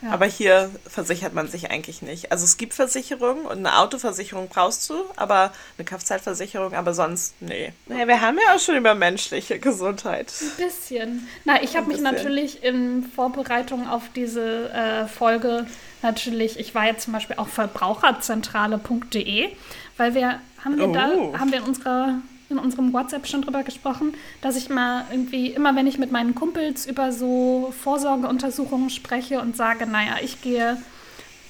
Ja. 0.00 0.10
Aber 0.12 0.26
hier 0.26 0.70
versichert 0.88 1.34
man 1.34 1.48
sich 1.48 1.70
eigentlich 1.70 2.02
nicht. 2.02 2.30
Also 2.30 2.44
es 2.44 2.56
gibt 2.56 2.74
Versicherungen 2.74 3.46
und 3.46 3.58
eine 3.58 3.78
Autoversicherung 3.78 4.48
brauchst 4.48 4.88
du, 4.90 4.94
aber 5.16 5.52
eine 5.76 5.84
Kfz-Versicherung, 5.84 6.74
aber 6.74 6.94
sonst, 6.94 7.34
nee. 7.40 7.72
Nee, 7.86 8.06
wir 8.06 8.20
haben 8.20 8.38
ja 8.38 8.54
auch 8.54 8.60
schon 8.60 8.76
über 8.76 8.94
menschliche 8.94 9.58
Gesundheit. 9.58 10.32
Ein 10.40 10.64
bisschen. 10.64 11.28
Na, 11.44 11.60
ich 11.62 11.76
habe 11.76 11.88
mich 11.88 12.00
natürlich 12.00 12.62
in 12.62 13.10
Vorbereitung 13.14 13.88
auf 13.88 14.02
diese 14.14 14.70
äh, 14.70 15.06
Folge 15.08 15.66
natürlich, 16.02 16.58
ich 16.60 16.74
war 16.76 16.86
jetzt 16.86 17.02
zum 17.04 17.12
Beispiel 17.12 17.36
auch 17.36 17.48
verbraucherzentrale.de, 17.48 19.48
weil 19.96 20.14
wir, 20.14 20.40
haben 20.64 20.78
wir 20.78 20.88
Oh. 20.88 20.92
da, 20.92 21.10
haben 21.38 21.50
wir 21.50 21.58
in 21.58 21.64
unserer 21.64 22.14
in 22.50 22.58
unserem 22.58 22.92
WhatsApp 22.92 23.26
schon 23.26 23.42
drüber 23.42 23.62
gesprochen, 23.62 24.14
dass 24.40 24.56
ich 24.56 24.70
mal 24.70 25.04
irgendwie, 25.10 25.48
immer 25.48 25.76
wenn 25.76 25.86
ich 25.86 25.98
mit 25.98 26.12
meinen 26.12 26.34
Kumpels 26.34 26.86
über 26.86 27.12
so 27.12 27.72
Vorsorgeuntersuchungen 27.82 28.90
spreche 28.90 29.40
und 29.40 29.56
sage, 29.56 29.86
naja, 29.86 30.16
ich 30.22 30.40
gehe 30.40 30.78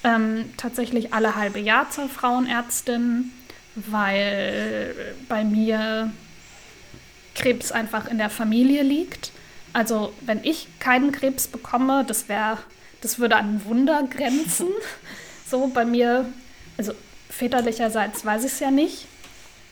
ähm, 0.03 0.45
tatsächlich 0.57 1.13
alle 1.13 1.35
halbe 1.35 1.59
Jahr 1.59 1.89
zur 1.89 2.09
Frauenärztin, 2.09 3.31
weil 3.75 4.93
bei 5.27 5.43
mir 5.43 6.11
Krebs 7.35 7.71
einfach 7.71 8.07
in 8.09 8.17
der 8.17 8.29
Familie 8.29 8.83
liegt. 8.83 9.31
Also 9.71 10.13
wenn 10.21 10.43
ich 10.43 10.67
keinen 10.79 11.11
Krebs 11.11 11.47
bekomme, 11.47 12.03
das 12.05 12.27
wäre, 12.27 12.57
das 13.01 13.19
würde 13.19 13.37
an 13.37 13.63
Wunder 13.65 14.03
grenzen. 14.03 14.67
so 15.49 15.67
bei 15.67 15.85
mir, 15.85 16.25
also 16.77 16.93
väterlicherseits 17.29 18.25
weiß 18.25 18.43
ich 18.43 18.51
es 18.51 18.59
ja 18.59 18.71
nicht, 18.71 19.07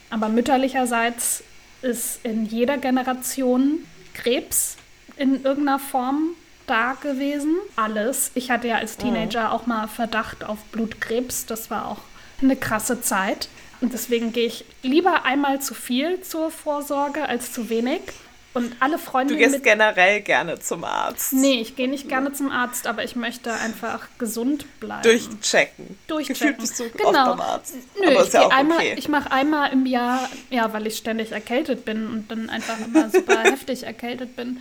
aber 0.10 0.30
mütterlicherseits 0.30 1.44
ist 1.82 2.20
in 2.24 2.46
jeder 2.46 2.78
Generation 2.78 3.80
Krebs 4.14 4.78
in 5.16 5.44
irgendeiner 5.44 5.80
Form 5.80 6.30
da 6.66 6.94
gewesen. 6.94 7.56
Alles. 7.76 8.32
Ich 8.36 8.52
hatte 8.52 8.68
ja 8.68 8.76
als 8.76 8.98
Teenager 8.98 9.52
auch 9.52 9.66
mal 9.66 9.88
Verdacht 9.88 10.44
auf 10.44 10.60
Blutkrebs. 10.72 11.46
Das 11.46 11.70
war 11.70 11.88
auch 11.88 12.02
eine 12.42 12.56
krasse 12.56 13.02
Zeit. 13.02 13.48
Und 13.80 13.94
deswegen 13.94 14.34
gehe 14.34 14.48
ich 14.48 14.66
lieber 14.82 15.24
einmal 15.26 15.62
zu 15.62 15.74
viel 15.74 16.22
zur 16.22 16.52
Vorsorge 16.52 17.28
als 17.28 17.54
zu 17.54 17.70
wenig. 17.70 18.02
Und 18.54 18.76
alle 18.80 18.94
Du 18.94 19.00
Freundinnen 19.00 19.40
gehst 19.40 19.54
mit 19.56 19.64
generell 19.64 20.22
gerne 20.22 20.60
zum 20.60 20.84
Arzt. 20.84 21.32
Nee, 21.34 21.62
ich 21.62 21.76
gehe 21.76 21.88
nicht 21.88 22.10
gerne 22.10 22.34
zum 22.34 22.52
Arzt, 22.52 22.88
aber 22.88 23.04
ich 23.04 23.16
möchte 23.16 23.54
einfach 23.54 24.08
gesund 24.18 24.66
bleiben. 24.80 25.04
Durchchecken. 25.04 25.98
Durchchecken. 26.08 26.58
Gefühlt 26.58 26.58
bist 26.58 26.80
du 26.80 26.86
oft 26.86 26.98
Genau. 26.98 27.36
beim 27.36 27.42
Arzt. 27.42 27.76
Nö, 28.00 28.08
aber 28.08 28.14
ich, 28.14 28.20
ist 28.28 28.34
ja 28.34 28.48
einmal, 28.48 28.78
okay. 28.78 28.96
ich 28.98 29.10
mache 29.10 29.32
einmal 29.32 29.72
im 29.72 29.86
Jahr, 29.86 30.28
ja, 30.50 30.74
weil 30.74 30.88
ich 30.88 30.98
ständig 30.98 31.32
erkältet 31.32 31.86
bin 31.86 32.08
und 32.08 32.32
dann 32.32 32.50
einfach 32.50 32.80
immer 32.84 33.10
super 33.12 33.40
heftig 33.44 33.84
erkältet 33.84 34.36
bin 34.36 34.60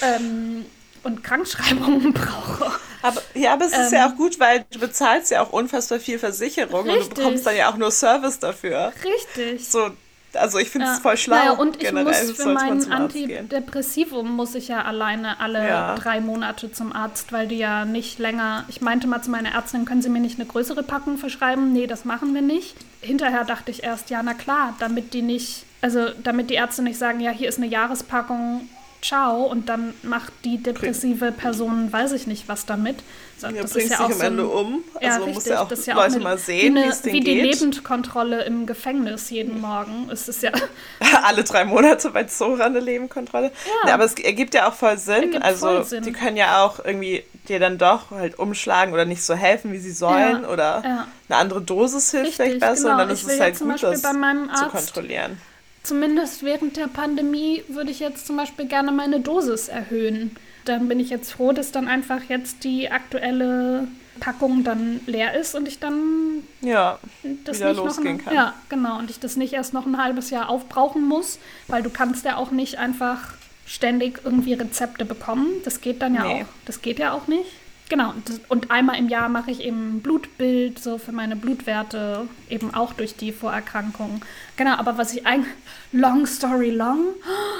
ähm, 0.00 0.64
und 1.02 1.22
Krankschreibungen 1.24 2.12
brauche. 2.14 2.70
Aber, 3.02 3.22
ja, 3.34 3.52
aber 3.54 3.66
es 3.66 3.76
ist 3.76 3.92
Ähm, 3.92 3.98
ja 3.98 4.10
auch 4.10 4.16
gut, 4.16 4.38
weil 4.40 4.64
du 4.70 4.78
bezahlst 4.78 5.30
ja 5.30 5.42
auch 5.42 5.50
unfassbar 5.52 6.00
viel 6.00 6.18
Versicherung 6.18 6.88
und 6.88 6.88
du 6.88 6.92
Richtig. 6.92 7.14
bekommst 7.14 7.46
dann 7.46 7.56
ja 7.56 7.70
auch 7.70 7.76
nur 7.76 7.90
Service 7.90 8.38
dafür. 8.38 8.92
Richtig. 9.04 9.68
So, 9.68 9.90
also 10.34 10.58
ich 10.58 10.70
finde 10.70 10.86
es 10.86 10.96
Ja. 10.96 11.00
voll 11.00 11.16
schlau. 11.16 11.36
Naja, 11.36 11.50
und 11.52 11.76
ich 11.76 11.82
generell 11.88 12.26
muss 12.26 12.36
für 12.36 12.52
mein. 12.52 12.92
Antidepressivum 12.92 14.30
muss 14.36 14.54
ich 14.54 14.68
ja 14.68 14.82
alleine 14.82 15.40
alle 15.40 15.66
Ja. 15.66 15.94
drei 15.96 16.20
Monate 16.20 16.70
zum 16.72 16.92
Arzt, 16.92 17.32
weil 17.32 17.48
die 17.48 17.58
ja 17.58 17.84
nicht 17.84 18.18
länger. 18.18 18.64
Ich 18.68 18.80
meinte 18.80 19.06
mal 19.06 19.22
zu 19.22 19.30
meiner 19.30 19.52
Ärztin, 19.54 19.84
können 19.84 20.02
Sie 20.02 20.08
mir 20.08 20.20
nicht 20.20 20.38
eine 20.38 20.48
größere 20.48 20.82
Packung 20.82 21.18
verschreiben? 21.18 21.72
Nee, 21.72 21.86
das 21.86 22.04
machen 22.04 22.34
wir 22.34 22.42
nicht. 22.42 22.76
Hinterher 23.00 23.44
dachte 23.44 23.70
ich 23.70 23.82
erst, 23.82 24.10
ja, 24.10 24.22
na 24.22 24.34
klar, 24.34 24.74
damit 24.78 25.14
die 25.14 25.22
nicht, 25.22 25.64
also 25.80 26.08
damit 26.22 26.50
die 26.50 26.54
Ärzte 26.54 26.82
nicht 26.82 26.98
sagen, 26.98 27.20
ja, 27.20 27.30
hier 27.30 27.48
ist 27.48 27.58
eine 27.58 27.66
Jahrespackung. 27.66 28.68
Ciao, 29.02 29.44
und 29.44 29.70
dann 29.70 29.94
macht 30.02 30.30
die 30.44 30.58
depressive 30.62 31.32
Person, 31.32 31.90
weiß 31.90 32.12
ich 32.12 32.26
nicht, 32.26 32.48
was 32.48 32.66
damit. 32.66 32.96
So, 33.38 33.46
Ja, 33.46 33.62
das 33.62 33.72
bringst 33.72 33.92
dich 33.92 33.98
am 33.98 34.20
Ende 34.20 34.46
um. 34.46 34.84
Also 34.96 35.06
ja, 35.06 35.14
richtig. 35.16 35.34
muss 35.34 35.44
ja 35.46 35.62
auch 35.62 35.68
das 35.68 35.78
ist 35.78 35.86
ja 35.86 35.94
Leute 35.94 36.16
eine- 36.16 36.24
mal 36.24 36.36
sehen, 36.38 36.74
wie, 36.74 36.80
es 36.80 37.00
denen 37.00 37.14
wie 37.14 37.20
die 37.20 37.34
geht. 37.34 37.44
Lebendkontrolle 37.58 38.44
im 38.44 38.66
Gefängnis 38.66 39.30
jeden 39.30 39.58
Morgen. 39.62 40.10
Es 40.12 40.28
ist 40.28 40.42
ja 40.42 40.50
Alle 41.24 41.44
drei 41.44 41.64
Monate 41.64 42.10
bei 42.10 42.24
Zora 42.24 42.66
eine 42.66 42.80
Lebenkontrolle. 42.80 43.46
Ja. 43.46 43.88
Ja. 43.88 43.94
aber 43.94 44.04
es 44.04 44.14
ergibt 44.16 44.52
ja 44.52 44.68
auch 44.68 44.74
voll 44.74 44.98
Sinn. 44.98 45.40
Also 45.42 45.66
voll 45.68 45.84
Sinn. 45.84 46.02
die 46.04 46.12
können 46.12 46.36
ja 46.36 46.62
auch 46.62 46.84
irgendwie 46.84 47.24
dir 47.48 47.58
dann 47.58 47.78
doch 47.78 48.10
halt 48.10 48.38
umschlagen 48.38 48.92
oder 48.92 49.06
nicht 49.06 49.22
so 49.24 49.34
helfen, 49.34 49.72
wie 49.72 49.78
sie 49.78 49.92
sollen. 49.92 50.42
Ja, 50.42 50.48
oder 50.50 50.82
ja. 50.84 51.06
eine 51.30 51.38
andere 51.38 51.62
Dosis 51.62 52.10
hilft 52.10 52.26
Richtig, 52.38 52.44
vielleicht 52.46 52.60
besser. 52.60 52.74
genau. 52.82 52.92
Und 52.92 52.98
dann 52.98 53.10
Ich 53.10 53.22
ist 53.22 53.30
es 53.30 53.38
ja 53.38 53.44
halt 53.44 53.58
gut, 53.58 53.68
Beispiel 53.68 53.90
das 53.92 54.02
bei 54.02 54.12
meinem 54.12 54.54
zu 54.54 54.66
kontrollieren. 54.66 55.38
Zumindest 55.82 56.42
während 56.42 56.76
der 56.76 56.88
Pandemie 56.88 57.62
würde 57.68 57.90
ich 57.90 58.00
jetzt 58.00 58.26
zum 58.26 58.36
Beispiel 58.36 58.66
gerne 58.66 58.92
meine 58.92 59.20
Dosis 59.20 59.68
erhöhen. 59.68 60.36
Dann 60.66 60.88
bin 60.88 61.00
ich 61.00 61.08
jetzt 61.10 61.32
froh, 61.32 61.52
dass 61.52 61.72
dann 61.72 61.88
einfach 61.88 62.20
jetzt 62.28 62.64
die 62.64 62.90
aktuelle 62.90 63.88
Packung 64.20 64.62
dann 64.62 65.00
leer 65.06 65.34
ist 65.40 65.54
und 65.54 65.66
ich 65.66 65.78
dann 65.78 66.42
Ja, 66.60 66.98
das 67.44 67.58
nicht 67.60 67.76
noch 67.76 67.98
ein, 67.98 68.18
kann. 68.18 68.34
ja 68.34 68.54
genau 68.68 68.98
und 68.98 69.08
ich 69.10 69.18
das 69.18 69.36
nicht 69.36 69.54
erst 69.54 69.72
noch 69.72 69.86
ein 69.86 69.96
halbes 69.96 70.28
Jahr 70.28 70.50
aufbrauchen 70.50 71.02
muss, 71.08 71.38
weil 71.68 71.82
du 71.82 71.88
kannst 71.88 72.26
ja 72.26 72.36
auch 72.36 72.50
nicht 72.50 72.76
einfach 72.78 73.32
ständig 73.66 74.20
irgendwie 74.24 74.52
Rezepte 74.52 75.06
bekommen. 75.06 75.46
Das 75.64 75.80
geht 75.80 76.02
dann 76.02 76.14
ja 76.14 76.24
Nee. 76.24 76.42
auch. 76.42 76.46
Das 76.66 76.82
geht 76.82 76.98
ja 76.98 77.12
auch 77.12 77.26
nicht. 77.28 77.46
Genau, 77.90 78.14
und, 78.48 78.70
einmal 78.70 78.96
im 78.98 79.08
Jahr 79.08 79.28
mache 79.28 79.50
ich 79.50 79.64
eben 79.64 79.96
ein 79.96 80.00
Blutbild, 80.00 80.78
so 80.78 80.96
für 80.96 81.10
meine 81.10 81.34
Blutwerte, 81.34 82.28
eben 82.48 82.72
auch 82.72 82.92
durch 82.92 83.16
die 83.16 83.32
Vorerkrankung. 83.32 84.24
Genau, 84.56 84.76
aber 84.76 84.96
was 84.96 85.12
ich 85.12 85.26
eigentlich, 85.26 85.52
long 85.90 86.24
story 86.24 86.70
long, 86.70 87.00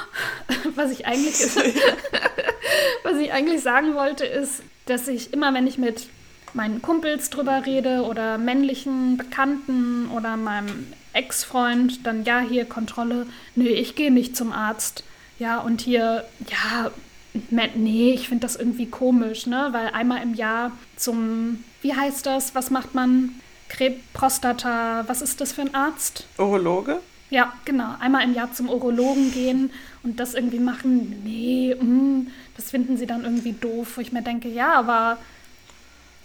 was 0.77 0.93
ich 0.93 1.05
eigentlich, 1.05 1.35
was 3.03 3.19
ich 3.19 3.33
eigentlich 3.33 3.61
sagen 3.61 3.97
wollte, 3.97 4.25
ist, 4.25 4.63
dass 4.87 5.09
ich 5.09 5.33
immer, 5.33 5.53
wenn 5.53 5.67
ich 5.67 5.79
mit 5.79 6.07
meinen 6.55 6.81
Kumpels 6.81 7.31
drüber 7.31 7.67
rede 7.67 8.03
oder 8.05 8.39
männlichen 8.39 9.17
Bekannten 9.17 10.09
oder 10.11 10.37
meinem 10.37 10.93
Ex-Freund, 11.13 12.07
dann 12.07 12.23
ja, 12.23 12.39
hier 12.39 12.67
Kontrolle, 12.67 13.27
nö, 13.57 13.67
ich 13.67 13.97
gehe 13.97 14.13
nicht 14.13 14.37
zum 14.37 14.53
Arzt. 14.53 15.03
Ja, 15.41 15.59
und 15.59 15.81
hier, 15.81 16.25
ja, 16.49 16.93
nee, 17.33 18.13
ich 18.13 18.29
finde 18.29 18.43
das 18.43 18.57
irgendwie 18.57 18.87
komisch, 18.87 19.47
ne? 19.47 19.69
Weil 19.73 19.89
einmal 19.89 20.23
im 20.23 20.35
Jahr 20.35 20.73
zum, 20.97 21.65
wie 21.83 21.95
heißt 21.95 22.27
das, 22.27 22.55
was 22.55 22.71
macht 22.71 22.95
man? 22.95 23.35
Krebs, 23.69 24.01
Prostata, 24.13 25.05
was 25.07 25.23
ist 25.23 25.41
das 25.41 25.53
für 25.53 25.63
ein 25.63 25.75
Arzt? 25.75 26.27
Urologe? 26.39 26.99
Ja, 27.31 27.53
genau. 27.65 27.95
Einmal 28.01 28.25
im 28.25 28.35
Jahr 28.35 28.53
zum 28.53 28.69
Urologen 28.69 29.31
gehen 29.33 29.71
und 30.03 30.19
das 30.19 30.35
irgendwie 30.35 30.59
machen. 30.59 31.23
Nee, 31.23 31.77
mm, 31.77 32.27
das 32.57 32.71
finden 32.71 32.97
sie 32.97 33.07
dann 33.07 33.23
irgendwie 33.23 33.53
doof. 33.53 33.97
Wo 33.97 34.01
ich 34.01 34.13
mir 34.13 34.23
denke, 34.23 34.49
ja, 34.49 34.75
aber 34.75 35.17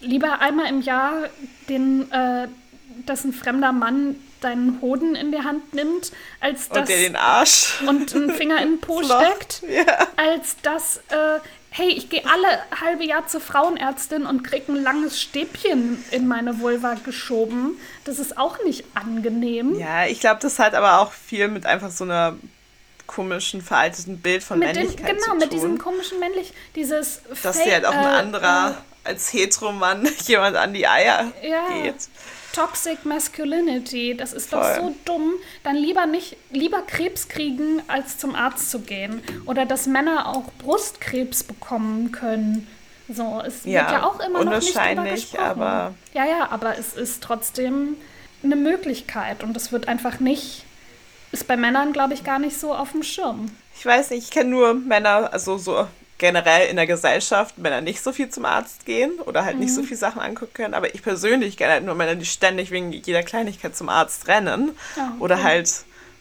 lieber 0.02 0.40
einmal 0.40 0.68
im 0.68 0.82
Jahr, 0.82 1.30
den, 1.70 2.12
äh, 2.12 2.48
dass 3.06 3.24
ein 3.24 3.34
fremder 3.34 3.72
Mann 3.72 4.16
deinen 4.42 4.80
Hoden 4.82 5.16
in 5.16 5.32
die 5.32 5.40
Hand 5.40 5.74
nimmt, 5.74 6.12
als 6.40 6.68
Und 6.68 6.76
dass 6.78 6.88
dir 6.90 6.98
den 6.98 7.16
Arsch. 7.16 7.82
und 7.88 8.14
einen 8.16 8.32
Finger 8.32 8.62
in 8.62 8.74
den 8.74 8.80
Po 8.82 9.02
steckt, 9.04 9.64
Ja. 9.68 10.08
als 10.18 10.58
dass, 10.62 10.98
äh, 11.10 11.40
hey, 11.72 11.90
ich 11.90 12.10
gehe 12.10 12.24
alle 12.26 12.48
halbe 12.80 13.04
Jahr 13.06 13.28
zur 13.28 13.42
Frauenärztin 13.42 14.26
und 14.26 14.44
kriege 14.44 14.72
ein 14.72 14.82
langes 14.84 15.20
Stäbchen 15.20 16.04
in 16.12 16.28
meine 16.28 16.60
Vulva 16.60 16.94
geschoben. 17.04 17.80
Das 18.04 18.20
ist 18.20 18.38
auch 18.38 18.64
nicht 18.64 18.84
angenehm. 18.94 19.80
Ja, 19.80 20.06
ich 20.06 20.20
glaube, 20.20 20.40
das 20.42 20.60
hat 20.60 20.74
aber 20.76 21.00
auch 21.00 21.12
viel 21.12 21.48
mit 21.48 21.66
einfach 21.66 21.90
so 21.92 22.04
einer 22.04 22.36
komischen, 23.08 23.62
veralteten 23.62 24.20
Bild 24.20 24.44
von 24.44 24.60
mit 24.60 24.70
dem, 24.70 24.76
Männlichkeit 24.78 25.08
genau, 25.10 25.22
zu 25.22 25.30
tun. 25.32 25.38
mit 25.40 25.54
diesem 25.54 25.78
komischen 25.78 26.20
männlich, 26.20 26.54
dieses 26.76 27.22
dass 27.44 27.62
dir 27.62 27.74
halt 27.74 27.86
auch 27.86 27.94
ein 27.94 28.04
äh, 28.04 28.18
anderer 28.18 28.78
als 29.04 29.32
Heteromann 29.32 30.08
jemand 30.26 30.56
an 30.56 30.74
die 30.74 30.88
Eier 30.88 31.32
Ja. 31.44 31.68
geht. 31.70 31.96
Toxic 32.56 33.06
Masculinity, 33.06 34.16
das 34.16 34.34
ist 34.34 34.54
doch 34.54 34.64
Voll. 34.64 34.76
so 34.76 34.96
dumm. 35.06 35.34
Dann 35.64 35.76
lieber 35.76 36.06
nicht, 36.06 36.38
lieber 36.52 36.82
Krebs 36.82 37.28
kriegen, 37.28 37.82
als 37.88 38.18
zum 38.18 38.34
Arzt 38.36 38.72
zu 38.72 38.80
gehen. 38.80 39.22
Oder 39.46 39.66
dass 39.66 39.88
Männer 39.88 40.28
auch 40.30 40.44
Brustkrebs 40.60 41.44
bekommen 41.44 42.12
können. 42.12 42.68
So, 43.08 43.42
es 43.46 43.66
Ja, 43.66 43.82
wird 43.82 43.92
ja 43.92 44.04
auch 44.08 44.20
immer 44.20 44.44
noch 44.44 44.60
nicht 44.60 44.76
drüber 44.76 45.04
gesprochen. 45.04 45.44
aber- 45.44 45.94
Ja, 46.14 46.26
ja, 46.26 46.48
aber 46.50 46.78
es 46.78 46.94
ist 46.96 47.22
trotzdem 47.22 47.98
eine 48.44 48.56
Möglichkeit 48.56 49.44
und 49.44 49.56
es 49.58 49.72
wird 49.72 49.88
einfach 49.88 50.20
nicht, 50.20 50.64
ist 51.32 51.48
bei 51.48 51.58
Männern, 51.58 51.94
glaube 51.94 52.14
ich, 52.14 52.24
gar 52.24 52.40
nicht 52.40 52.60
so 52.60 52.74
auf 52.74 52.92
dem 52.94 53.04
Schirm. 53.04 53.52
Ich 53.78 53.86
weiß 53.86 54.10
nicht, 54.12 54.24
ich 54.24 54.32
kenne 54.32 54.50
nur 54.52 54.74
Männer, 54.74 55.32
also 55.34 55.58
so 55.58 55.88
generell 56.18 56.68
in 56.70 56.78
der 56.78 56.88
Gesellschaft, 56.88 57.58
Männer 57.58 57.82
nicht 57.82 58.02
so 58.02 58.12
viel 58.14 58.30
zum 58.30 58.46
Arzt 58.46 58.86
gehen 58.86 59.20
oder 59.26 59.44
halt 59.44 59.60
nicht 59.60 59.74
so 59.74 59.82
Mhm. 59.82 59.86
viel 59.88 59.98
Sachen 59.98 60.22
angucken 60.22 60.54
können. 60.54 60.74
Aber 60.74 60.94
ich 60.96 61.04
persönlich 61.04 61.58
kenne 61.58 61.74
halt 61.74 61.84
nur 61.86 61.96
Männer, 61.96 62.16
die 62.16 62.26
ständig 62.26 62.72
wegen 62.72 62.92
jeder 62.94 63.22
Kleinigkeit 63.24 63.76
zum 63.76 63.90
Arzt 63.90 64.28
rennen. 64.28 64.72
Ja, 64.96 65.08
okay. 65.08 65.16
Oder 65.20 65.44
halt 65.44 65.70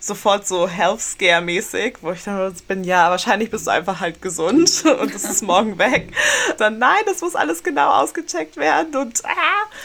sofort 0.00 0.46
so 0.46 0.68
Health 0.68 1.00
Scare 1.00 1.40
mäßig, 1.40 1.98
wo 2.02 2.10
ich 2.12 2.24
dann 2.24 2.52
bin, 2.68 2.84
ja, 2.84 3.08
wahrscheinlich 3.08 3.50
bist 3.50 3.66
du 3.66 3.70
einfach 3.70 4.00
halt 4.00 4.20
gesund 4.20 4.84
und 5.00 5.14
es 5.14 5.24
ist 5.24 5.42
morgen 5.42 5.78
weg. 5.78 6.12
Dann 6.58 6.78
nein, 6.78 7.02
das 7.06 7.20
muss 7.22 7.34
alles 7.34 7.62
genau 7.62 7.90
ausgecheckt 7.90 8.56
werden 8.56 8.94
und 8.96 9.24
ah, 9.24 9.30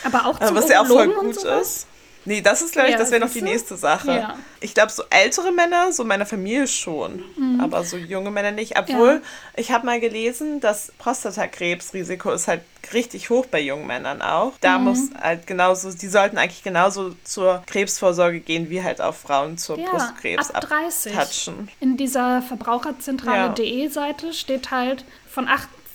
Aber 0.03 0.25
auch 0.25 0.41
äh, 0.41 0.47
zu 0.47 0.55
was 0.55 0.67
ja 0.69 0.81
auch 0.81 0.87
voll 0.87 1.07
gut 1.13 1.37
ist. 1.37 1.87
Nee, 2.29 2.41
das 2.41 2.61
ist, 2.61 2.73
glaube 2.73 2.89
ich, 2.89 2.93
Ja, 2.93 2.99
das 2.99 3.09
wäre 3.09 3.25
noch 3.25 3.31
die 3.33 3.41
nächste 3.41 3.75
Sache. 3.75 4.11
Ja. 4.11 4.37
Ich 4.61 4.75
glaube, 4.75 4.91
so 4.91 5.01
ältere 5.09 5.51
Männer, 5.51 5.91
so 5.91 6.03
meiner 6.03 6.27
Familie 6.27 6.67
schon, 6.67 7.23
aber 7.59 7.83
so 7.83 7.97
junge 7.97 8.29
Männer 8.29 8.51
nicht. 8.51 8.77
Obwohl, 8.77 9.15
Mhm. 9.15 9.21
Ja. 9.23 9.53
ich 9.55 9.71
habe 9.71 9.85
mal 9.87 9.99
gelesen, 9.99 10.59
das 10.59 10.91
Prostatakrebsrisiko 10.99 12.31
ist 12.31 12.47
halt 12.47 12.61
richtig 12.93 13.31
hoch 13.31 13.45
bei 13.47 13.59
jungen 13.61 13.87
Männern 13.87 14.21
auch. 14.21 14.53
Da 14.61 14.77
Mhm. 14.77 14.83
muss 14.83 14.99
halt 15.19 15.47
genauso, 15.47 15.91
die 15.91 16.07
sollten 16.07 16.37
eigentlich 16.37 16.61
genauso 16.63 17.15
zur 17.23 17.63
Krebsvorsorge 17.65 18.39
gehen, 18.41 18.69
wie 18.69 18.83
halt 18.83 19.01
auch 19.01 19.15
Frauen 19.15 19.57
zur 19.57 19.77
Brustkrebs 19.77 20.51
ab 20.51 20.61
30. 20.67 21.13
abtatschen. 21.13 21.69
In 21.79 21.97
dieser 21.97 22.19
Ja. 22.35 22.41
Verbraucherzentrale.de 22.41 23.87
Seite 23.89 24.33
steht 24.33 24.71
halt 24.71 25.03
von 25.27 25.47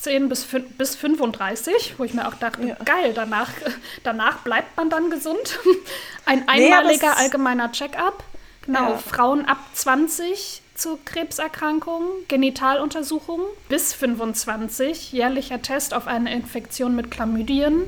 18 0.06 0.28
bis, 0.28 0.46
bis 0.76 0.94
35, 0.96 1.94
wo 1.98 2.04
ich 2.04 2.14
mir 2.14 2.28
auch 2.28 2.34
dachte, 2.34 2.62
Ja. 2.66 2.74
geil, 2.84 3.12
danach, 3.14 3.50
danach 4.04 4.38
bleibt 4.38 4.76
man 4.76 4.90
dann 4.90 5.10
gesund. 5.10 5.58
Ein 6.26 6.40
Nee, 6.56 6.72
einmaliger 6.72 7.12
es- 7.12 7.18
allgemeiner 7.18 7.72
Check-up. 7.72 8.22
Genau, 8.66 8.90
Ja. 8.92 8.98
Frauen 8.98 9.44
ab 9.46 9.58
20 9.74 10.62
zu 10.74 10.98
Krebserkrankungen, 11.04 12.08
Genitaluntersuchung 12.28 13.40
bis 13.68 13.92
25, 13.94 15.12
jährlicher 15.12 15.60
Test 15.62 15.92
auf 15.94 16.06
eine 16.06 16.32
Infektion 16.32 16.96
mit 16.96 17.10
Chlamydien. 17.10 17.82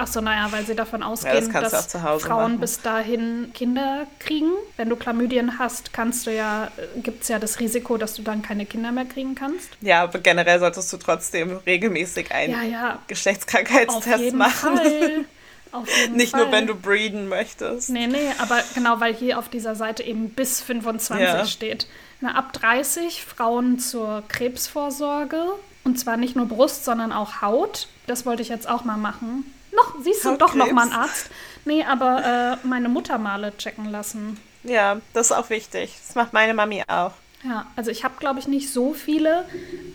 Achso, 0.00 0.20
naja, 0.20 0.50
weil 0.50 0.64
sie 0.64 0.74
davon 0.74 1.02
ausgehen, 1.02 1.50
kannst 1.52 1.72
du 1.94 1.98
dass 1.98 2.22
Frauen 2.22 2.52
machen. 2.52 2.60
bis 2.60 2.80
dahin 2.80 3.50
Kinder 3.52 4.06
kriegen. 4.18 4.50
Wenn 4.76 4.88
du 4.88 4.96
Chlamydien 4.96 5.58
hast, 5.58 5.92
kannst 5.92 6.26
du 6.26 6.34
ja, 6.34 6.70
gibt 6.96 7.22
es 7.22 7.28
ja 7.28 7.38
das 7.38 7.60
Risiko, 7.60 7.96
dass 7.98 8.14
du 8.14 8.22
dann 8.22 8.40
keine 8.42 8.64
Kinder 8.66 8.92
mehr 8.92 9.04
kriegen 9.04 9.34
kannst. 9.34 9.68
Ja, 9.80 10.02
aber 10.04 10.18
generell 10.20 10.58
solltest 10.58 10.92
du 10.92 10.96
trotzdem 10.96 11.58
regelmäßig 11.66 12.32
einen 12.32 12.52
Ja, 12.54 12.62
ja, 12.62 12.94
auf 12.94 13.06
Geschlechtskrankheitstest 13.08 14.18
jeden 14.18 14.38
machen. 14.38 14.76
Fall. 14.76 15.24
Nicht 16.14 16.30
Fall. 16.32 16.42
nur, 16.44 16.52
wenn 16.52 16.66
du 16.66 16.74
breeden 16.74 17.28
möchtest. 17.28 17.90
Nee, 17.90 18.06
nee, 18.08 18.30
aber 18.38 18.60
genau, 18.74 18.98
weil 19.00 19.14
hier 19.14 19.38
auf 19.38 19.48
dieser 19.48 19.76
Seite 19.76 20.02
eben 20.02 20.30
bis 20.30 20.60
25 20.60 21.24
Ja. 21.24 21.44
steht. 21.46 21.86
Na, 22.20 22.34
ab 22.34 22.52
30 22.54 23.24
Frauen 23.24 23.78
zur 23.78 24.24
Krebsvorsorge. 24.28 25.42
Und 25.84 25.98
zwar 25.98 26.16
nicht 26.16 26.36
nur 26.36 26.46
Brust, 26.46 26.84
sondern 26.84 27.12
auch 27.12 27.40
Haut. 27.40 27.86
Das 28.06 28.26
wollte 28.26 28.42
ich 28.42 28.48
jetzt 28.48 28.68
auch 28.68 28.84
mal 28.84 28.96
machen. 28.96 29.44
Noch, 29.80 29.94
siehst 30.02 30.24
du, 30.24 30.36
doch 30.36 30.54
noch 30.54 30.70
mal 30.72 30.82
einen 30.82 30.92
Hautkrebs? 30.92 31.10
Arzt. 31.10 31.30
Nee, 31.64 31.84
aber 31.84 32.58
äh, 32.62 32.66
meine 32.66 32.88
Muttermale 32.88 33.56
checken 33.56 33.86
lassen. 33.90 34.38
Ja, 34.62 35.00
das 35.14 35.26
ist 35.30 35.32
auch 35.32 35.50
wichtig. 35.50 35.94
Das 36.06 36.14
macht 36.14 36.32
meine 36.32 36.54
Mami 36.54 36.82
auch. 36.88 37.12
Ja, 37.42 37.66
also 37.76 37.90
ich 37.90 38.04
habe, 38.04 38.14
glaube 38.18 38.38
ich, 38.40 38.48
nicht 38.48 38.70
so 38.70 38.92
viele, 38.92 39.46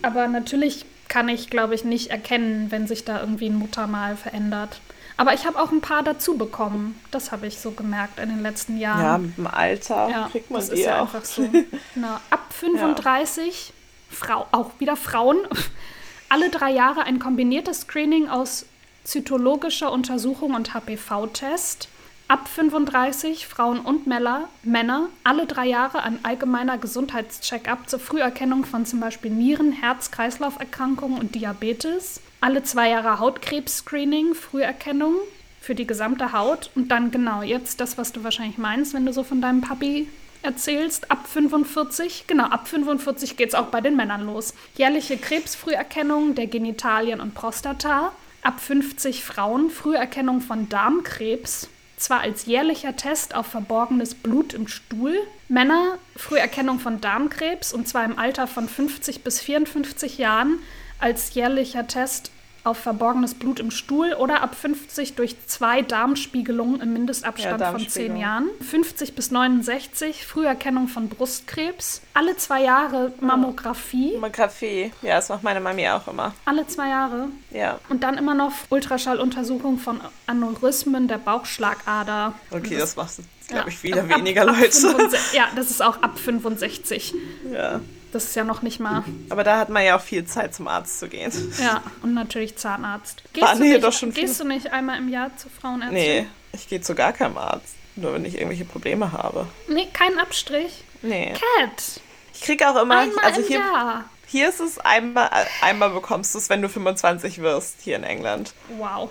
aber 0.02 0.28
natürlich 0.28 0.86
kann 1.08 1.30
ich, 1.30 1.50
glaube 1.52 1.76
ich, 1.76 1.84
nicht 1.84 2.10
erkennen, 2.10 2.72
wenn 2.72 2.88
sich 2.88 3.06
da 3.06 3.20
irgendwie 3.20 3.48
ein 3.48 3.56
Muttermal 3.56 4.16
verändert. 4.18 4.80
Aber 5.18 5.34
ich 5.34 5.46
habe 5.46 5.60
auch 5.60 5.72
ein 5.72 5.82
paar 5.82 6.04
dazu 6.04 6.38
bekommen. 6.38 7.00
Das 7.12 7.32
habe 7.32 7.46
ich 7.48 7.60
so 7.60 7.72
gemerkt 7.72 8.20
in 8.20 8.30
den 8.30 8.42
letzten 8.42 8.78
Jahren. 8.80 9.02
Ja, 9.02 9.18
mit 9.20 9.38
dem 9.38 9.48
Alter 9.48 10.10
Ja, 10.10 10.28
kriegt 10.32 10.50
man 10.52 10.60
das 10.60 10.70
die 10.72 10.80
ist 10.80 10.86
ja 10.86 10.98
auch. 10.98 11.02
einfach 11.02 11.24
so. 11.24 11.44
Genau. 11.94 12.16
Ab 12.32 12.52
35, 12.52 13.72
Frau, 14.10 14.48
auch 14.52 14.72
wieder 14.80 14.96
Frauen, 14.96 15.38
alle 16.30 16.50
drei 16.50 16.72
Jahre 16.72 17.04
ein 17.04 17.20
kombiniertes 17.20 17.82
Screening 17.82 18.28
aus 18.28 18.66
zytologischer 19.06 19.92
Untersuchung 19.92 20.54
und 20.54 20.74
HPV-Test. 20.74 21.88
Ab 22.28 22.48
35 22.48 23.46
Frauen 23.48 23.80
und 23.80 24.08
Männer, 24.08 24.50
Männer 24.64 25.10
alle 25.24 25.46
drei 25.46 25.68
Jahre 25.68 26.02
ein 26.02 26.20
allgemeiner 26.24 26.80
Gesundheitscheck-up 26.80 27.88
zur 27.88 28.00
Früherkennung 28.00 28.66
von 28.66 28.86
zum 28.86 29.00
Beispiel 29.00 29.30
Nieren-, 29.30 29.72
Herz-Kreislauf-Erkrankungen 29.72 31.20
und 31.20 31.36
Diabetes. 31.36 32.22
Alle 32.42 32.64
zwei 32.64 32.90
Jahre 32.90 33.20
Hautkrebs-Screening, 33.20 34.34
Früherkennung 34.34 35.14
für 35.62 35.76
die 35.76 35.86
gesamte 35.86 36.34
Haut. 36.34 36.72
Und 36.74 36.90
dann 36.90 37.12
genau 37.12 37.44
jetzt 37.44 37.80
das, 37.80 38.00
was 38.00 38.12
du 38.12 38.24
wahrscheinlich 38.24 38.58
meinst, 38.58 38.96
wenn 38.96 39.06
du 39.06 39.14
so 39.14 39.24
von 39.24 39.40
deinem 39.40 39.62
Papi 39.62 40.08
erzählst, 40.42 41.12
ab 41.12 41.28
45, 41.28 42.26
genau, 42.28 42.46
ab 42.46 42.68
45 42.68 43.38
geht 43.38 43.50
es 43.50 43.56
auch 43.56 43.68
bei 43.68 43.82
den 43.82 43.96
Männern 43.96 44.26
los. 44.26 44.54
Jährliche 44.76 45.18
Krebsfrüherkennung 45.18 46.36
der 46.36 46.48
Genitalien 46.48 47.20
und 47.20 47.36
Prostata. 47.36 48.12
Ab 48.46 48.60
50 48.60 49.24
Frauen 49.24 49.72
Früherkennung 49.72 50.40
von 50.40 50.70
Darmkrebs. 50.70 51.68
Zwar 51.98 52.20
als 52.20 52.46
jährlicher 52.46 52.96
Test 52.96 53.34
auf 53.34 53.48
verborgenes 53.48 54.14
Blut 54.14 54.54
im 54.54 54.68
Stuhl. 54.68 55.18
Männer 55.48 55.98
Früherkennung 56.16 56.78
von 56.78 57.02
Darmkrebs 57.02 57.74
und 57.74 57.88
zwar 57.88 58.06
im 58.06 58.20
Alter 58.20 58.46
von 58.46 58.70
50 58.70 59.24
bis 59.24 59.42
54 59.42 60.20
Jahren 60.20 60.60
als 61.00 61.34
jährlicher 61.34 61.88
Test 61.88 62.30
auf 62.66 62.78
verborgenes 62.78 63.34
Blut 63.36 63.60
im 63.60 63.72
Stuhl 63.72 64.14
oder 64.14 64.42
ab 64.42 64.56
50 64.56 65.16
durch 65.16 65.36
zwei 65.48 65.82
Darmspiegelungen 65.82 66.82
im 66.82 66.94
Mindestabstand 66.94 67.62
Ja, 67.62 67.72
von 67.72 67.80
10 67.80 67.84
Darmspiegelung. 68.14 68.18
Jahren. 68.22 68.50
50 68.70 69.16
bis 69.16 69.32
69 69.32 70.26
Früherkennung 70.26 70.88
von 70.88 71.08
Brustkrebs. 71.10 72.02
Alle 72.14 72.36
zwei 72.38 72.64
Jahre 72.64 73.14
Mammographie. 73.22 74.14
Mammographie. 74.14 74.92
Ja, 75.02 75.16
das 75.18 75.30
macht 75.30 75.44
meine 75.44 75.60
Mami 75.60 75.88
auch 75.90 76.08
immer. 76.08 76.34
Alle 76.46 76.66
zwei 76.68 76.90
Jahre. 76.90 77.28
Ja. 77.52 77.80
Und 77.90 78.04
dann 78.04 78.18
immer 78.18 78.34
noch 78.34 78.52
Ultraschalluntersuchung 78.70 79.78
von 79.78 80.02
Aneurysmen 80.28 81.08
der 81.08 81.18
Bauchschlagader. 81.20 82.34
Okay, 82.52 82.78
das 82.78 82.96
macht, 82.96 83.12
glaube 83.48 83.62
Ja, 83.64 83.68
ich, 83.68 83.84
wieder 83.84 84.02
ab- 84.04 84.10
weniger 84.18 84.46
Leute. 84.46 84.72
65 84.72 85.34
Ja, 85.34 85.46
das 85.56 85.70
ist 85.70 85.82
auch 85.84 86.02
ab 86.02 86.18
65. 86.18 87.14
Ja. 87.54 87.80
Das 88.16 88.24
ist 88.24 88.36
ja 88.38 88.46
noch 88.46 88.62
nicht 88.62 88.80
mal. 88.80 89.04
Aber 89.30 89.44
da 89.44 89.58
hat 89.58 89.68
man 89.68 89.84
ja 89.84 89.98
auch 89.98 90.02
viel 90.02 90.24
Zeit, 90.24 90.56
zum 90.56 90.70
Arzt 90.70 91.00
zu 91.00 91.10
gehen. 91.10 91.34
Ja, 91.62 91.84
und 92.02 92.14
natürlich 92.14 92.56
Zahnarzt. 92.56 93.24
Gehst, 93.34 93.46
Waren 93.46 93.60
du 93.60 93.66
nicht, 93.66 93.84
doch 93.84 93.92
schon 93.92 94.14
gehst 94.14 94.40
du 94.40 94.46
nicht 94.46 94.72
einmal 94.72 94.98
im 95.00 95.10
Jahr 95.10 95.36
zur 95.36 95.52
Frauenärztin? 95.52 95.98
Nee, 95.98 96.28
ich 96.54 96.70
gehe 96.70 96.80
zu 96.80 96.96
gar 96.96 97.12
keinem 97.12 97.38
Arzt. 97.38 97.76
Nur 97.98 98.14
wenn 98.14 98.24
ich 98.24 98.36
irgendwelche 98.36 98.64
Probleme 98.64 99.12
habe. 99.12 99.48
Nee, 99.68 99.90
kein 99.92 100.18
Abstrich. 100.18 100.86
Nee. 101.02 101.34
Cat. 101.34 102.00
Ich 102.34 102.40
kriege 102.40 102.70
auch 102.70 102.82
immer, 102.82 103.00
Einmal 103.00 103.26
also 103.26 103.42
im 103.42 103.48
hier, 103.48 103.60
Jahr. 103.60 104.06
hier 104.28 104.48
ist 104.48 104.62
es 104.62 104.80
einmal, 104.80 105.30
einmal 105.62 105.90
bekommst 105.90 106.34
du 106.36 106.38
es, 106.38 106.50
wenn 106.50 106.62
du 106.62 106.70
25 106.70 107.42
wirst, 107.42 107.82
hier 107.82 107.98
in 107.98 108.06
England. 108.06 108.54
Wow. 108.78 109.10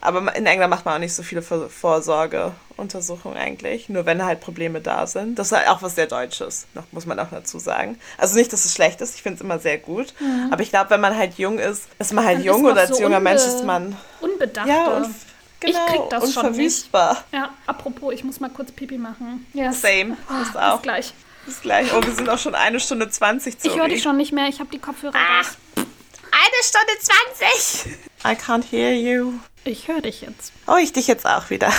Aber 0.00 0.34
in 0.36 0.46
England 0.46 0.70
macht 0.70 0.84
man 0.84 0.94
auch 0.94 0.98
nicht 0.98 1.14
so 1.14 1.22
viele 1.22 1.42
Vor- 1.42 1.68
Vorsorgeuntersuchungen 1.68 3.36
eigentlich. 3.38 3.88
Nur 3.88 4.06
wenn 4.06 4.24
halt 4.24 4.40
Probleme 4.40 4.80
da 4.80 5.06
sind. 5.06 5.38
Das 5.38 5.48
ist 5.50 5.56
halt 5.58 5.68
auch 5.68 5.82
was 5.82 5.94
sehr 5.94 6.06
Deutsches, 6.06 6.66
noch, 6.74 6.84
muss 6.92 7.06
man 7.06 7.18
auch 7.18 7.28
dazu 7.30 7.58
sagen. 7.58 7.98
Also 8.16 8.36
nicht, 8.36 8.52
dass 8.52 8.64
es 8.64 8.74
schlecht 8.74 9.00
ist, 9.00 9.14
ich 9.16 9.22
finde 9.22 9.36
es 9.36 9.40
immer 9.42 9.58
sehr 9.58 9.78
gut. 9.78 10.14
Aber 10.50 10.62
ich 10.62 10.70
glaube, 10.70 10.90
wenn 10.90 11.00
man 11.00 11.16
halt 11.16 11.34
jung 11.38 11.58
ist, 11.58 11.84
ist 11.98 12.12
man 12.12 12.24
halt 12.24 12.38
Man 12.38 12.46
jung 12.46 12.64
oder 12.64 12.82
als 12.82 12.96
so 12.96 13.02
junger 13.02 13.20
Mensch 13.20 13.42
ist 13.42 13.64
man 13.64 13.96
Unbedachter. 14.20 14.68
ja, 14.70 14.86
und, 14.98 15.06
Ich 15.64 15.72
genau, 15.74 15.86
krieg 15.86 16.00
das 16.10 16.32
schon 16.32 16.46
unverwüstbar. 16.46 17.24
Ja, 17.32 17.50
apropos, 17.66 18.14
ich 18.14 18.22
muss 18.24 18.38
mal 18.40 18.50
kurz 18.50 18.70
Pipi 18.72 18.98
machen. 18.98 19.46
Yes. 19.52 19.80
Same, 19.82 20.16
das 20.28 20.52
Bis 20.52 20.56
auch. 20.56 20.82
gleich. 20.82 21.12
Bis 21.46 21.60
gleich. 21.60 21.88
Oh, 21.94 22.00
wir 22.04 22.14
sind 22.14 22.28
auch 22.28 22.38
schon 22.38 22.54
eine 22.54 22.78
Stunde 22.78 23.08
20 23.08 23.58
zu 23.58 23.68
Ich 23.68 23.76
höre 23.76 23.88
dich 23.88 24.02
schon 24.02 24.16
nicht 24.18 24.32
mehr, 24.32 24.46
ich 24.48 24.60
habe 24.60 24.70
die 24.70 24.78
Kopfhörer 24.78 25.14
raus. 25.14 25.56
Eine 26.40 26.62
Stunde 26.62 26.92
20! 27.00 27.98
I 28.24 28.36
can't 28.36 28.64
hear 28.70 28.92
you. 28.92 29.40
Ich 29.64 29.88
höre 29.88 30.02
dich 30.02 30.20
jetzt. 30.20 30.52
Oh, 30.68 30.76
ich 30.76 30.92
dich 30.92 31.08
jetzt 31.08 31.26
auch 31.26 31.50
wieder. 31.50 31.72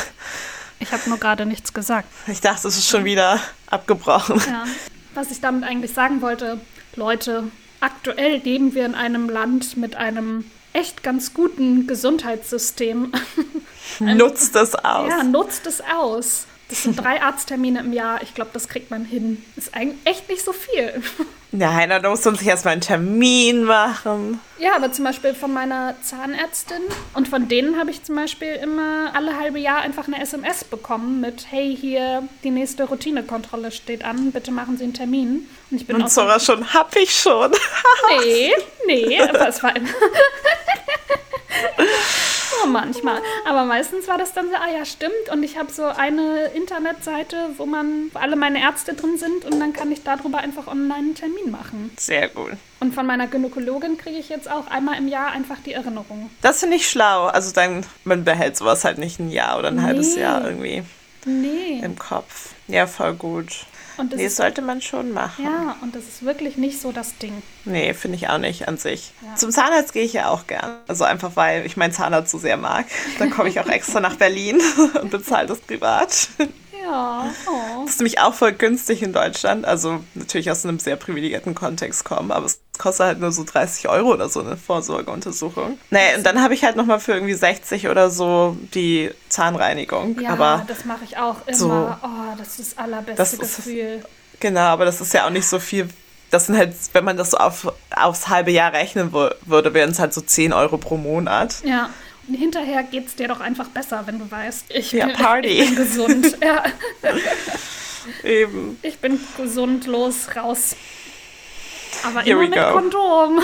Ich 0.80 0.92
habe 0.92 1.08
nur 1.08 1.18
gerade 1.18 1.46
nichts 1.46 1.74
gesagt. 1.74 2.10
Ich 2.28 2.42
dachte, 2.42 2.68
es 2.68 2.78
ist 2.78 2.90
schon 2.90 3.06
wieder 3.06 3.40
abgebrochen. 3.68 4.42
Ja. 4.46 4.66
Was 5.14 5.32
ich 5.32 5.40
damit 5.40 5.64
eigentlich 5.64 5.94
sagen 5.94 6.22
wollte, 6.22 6.60
Leute, 6.96 7.46
aktuell 7.80 8.38
leben 8.38 8.74
wir 8.74 8.86
in 8.86 8.96
einem 8.96 9.30
Land 9.30 9.78
mit 9.78 9.96
einem 9.96 10.52
echt 10.74 11.04
ganz 11.04 11.34
guten 11.34 11.88
Gesundheitssystem. 11.88 13.14
nutzt 14.00 14.58
es 14.58 14.76
aus. 14.76 15.10
Ja, 15.10 15.24
nutzt 15.24 15.68
es 15.68 15.82
aus. 15.82 16.48
Das 16.70 16.84
sind 16.84 17.04
drei 17.04 17.22
Arzttermine 17.22 17.80
im 17.80 17.94
Jahr. 17.94 18.22
Ich 18.22 18.36
glaube, 18.36 18.52
das 18.54 18.68
kriegt 18.68 18.92
man 18.92 19.04
hin. 19.04 19.44
Ist 19.56 19.74
eigentlich 19.74 19.98
echt 20.06 20.30
nicht 20.30 20.44
so 20.44 20.54
viel. 20.54 21.02
Ja, 21.52 21.74
Heiner, 21.74 22.00
da 22.00 22.12
musst 22.12 22.28
du 22.28 22.30
uns 22.30 22.44
erstmal 22.44 22.74
einen 22.74 22.82
Termin 22.82 23.64
machen. 23.64 24.40
Ja, 24.60 24.76
aber 24.76 24.92
zum 24.92 25.06
Beispiel 25.06 25.34
von 25.34 25.52
meiner 25.52 25.96
Zahnärztin 26.04 26.78
und 27.16 27.28
von 27.28 27.48
denen 27.48 27.80
habe 27.80 27.90
ich 27.90 28.04
zum 28.04 28.18
Beispiel 28.18 28.50
immer 28.50 29.16
alle 29.16 29.36
halbe 29.36 29.58
Jahr 29.58 29.82
einfach 29.82 30.06
eine 30.06 30.22
SMS 30.22 30.64
bekommen 30.64 31.22
mit 31.22 31.48
Hey, 31.50 31.76
hier 31.76 32.22
die 32.44 32.52
nächste 32.52 32.84
Routinekontrolle 32.84 33.72
steht 33.72 34.06
an, 34.06 34.32
bitte 34.32 34.52
machen 34.52 34.78
Sie 34.78 34.84
einen 34.84 34.94
Termin. 34.94 35.50
Und 35.72 35.82
ich 35.82 35.88
bin 35.88 35.96
und 35.96 36.04
auch 36.04 36.10
Zora 36.10 36.40
schon, 36.40 36.72
hab 36.72 36.96
ich 36.96 37.16
schon. 37.16 37.50
nee, 38.22 38.52
nee, 38.86 39.20
aber 39.20 39.48
es 39.48 39.64
war 39.64 39.76
immer. 39.76 39.90
Oh, 42.64 42.68
manchmal. 42.68 43.22
Aber 43.48 43.66
meistens 43.66 44.08
war 44.08 44.18
das 44.18 44.34
dann 44.34 44.50
so, 44.50 44.56
ah 44.56 44.70
ja, 44.72 44.86
stimmt. 44.86 45.30
Und 45.32 45.44
ich 45.44 45.58
habe 45.58 45.72
so 45.72 45.84
eine 45.84 46.46
Internetseite, 46.56 47.38
wo 47.58 47.66
man, 47.66 48.10
wo 48.14 48.20
alle 48.20 48.36
meine 48.36 48.62
Ärzte 48.62 48.94
drin 48.94 49.18
sind 49.18 49.46
und 49.46 49.60
dann 49.60 49.74
kann 49.74 49.92
ich 49.92 50.04
darüber 50.04 50.40
einfach 50.40 50.68
online 50.68 51.00
einen 51.00 51.16
Termin 51.16 51.52
machen. 51.52 51.92
Sehr 51.98 52.30
gut. 52.30 52.52
Und 52.80 52.94
von 52.94 53.06
meiner 53.06 53.28
Gynäkologin 53.28 53.98
kriege 53.98 54.18
ich 54.18 54.30
jetzt 54.30 54.50
auch 54.50 54.68
einmal 54.68 54.98
im 54.98 55.08
Jahr 55.08 55.32
einfach 55.32 55.58
die 55.66 55.74
Erinnerung. 55.74 56.30
Das 56.42 56.62
finde 56.62 56.78
ich 56.78 56.90
schlau. 56.90 57.26
Also 57.26 57.52
dann, 57.52 57.86
man 58.04 58.24
behält 58.24 58.56
sowas 58.56 58.86
halt 58.86 58.98
nicht 58.98 59.20
ein 59.20 59.32
Jahr 59.32 59.60
oder 59.60 59.70
ein 59.70 59.76
nee. 59.76 59.82
halbes 59.82 60.16
Jahr 60.16 60.46
irgendwie 60.46 60.84
nee. 61.26 61.82
im 61.84 61.98
Kopf. 61.98 62.54
Ja, 62.68 62.88
voll 62.88 63.14
gut. 63.14 63.66
Und 64.00 64.14
das 64.14 64.20
nee, 64.20 64.28
sollte 64.30 64.62
man 64.62 64.82
schon 64.82 65.12
machen. 65.12 65.44
Ja, 65.46 65.76
und 65.82 65.96
das 65.96 66.04
ist 66.04 66.24
wirklich 66.24 66.58
nicht 66.58 66.82
so 66.82 66.92
das 66.92 67.18
Ding. 67.18 67.42
Nee, 67.66 67.94
finde 67.94 68.18
ich 68.18 68.30
auch 68.30 68.38
nicht 68.38 68.68
an 68.68 68.78
sich. 68.78 69.12
Ja. 69.22 69.36
Zum 69.36 69.52
Zahnarzt 69.52 69.94
gehe 69.94 70.04
ich 70.04 70.14
ja 70.14 70.30
auch 70.30 70.48
gern. 70.48 70.78
Also 70.88 71.04
einfach, 71.04 71.36
weil 71.36 71.66
ich 71.66 71.78
meinen 71.78 71.92
Zahnarzt 71.92 72.32
so 72.32 72.38
sehr 72.38 72.58
mag. 72.58 72.86
Da 73.20 73.28
komme 73.28 73.50
ich 73.50 73.60
auch 73.60 73.68
extra 73.68 74.00
nach 74.00 74.16
Berlin 74.16 74.62
und 75.02 75.12
bezahle 75.12 75.48
das 75.48 75.60
privat. 75.60 76.30
Ja. 76.82 77.30
Oh. 77.46 77.84
Das 77.84 77.96
ist 77.96 78.00
nämlich 78.00 78.20
auch 78.20 78.34
voll 78.34 78.54
günstig 78.54 79.04
in 79.04 79.14
Deutschland. 79.14 79.66
Also 79.66 80.00
natürlich 80.16 80.50
aus 80.50 80.66
einem 80.66 80.80
sehr 80.80 80.96
privilegierten 80.96 81.54
Kontext 81.54 82.06
kommen, 82.06 82.32
aber 82.32 82.46
es 82.46 82.62
kostet 82.80 83.06
halt 83.06 83.20
nur 83.20 83.32
so 83.32 83.44
30 83.44 83.88
Euro 83.90 84.14
oder 84.14 84.28
so 84.30 84.40
eine 84.40 84.58
Vorsorgeuntersuchung. 84.58 85.78
Nee, 85.92 86.16
und 86.18 86.26
dann 86.26 86.42
habe 86.42 86.56
ich 86.56 86.64
halt 86.64 86.76
nochmal 86.76 87.00
für 87.00 87.14
irgendwie 87.14 87.36
60 87.36 87.88
oder 87.88 88.10
so 88.10 88.58
die 88.74 89.12
Zahnreinigung. 89.30 90.20
Ja, 90.20 90.32
aber 90.32 90.66
das 90.68 90.86
mache 90.86 91.04
ich 91.04 91.18
auch 91.18 91.36
immer. 91.46 91.56
So, 91.56 91.70
oh, 91.70 92.36
das 92.38 92.60
ist 92.60 92.72
das 92.72 92.78
allerbeste 92.78 93.38
das 93.38 93.38
Gefühl. 93.38 94.00
Ist, 94.00 94.40
genau, 94.40 94.62
aber 94.62 94.86
das 94.86 95.00
ist 95.02 95.14
ja 95.14 95.28
auch 95.28 95.32
nicht 95.32 95.46
so 95.46 95.60
viel 95.60 95.88
das 96.32 96.46
sind 96.46 96.58
halt, 96.58 96.76
wenn 96.94 97.04
man 97.04 97.18
das 97.18 97.32
so 97.32 97.38
auf, 97.38 97.74
aufs 97.90 98.30
halbe 98.30 98.52
Jahr 98.52 98.72
rechnen 98.72 99.12
würde, 99.12 99.74
wären 99.74 99.90
es 99.90 99.98
halt 99.98 100.14
so 100.14 100.22
10 100.22 100.54
Euro 100.54 100.78
pro 100.78 100.96
Monat. 100.96 101.56
Ja 101.64 101.90
hinterher 102.36 102.84
geht 102.84 103.08
es 103.08 103.16
dir 103.16 103.28
doch 103.28 103.40
einfach 103.40 103.68
besser, 103.70 104.04
wenn 104.06 104.20
du 104.20 104.30
weißt, 104.30 104.66
ich, 104.70 104.92
ja, 104.92 105.08
bin, 105.08 105.16
Party. 105.16 105.48
ich 105.48 105.66
bin 105.66 105.76
gesund. 105.76 106.38
ja. 106.44 106.64
Eben. 108.24 108.78
Ich 108.82 109.00
bin 109.00 109.20
gesund, 109.38 109.88
los, 109.88 110.36
raus. 110.36 110.76
Aber 112.04 112.22
Here 112.22 112.44
immer 112.44 112.50
mit 112.50 112.60
go. 112.60 112.72
Kondom. 112.72 113.42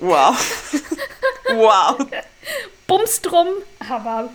Wow. 0.00 0.36
wow. 1.54 2.06
Bums 2.86 3.20
drum, 3.22 3.48
aber 3.88 4.28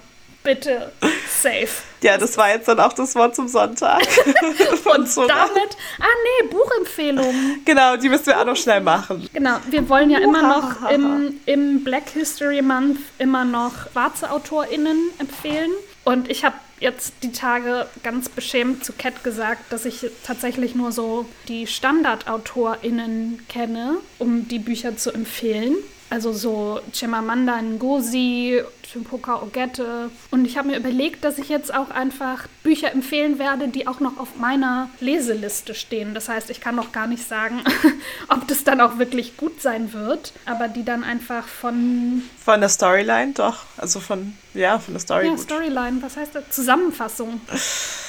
bitte 0.44 0.92
safe. 1.30 1.84
Ja, 2.02 2.18
das 2.18 2.38
war 2.38 2.50
jetzt 2.50 2.68
dann 2.68 2.80
auch 2.80 2.94
das 2.94 3.16
Wort 3.16 3.36
zum 3.36 3.48
Sonntag. 3.48 4.02
Und 4.96 5.10
so 5.10 5.28
damit, 5.28 5.78
ah 6.00 6.06
nee, 6.24 6.48
Buchempfehlungen. 6.48 7.62
Genau, 7.64 7.96
die 7.96 8.10
müssen 8.10 8.28
wir 8.28 8.40
auch 8.40 8.46
noch 8.46 8.56
schnell 8.56 8.82
machen. 8.82 9.30
Genau, 9.34 9.58
wir 9.70 9.88
wollen 9.88 10.10
ja 10.10 10.20
immer 10.20 10.42
noch 10.42 10.90
im, 10.90 11.40
im 11.46 11.84
Black 11.84 12.10
History 12.10 12.62
Month 12.62 13.00
immer 13.20 13.46
noch 13.46 13.92
schwarze 13.92 14.32
AutorInnen 14.32 15.12
empfehlen. 15.20 15.72
Und 16.04 16.30
ich 16.30 16.44
habe 16.44 16.56
jetzt 16.82 17.14
die 17.24 17.32
Tage 17.32 17.88
ganz 18.04 18.28
beschämt 18.28 18.84
zu 18.84 18.92
Cat 18.92 19.24
gesagt, 19.24 19.72
dass 19.72 19.86
ich 19.86 20.08
tatsächlich 20.26 20.76
nur 20.76 20.92
so 20.92 21.26
die 21.48 21.68
StandardautorInnen 21.68 23.46
kenne, 23.48 23.98
um 24.20 24.48
die 24.48 24.60
Bücher 24.60 24.98
zu 24.98 25.12
empfehlen. 25.12 25.76
Also 26.12 26.34
so 26.34 26.82
Chimamanda 26.92 27.62
Ngozi, 27.62 28.62
Chimpoka 28.84 29.42
Ogette. 29.42 30.12
Und 30.30 30.44
ich 30.44 30.58
habe 30.58 30.68
mir 30.68 30.78
überlegt, 30.78 31.24
dass 31.24 31.38
ich 31.38 31.48
jetzt 31.48 31.74
auch 31.74 31.90
einfach 31.90 32.48
Bücher 32.64 32.92
empfehlen 32.92 33.40
werde, 33.40 33.70
die 33.70 33.88
auch 33.88 34.02
noch 34.02 34.20
auf 34.20 34.36
meiner 34.36 34.90
Leseliste 35.00 35.74
stehen. 35.74 36.14
Das 36.14 36.28
heißt, 36.28 36.50
ich 36.50 36.60
kann 36.60 36.76
noch 36.76 36.92
gar 36.92 37.08
nicht 37.08 37.26
sagen, 37.26 37.62
ob 38.28 38.46
das 38.50 38.66
dann 38.66 38.82
auch 38.82 38.98
wirklich 38.98 39.38
gut 39.38 39.62
sein 39.62 39.94
wird, 39.94 40.34
aber 40.46 40.68
die 40.68 40.84
dann 40.84 41.06
einfach 41.06 41.48
von... 41.48 42.24
Von 42.44 42.60
der 42.60 42.70
Storyline, 42.70 43.32
doch. 43.32 43.64
Also 43.78 44.02
von, 44.02 44.34
ja, 44.54 44.80
von 44.80 44.94
der 44.94 45.02
Story. 45.02 45.28
Ja, 45.28 45.38
Storyline, 45.38 46.02
was 46.02 46.18
heißt 46.18 46.36
das? 46.36 46.50
Zusammenfassung. 46.50 47.40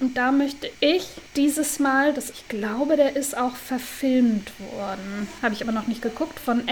Und 0.00 0.16
da 0.16 0.32
möchte 0.32 0.68
ich 0.80 1.06
dieses 1.36 1.78
Mal, 1.78 2.12
das 2.12 2.30
ich 2.30 2.48
glaube, 2.48 2.96
der 2.96 3.14
ist 3.14 3.36
auch 3.36 3.54
verfilmt 3.54 4.50
worden, 4.72 5.28
habe 5.42 5.54
ich 5.54 5.62
aber 5.62 5.72
noch 5.72 5.86
nicht 5.86 6.02
geguckt, 6.02 6.40
von 6.40 6.64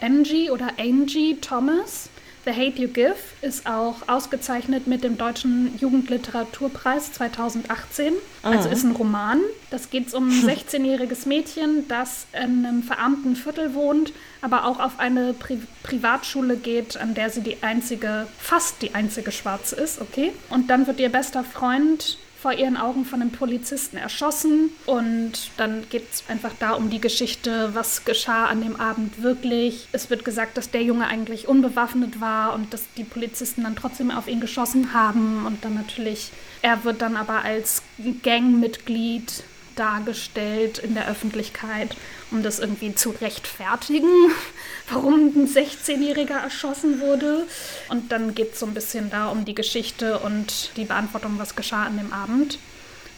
Angie 0.00 0.50
oder 0.50 0.68
Angie 0.78 1.36
Thomas. 1.40 2.08
The 2.44 2.50
Hate 2.50 2.82
You 2.82 2.88
Give 2.88 3.14
ist 3.40 3.66
auch 3.66 4.08
ausgezeichnet 4.08 4.88
mit 4.88 5.04
dem 5.04 5.16
Deutschen 5.16 5.78
Jugendliteraturpreis 5.78 7.12
2018. 7.12 8.14
Also 8.42 8.68
ah. 8.68 8.72
ist 8.72 8.82
ein 8.82 8.96
Roman. 8.96 9.40
Das 9.70 9.90
geht 9.90 10.12
um 10.12 10.28
ein 10.28 10.48
16-jähriges 10.48 11.28
Mädchen, 11.28 11.86
das 11.86 12.26
in 12.32 12.66
einem 12.66 12.82
verarmten 12.82 13.36
Viertel 13.36 13.74
wohnt, 13.74 14.12
aber 14.40 14.66
auch 14.66 14.80
auf 14.80 14.98
eine 14.98 15.34
Pri 15.34 15.60
Privatschule 15.84 16.56
geht, 16.56 16.96
an 16.96 17.14
der 17.14 17.30
sie 17.30 17.42
die 17.42 17.62
einzige, 17.62 18.26
fast 18.38 18.82
die 18.82 18.94
einzige 18.94 19.30
Schwarze 19.30 19.76
ist, 19.76 20.00
okay? 20.00 20.32
Und 20.50 20.68
dann 20.68 20.88
wird 20.88 20.98
ihr 20.98 21.10
bester 21.10 21.44
Freund 21.44 22.18
vor 22.42 22.52
ihren 22.52 22.76
Augen 22.76 23.04
von 23.04 23.22
einem 23.22 23.30
Polizisten 23.30 23.96
erschossen. 23.96 24.70
Und 24.84 25.52
dann 25.56 25.84
geht 25.90 26.12
es 26.12 26.24
einfach 26.28 26.50
da 26.58 26.72
um 26.72 26.90
die 26.90 27.00
Geschichte, 27.00 27.70
was 27.72 28.04
geschah 28.04 28.46
an 28.46 28.62
dem 28.62 28.74
Abend 28.74 29.22
wirklich. 29.22 29.86
Es 29.92 30.10
wird 30.10 30.24
gesagt, 30.24 30.56
dass 30.56 30.68
der 30.68 30.82
Junge 30.82 31.06
eigentlich 31.06 31.46
unbewaffnet 31.46 32.20
war 32.20 32.54
und 32.54 32.74
dass 32.74 32.82
die 32.96 33.04
Polizisten 33.04 33.62
dann 33.62 33.76
trotzdem 33.76 34.10
auf 34.10 34.26
ihn 34.26 34.40
geschossen 34.40 34.92
haben. 34.92 35.46
Und 35.46 35.64
dann 35.64 35.74
natürlich, 35.74 36.32
er 36.62 36.82
wird 36.82 37.00
dann 37.00 37.16
aber 37.16 37.44
als 37.44 37.82
Gangmitglied 38.24 39.44
dargestellt 39.76 40.78
in 40.78 40.94
der 40.94 41.08
Öffentlichkeit, 41.08 41.96
um 42.30 42.42
das 42.42 42.58
irgendwie 42.58 42.94
zu 42.94 43.10
rechtfertigen, 43.10 44.10
warum 44.90 45.14
ein 45.14 45.48
16-Jähriger 45.48 46.40
erschossen 46.42 47.00
wurde. 47.00 47.46
Und 47.88 48.12
dann 48.12 48.34
geht 48.34 48.54
es 48.54 48.60
so 48.60 48.66
ein 48.66 48.74
bisschen 48.74 49.10
da 49.10 49.28
um 49.28 49.44
die 49.44 49.54
Geschichte 49.54 50.18
und 50.18 50.70
die 50.76 50.84
Beantwortung, 50.84 51.34
was 51.38 51.56
geschah 51.56 51.84
an 51.84 51.98
dem 51.98 52.12
Abend. 52.12 52.58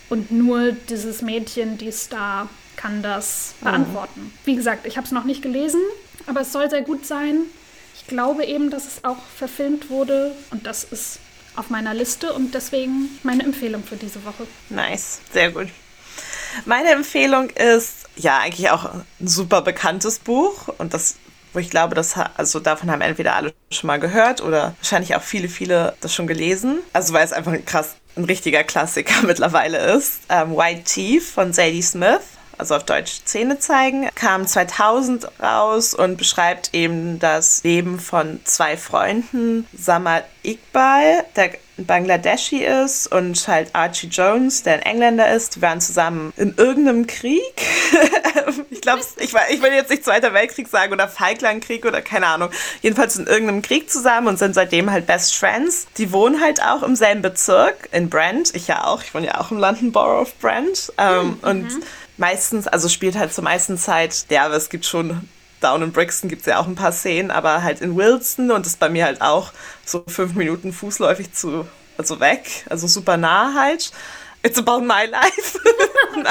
Und 0.08 0.30
nur 0.30 0.72
dieses 0.72 1.22
Mädchen, 1.22 1.78
die 1.78 1.92
Star, 1.92 2.48
kann 2.76 3.02
das 3.02 3.54
mhm. 3.60 3.64
beantworten. 3.64 4.20
Mhm. 4.20 4.32
Wie 4.44 4.56
gesagt, 4.56 4.86
ich 4.86 4.96
habe 4.96 5.06
es 5.06 5.12
noch 5.12 5.24
nicht 5.24 5.42
gelesen, 5.42 5.80
aber 6.26 6.40
es 6.40 6.52
soll 6.52 6.68
sehr 6.70 6.82
gut 6.82 7.06
sein. 7.06 7.42
Ich 7.96 8.06
glaube 8.06 8.44
eben, 8.44 8.70
dass 8.70 8.86
es 8.86 9.04
auch 9.04 9.22
verfilmt 9.36 9.90
wurde 9.90 10.34
und 10.50 10.66
das 10.66 10.84
ist 10.84 11.20
auf 11.56 11.70
meiner 11.70 11.94
Liste 11.94 12.32
und 12.32 12.54
deswegen 12.54 13.18
meine 13.22 13.44
Empfehlung 13.44 13.82
für 13.84 13.96
diese 13.96 14.24
Woche. 14.24 14.46
Nice, 14.70 15.20
sehr 15.32 15.52
gut. 15.52 15.68
Meine 16.64 16.90
Empfehlung 16.90 17.50
ist 17.50 18.06
ja 18.16 18.38
eigentlich 18.38 18.70
auch 18.70 18.84
ein 18.84 19.04
super 19.20 19.62
bekanntes 19.62 20.18
Buch 20.18 20.68
und 20.78 20.94
das 20.94 21.16
wo 21.54 21.60
ich 21.60 21.70
glaube, 21.70 21.94
dass 21.94 22.16
also 22.36 22.58
davon 22.58 22.90
haben 22.90 23.00
entweder 23.00 23.36
alle 23.36 23.54
schon 23.70 23.86
mal 23.86 24.00
gehört 24.00 24.42
oder 24.42 24.74
wahrscheinlich 24.80 25.14
auch 25.14 25.22
viele, 25.22 25.48
viele 25.48 25.94
das 26.00 26.12
schon 26.12 26.26
gelesen. 26.26 26.80
Also 26.92 27.14
weil 27.14 27.24
es 27.24 27.32
einfach 27.32 27.52
ein 27.52 27.64
krass, 27.64 27.94
ein 28.16 28.24
richtiger 28.24 28.64
Klassiker 28.64 29.22
mittlerweile 29.26 29.78
ist. 29.94 30.22
Ähm, 30.28 30.56
White 30.56 30.82
Teeth 30.82 31.22
von 31.22 31.52
Sadie 31.52 31.82
Smith 31.82 32.22
also 32.58 32.74
auf 32.74 32.84
Deutsch 32.84 33.20
Zähne 33.24 33.58
zeigen, 33.58 34.08
kam 34.14 34.46
2000 34.46 35.28
raus 35.40 35.94
und 35.94 36.16
beschreibt 36.16 36.70
eben 36.72 37.18
das 37.18 37.62
Leben 37.64 37.98
von 37.98 38.40
zwei 38.44 38.76
Freunden, 38.76 39.66
Samad 39.72 40.24
Iqbal, 40.42 41.24
der 41.36 41.50
Bangladeshi 41.76 42.64
ist 42.64 43.08
und 43.08 43.48
halt 43.48 43.70
Archie 43.74 44.06
Jones, 44.06 44.62
der 44.62 44.74
ein 44.74 44.82
Engländer 44.82 45.32
ist. 45.32 45.56
Die 45.56 45.62
waren 45.62 45.80
zusammen 45.80 46.32
in 46.36 46.54
irgendeinem 46.56 47.06
Krieg. 47.06 47.42
ich 48.70 48.80
glaube, 48.80 49.02
ich, 49.18 49.34
ich 49.50 49.62
will 49.62 49.72
jetzt 49.72 49.90
nicht 49.90 50.04
Zweiter 50.04 50.32
Weltkrieg 50.32 50.68
sagen 50.68 50.92
oder 50.92 51.08
Falklandkrieg 51.08 51.84
oder 51.84 52.00
keine 52.00 52.26
Ahnung. 52.26 52.50
Jedenfalls 52.82 53.16
in 53.16 53.26
irgendeinem 53.26 53.62
Krieg 53.62 53.90
zusammen 53.90 54.28
und 54.28 54.38
sind 54.38 54.54
seitdem 54.54 54.90
halt 54.90 55.06
Best 55.06 55.34
Friends. 55.34 55.88
Die 55.96 56.12
wohnen 56.12 56.40
halt 56.40 56.62
auch 56.62 56.82
im 56.82 56.94
selben 56.94 57.22
Bezirk 57.22 57.88
in 57.90 58.08
Brent. 58.08 58.54
Ich 58.54 58.68
ja 58.68 58.84
auch. 58.84 59.02
Ich 59.02 59.12
wohne 59.12 59.26
ja 59.26 59.40
auch 59.40 59.50
im 59.50 59.58
London 59.58 59.90
Borough 59.90 60.22
of 60.22 60.34
Brent. 60.38 60.92
Ähm, 60.98 61.26
mhm. 61.26 61.38
Und 61.42 61.68
meistens, 62.16 62.66
also 62.66 62.88
spielt 62.88 63.16
halt 63.16 63.32
zur 63.32 63.44
meisten 63.44 63.78
Zeit, 63.78 64.26
ja, 64.30 64.46
aber 64.46 64.54
es 64.54 64.68
gibt 64.68 64.86
schon, 64.86 65.28
Down 65.60 65.82
in 65.82 65.92
Brixton 65.92 66.28
gibt 66.28 66.42
es 66.42 66.46
ja 66.46 66.58
auch 66.58 66.66
ein 66.66 66.74
paar 66.74 66.92
Szenen, 66.92 67.30
aber 67.30 67.62
halt 67.62 67.80
in 67.80 67.96
Wilson 67.96 68.50
und 68.50 68.66
ist 68.66 68.78
bei 68.78 68.88
mir 68.88 69.04
halt 69.04 69.22
auch 69.22 69.52
so 69.84 70.04
fünf 70.06 70.34
Minuten 70.34 70.72
fußläufig 70.72 71.32
zu, 71.32 71.66
also 71.96 72.20
weg, 72.20 72.66
also 72.68 72.86
super 72.86 73.16
nah 73.16 73.54
halt. 73.54 73.92
It's 74.44 74.58
about 74.58 74.82
my 74.82 75.06
life. 75.06 75.58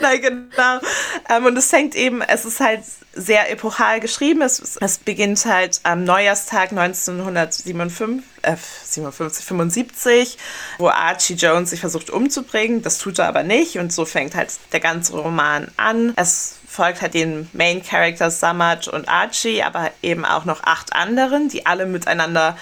Nein. 0.00 0.20
Genau. 0.20 0.78
Ähm, 1.28 1.46
und 1.46 1.56
es 1.56 1.68
fängt 1.68 1.96
eben, 1.96 2.22
es 2.22 2.44
ist 2.44 2.60
halt 2.60 2.82
sehr 3.12 3.50
epochal 3.50 3.98
geschrieben. 3.98 4.42
Es, 4.42 4.76
es 4.80 4.98
beginnt 4.98 5.44
halt 5.44 5.80
am 5.82 6.04
Neujahrstag 6.04 6.70
1957, 6.70 8.24
äh, 8.42 8.56
57, 8.84 9.44
75, 9.44 10.38
wo 10.78 10.88
Archie 10.88 11.34
Jones 11.34 11.70
sich 11.70 11.80
versucht 11.80 12.08
umzubringen. 12.08 12.82
Das 12.82 12.98
tut 12.98 13.18
er 13.18 13.26
aber 13.26 13.42
nicht 13.42 13.76
und 13.78 13.92
so 13.92 14.04
fängt 14.04 14.36
halt 14.36 14.52
der 14.72 14.80
ganze 14.80 15.14
Roman 15.14 15.72
an. 15.76 16.12
Es 16.14 16.58
folgt 16.68 17.02
halt 17.02 17.14
den 17.14 17.48
Main 17.52 17.82
Characters 17.82 18.38
Samaj 18.38 18.88
und 18.88 19.08
Archie, 19.08 19.64
aber 19.64 19.90
eben 20.02 20.24
auch 20.24 20.44
noch 20.44 20.62
acht 20.62 20.92
anderen, 20.92 21.48
die 21.48 21.66
alle 21.66 21.86
miteinander 21.86 22.56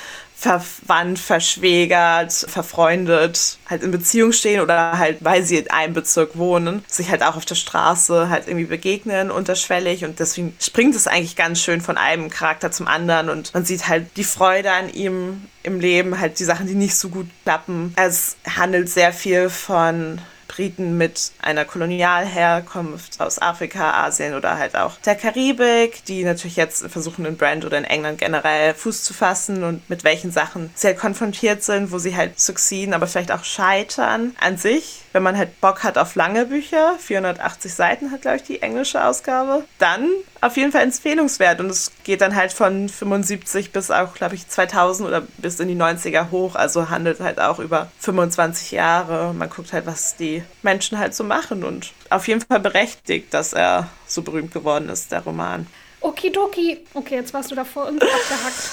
verwandt, 0.46 1.18
verschwägert, 1.18 2.32
verfreundet, 2.32 3.58
halt 3.68 3.82
in 3.82 3.90
Beziehung 3.90 4.32
stehen 4.32 4.60
oder 4.60 4.98
halt, 4.98 5.18
weil 5.20 5.42
sie 5.42 5.56
in 5.56 5.70
einem 5.70 5.94
Bezirk 5.94 6.36
wohnen, 6.36 6.84
sich 6.86 7.10
halt 7.10 7.22
auch 7.22 7.36
auf 7.36 7.44
der 7.44 7.56
Straße 7.56 8.28
halt 8.28 8.46
irgendwie 8.46 8.66
begegnen, 8.66 9.30
unterschwellig 9.30 10.04
und 10.04 10.20
deswegen 10.20 10.54
springt 10.60 10.94
es 10.94 11.06
eigentlich 11.06 11.36
ganz 11.36 11.60
schön 11.60 11.80
von 11.80 11.96
einem 11.96 12.30
Charakter 12.30 12.70
zum 12.70 12.86
anderen 12.86 13.28
und 13.28 13.52
man 13.54 13.64
sieht 13.64 13.88
halt 13.88 14.16
die 14.16 14.24
Freude 14.24 14.70
an 14.70 14.92
ihm 14.92 15.46
im 15.62 15.80
Leben, 15.80 16.20
halt 16.20 16.38
die 16.38 16.44
Sachen, 16.44 16.66
die 16.66 16.74
nicht 16.74 16.96
so 16.96 17.08
gut 17.08 17.26
klappen. 17.44 17.92
Es 17.96 18.36
handelt 18.56 18.88
sehr 18.88 19.12
viel 19.12 19.50
von 19.50 20.20
Briten 20.48 20.96
mit 20.96 21.32
einer 21.40 21.64
Kolonialherkunft 21.64 23.20
aus 23.20 23.40
Afrika, 23.40 24.04
Asien 24.04 24.34
oder 24.34 24.58
halt 24.58 24.76
auch 24.76 24.96
der 25.04 25.14
Karibik, 25.14 26.04
die 26.04 26.24
natürlich 26.24 26.56
jetzt 26.56 26.86
versuchen 26.88 27.24
in 27.24 27.36
Brand 27.36 27.64
oder 27.64 27.78
in 27.78 27.84
England 27.84 28.18
generell 28.18 28.74
Fuß 28.74 29.04
zu 29.04 29.14
fassen 29.14 29.64
und 29.64 29.88
mit 29.88 30.04
welchen 30.04 30.30
Sachen 30.30 30.70
sie 30.74 30.88
halt 30.88 30.98
konfrontiert 30.98 31.62
sind, 31.62 31.90
wo 31.92 31.98
sie 31.98 32.16
halt 32.16 32.38
succeeden, 32.38 32.94
aber 32.94 33.06
vielleicht 33.06 33.32
auch 33.32 33.44
scheitern 33.44 34.34
an 34.40 34.56
sich 34.56 35.02
wenn 35.16 35.22
man 35.22 35.38
halt 35.38 35.62
Bock 35.62 35.82
hat 35.82 35.96
auf 35.96 36.14
lange 36.14 36.44
Bücher, 36.44 36.94
480 36.98 37.72
Seiten 37.72 38.10
hat, 38.10 38.20
glaube 38.20 38.36
ich, 38.36 38.42
die 38.42 38.60
englische 38.60 39.02
Ausgabe, 39.02 39.64
dann 39.78 40.10
auf 40.42 40.58
jeden 40.58 40.72
Fall 40.72 40.82
empfehlungswert. 40.82 41.58
Und 41.58 41.70
es 41.70 41.90
geht 42.04 42.20
dann 42.20 42.36
halt 42.36 42.52
von 42.52 42.90
75 42.90 43.72
bis 43.72 43.90
auch, 43.90 44.12
glaube 44.12 44.34
ich, 44.34 44.46
2000 44.46 45.08
oder 45.08 45.22
bis 45.38 45.58
in 45.58 45.68
die 45.68 45.74
90er 45.74 46.30
hoch. 46.30 46.54
Also 46.54 46.90
handelt 46.90 47.20
halt 47.20 47.40
auch 47.40 47.60
über 47.60 47.90
25 47.98 48.72
Jahre. 48.72 49.32
Man 49.32 49.48
guckt 49.48 49.72
halt, 49.72 49.86
was 49.86 50.16
die 50.16 50.42
Menschen 50.60 50.98
halt 50.98 51.14
so 51.14 51.24
machen. 51.24 51.64
Und 51.64 51.92
auf 52.10 52.28
jeden 52.28 52.42
Fall 52.42 52.60
berechtigt, 52.60 53.32
dass 53.32 53.54
er 53.54 53.88
so 54.06 54.20
berühmt 54.20 54.52
geworden 54.52 54.90
ist, 54.90 55.12
der 55.12 55.22
Roman. 55.22 55.66
Okidoki. 56.02 56.84
Okay, 56.92 57.14
jetzt 57.14 57.32
warst 57.32 57.50
du 57.50 57.54
davor 57.54 57.86
irgendwie 57.86 58.04
abgehackt. 58.04 58.70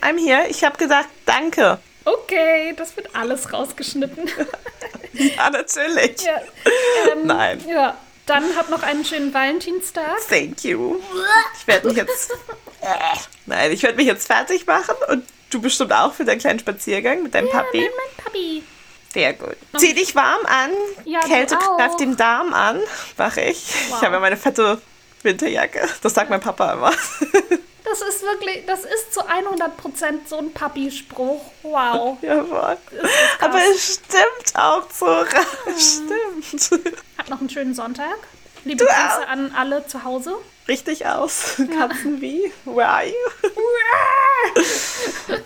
I'm 0.00 0.18
here. 0.18 0.48
Ich 0.48 0.64
habe 0.64 0.78
gesagt, 0.78 1.10
danke. 1.26 1.78
Okay, 2.08 2.74
das 2.76 2.96
wird 2.96 3.14
alles 3.14 3.52
rausgeschnitten. 3.52 4.28
ja, 5.12 5.50
natürlich. 5.50 6.22
Ja, 6.22 6.40
ähm, 7.12 7.26
Nein. 7.26 7.64
Ja, 7.68 7.96
dann 8.26 8.44
hab 8.56 8.70
noch 8.70 8.82
einen 8.82 9.04
schönen 9.04 9.32
Valentinstag. 9.32 10.18
Thank 10.28 10.64
you. 10.64 10.96
Ich 11.58 11.66
werde 11.66 11.88
mich 11.88 11.96
jetzt. 11.96 12.32
Nein, 13.46 13.72
ich 13.72 13.82
werde 13.82 13.96
mich 13.96 14.06
jetzt 14.06 14.26
fertig 14.26 14.66
machen 14.66 14.94
und 15.08 15.24
du 15.50 15.60
bestimmt 15.60 15.92
auch 15.92 16.12
für 16.12 16.24
deinen 16.24 16.38
kleinen 16.38 16.58
Spaziergang 16.58 17.22
mit 17.22 17.34
deinem 17.34 17.48
ja, 17.48 17.54
Papi. 17.54 17.80
Mit 17.80 17.90
meinem 17.90 18.24
Papi. 18.24 18.62
Sehr 19.12 19.32
gut. 19.32 19.56
Zieh 19.78 19.94
dich 19.94 20.14
warm 20.14 20.44
an. 20.44 20.70
Ja, 21.04 21.20
Kälte 21.20 21.56
greift 21.56 22.00
den 22.00 22.16
Darm 22.16 22.52
an. 22.52 22.80
Mach 23.16 23.36
ich. 23.36 23.64
Wow. 23.88 23.98
Ich 23.98 24.04
habe 24.04 24.14
ja 24.14 24.20
meine 24.20 24.36
fette 24.36 24.80
Winterjacke. 25.22 25.88
Das 26.02 26.14
sagt 26.14 26.30
mein 26.30 26.40
Papa 26.40 26.72
immer. 26.72 26.92
Das 27.90 28.02
ist 28.02 28.22
wirklich, 28.22 28.64
das 28.66 28.80
ist 28.84 29.14
zu 29.14 29.20
100% 29.22 30.28
so 30.28 30.36
ein 30.36 30.52
Papi-Spruch. 30.52 31.40
Wow. 31.62 32.18
Jawohl. 32.20 32.76
Aber 33.40 33.58
es 33.74 33.94
stimmt 33.94 34.54
auch 34.54 34.82
so. 34.90 35.06
Mhm. 35.06 35.78
Stimmt. 35.78 36.70
Hat 37.16 37.30
noch 37.30 37.40
einen 37.40 37.48
schönen 37.48 37.74
Sonntag. 37.74 38.18
Liebe 38.64 38.76
du 38.78 38.84
Grüße 38.84 39.22
auch. 39.24 39.28
an 39.28 39.52
alle 39.56 39.86
zu 39.86 40.04
Hause. 40.04 40.34
Richtig 40.68 41.06
aus. 41.06 41.54
Katzen 41.78 42.20
wie? 42.20 42.52
Where 42.66 42.88
are 42.88 43.06
you? 43.06 43.14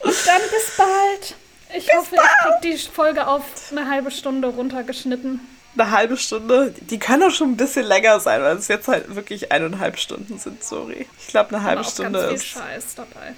Und 0.00 0.26
dann 0.26 0.42
bis 0.50 0.76
bald. 0.76 1.34
Ich 1.76 1.86
bis 1.86 1.96
hoffe, 1.96 2.16
bald. 2.16 2.28
ich 2.28 2.60
kriege 2.60 2.76
die 2.76 2.90
Folge 2.92 3.26
auf 3.26 3.42
eine 3.70 3.88
halbe 3.88 4.10
Stunde 4.10 4.48
runtergeschnitten 4.48 5.40
eine 5.76 5.90
halbe 5.90 6.16
Stunde. 6.16 6.74
Die 6.80 6.98
können 6.98 7.24
auch 7.24 7.30
schon 7.30 7.52
ein 7.52 7.56
bisschen 7.56 7.84
länger 7.86 8.20
sein, 8.20 8.42
weil 8.42 8.56
es 8.56 8.68
jetzt 8.68 8.88
halt 8.88 9.14
wirklich 9.14 9.52
eineinhalb 9.52 9.98
Stunden 9.98 10.38
sind, 10.38 10.62
sorry. 10.62 11.06
Ich 11.18 11.28
glaube, 11.28 11.54
eine 11.54 11.64
halbe 11.64 11.82
auch 11.82 11.90
Stunde 11.90 12.20
ganz 12.20 12.34
ist. 12.34 12.44
Viel 12.44 12.62
Scheiß 12.62 12.94
dabei. 12.96 13.34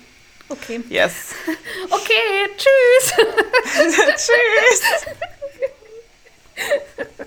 Okay. 0.49 0.81
Yes. 0.89 1.13
okay, 1.91 2.49
tschüss. 2.57 3.13
tschüss. 4.17 4.83